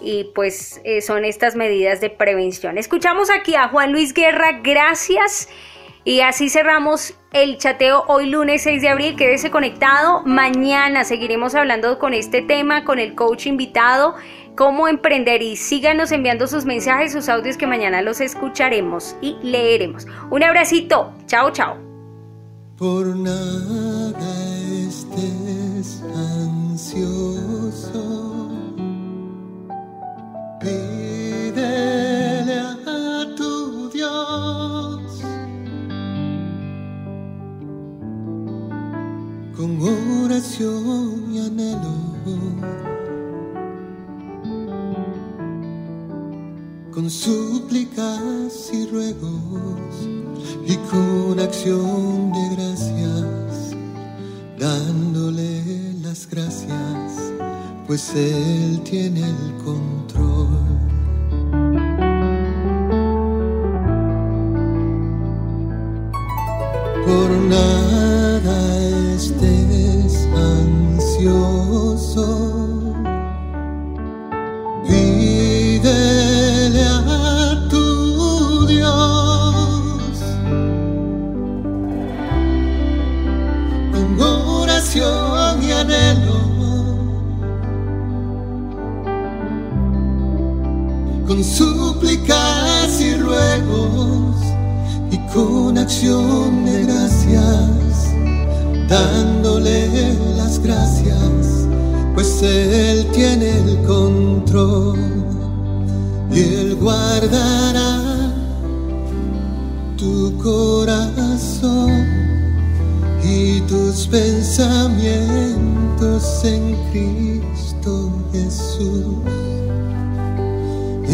y 0.00 0.24
pues 0.34 0.80
eh, 0.84 1.00
son 1.00 1.24
estas 1.24 1.56
medidas 1.56 2.00
de 2.00 2.10
prevención. 2.10 2.78
Escuchamos 2.78 3.30
aquí 3.30 3.54
a 3.54 3.68
Juan 3.68 3.92
Luis 3.92 4.14
Guerra, 4.14 4.60
gracias. 4.62 5.48
Y 6.06 6.20
así 6.20 6.50
cerramos 6.50 7.14
el 7.32 7.56
chateo 7.56 8.04
hoy 8.08 8.26
lunes 8.26 8.62
6 8.62 8.82
de 8.82 8.90
abril. 8.90 9.16
Quédese 9.16 9.50
conectado. 9.50 10.22
Mañana 10.26 11.02
seguiremos 11.04 11.54
hablando 11.54 11.98
con 11.98 12.12
este 12.12 12.42
tema, 12.42 12.84
con 12.84 12.98
el 12.98 13.14
coach 13.14 13.46
invitado, 13.46 14.14
cómo 14.54 14.86
emprender. 14.86 15.40
Y 15.40 15.56
síganos 15.56 16.12
enviando 16.12 16.46
sus 16.46 16.66
mensajes, 16.66 17.12
sus 17.12 17.30
audios 17.30 17.56
que 17.56 17.66
mañana 17.66 18.02
los 18.02 18.20
escucharemos 18.20 19.16
y 19.22 19.38
leeremos. 19.42 20.06
Un 20.30 20.44
abracito. 20.44 21.14
Chao, 21.26 21.50
chao. 21.52 21.78
Por 22.76 23.06
nada 23.16 24.12
estés 24.86 26.02
ansioso 26.14 27.24
Pídele 30.64 32.58
a 32.58 33.34
tu 33.36 33.90
Dios 33.90 35.20
con 39.54 39.70
oración 40.24 41.34
y 41.34 41.38
anhelo, 41.46 41.96
con 46.92 47.10
súplicas 47.10 48.70
y 48.72 48.86
ruegos 48.86 50.08
y 50.66 50.76
con 50.90 51.40
acción 51.40 52.32
de 52.32 52.48
gracias, 52.56 53.76
dándole 54.58 55.92
las 56.02 56.26
gracias, 56.26 57.33
pues 57.86 58.14
Él 58.14 58.80
tiene 58.84 59.20
el 59.20 59.54
control. 59.64 60.04
por 67.06 67.30
nada 67.30 68.58
estés 69.14 70.26
ansioso. 70.52 72.26
Pídele 74.86 76.82
a 76.82 77.68
tu 77.68 78.66
Dios 78.66 80.18
con 83.92 84.20
oración 84.20 85.62
y 85.62 85.72
anhelo, 85.72 86.33
con 91.34 91.42
súplicas 91.42 93.00
y 93.00 93.16
ruegos 93.16 94.36
y 95.10 95.18
con 95.34 95.76
acción 95.76 96.64
de 96.64 96.84
gracias, 96.84 98.14
dándole 98.88 100.14
las 100.36 100.60
gracias, 100.60 101.66
pues 102.14 102.40
Él 102.42 103.08
tiene 103.12 103.50
el 103.50 103.82
control 103.82 104.96
y 106.30 106.40
Él 106.40 106.76
guardará 106.76 108.30
tu 109.96 110.38
corazón 110.38 111.90
y 113.24 113.60
tus 113.62 114.06
pensamientos 114.06 116.44
en 116.44 116.76
Cristo 116.92 118.12
Jesús. 118.30 119.16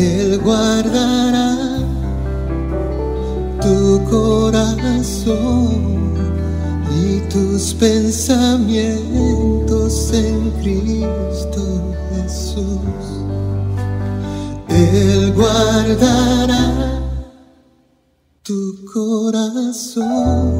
Él 0.00 0.38
guardará 0.38 1.58
tu 3.60 4.00
corazón 4.08 6.14
y 7.02 7.20
tus 7.28 7.74
pensamientos 7.74 10.14
en 10.14 10.50
Cristo 10.62 11.60
Jesús. 12.14 13.26
Él 14.68 15.34
guardará 15.34 17.02
tu 18.42 18.82
corazón 18.94 20.54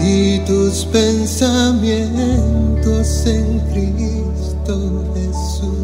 y 0.00 0.38
tus 0.46 0.84
pensamientos 0.84 3.26
en 3.26 3.58
Cristo 3.72 5.04
Jesús. 5.14 5.77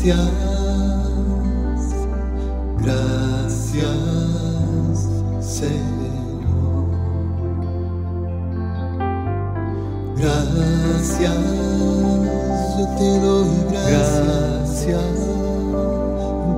Gracias, 0.00 0.30
gracias, 2.78 3.98
Señor. 5.40 6.86
Gracias, 10.16 11.34
yo 12.78 12.84
te 12.96 13.10
doy 13.18 13.50
gracias, 13.72 15.16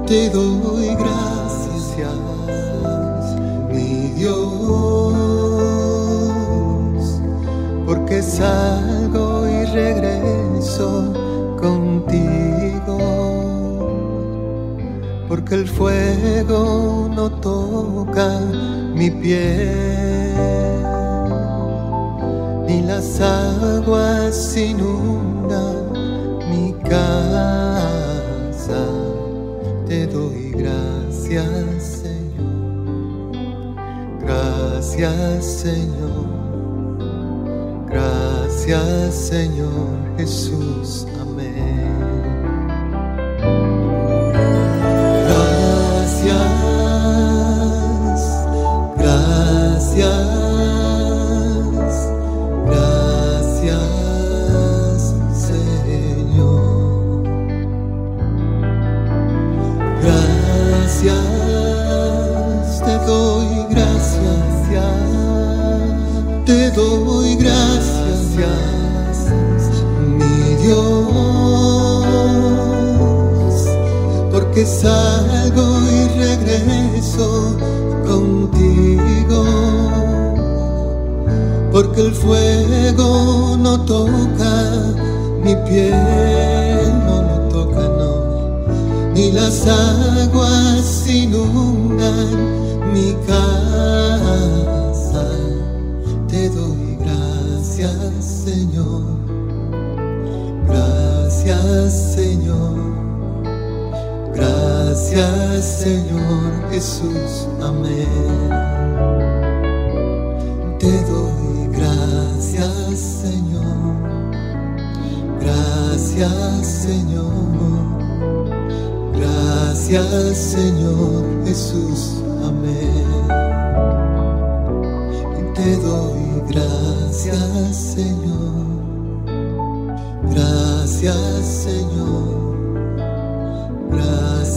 te 0.07 0.29
doy 0.29 0.89
gracias, 0.97 2.17
mi 3.73 4.11
Dios, 4.17 5.15
porque 7.87 8.23
salgo 8.23 9.49
y 9.49 9.65
regreso 9.65 11.15
contigo, 11.59 12.40
porque 15.31 15.55
el 15.55 15.67
fuego 15.69 17.09
no 17.15 17.31
toca 17.31 18.41
mi 18.97 19.13
piel, 19.13 20.75
ni 22.67 22.83
las 22.83 23.21
aguas 23.21 24.57
inundan 24.57 25.93
mi 26.51 26.73
casa. 26.83 27.15
Te 29.87 30.09
doy 30.09 30.51
gracias, 30.51 32.03
Señor. 32.03 33.31
Gracias, 34.23 35.45
Señor. 35.45 36.27
Gracias, 37.87 39.15
Señor 39.15 40.17
Jesús. 40.19 41.07
Amén. 41.23 41.90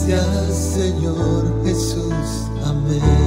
Gracias 0.06 0.74
Señor 0.74 1.64
Jesús. 1.64 2.50
Amén. 2.62 3.23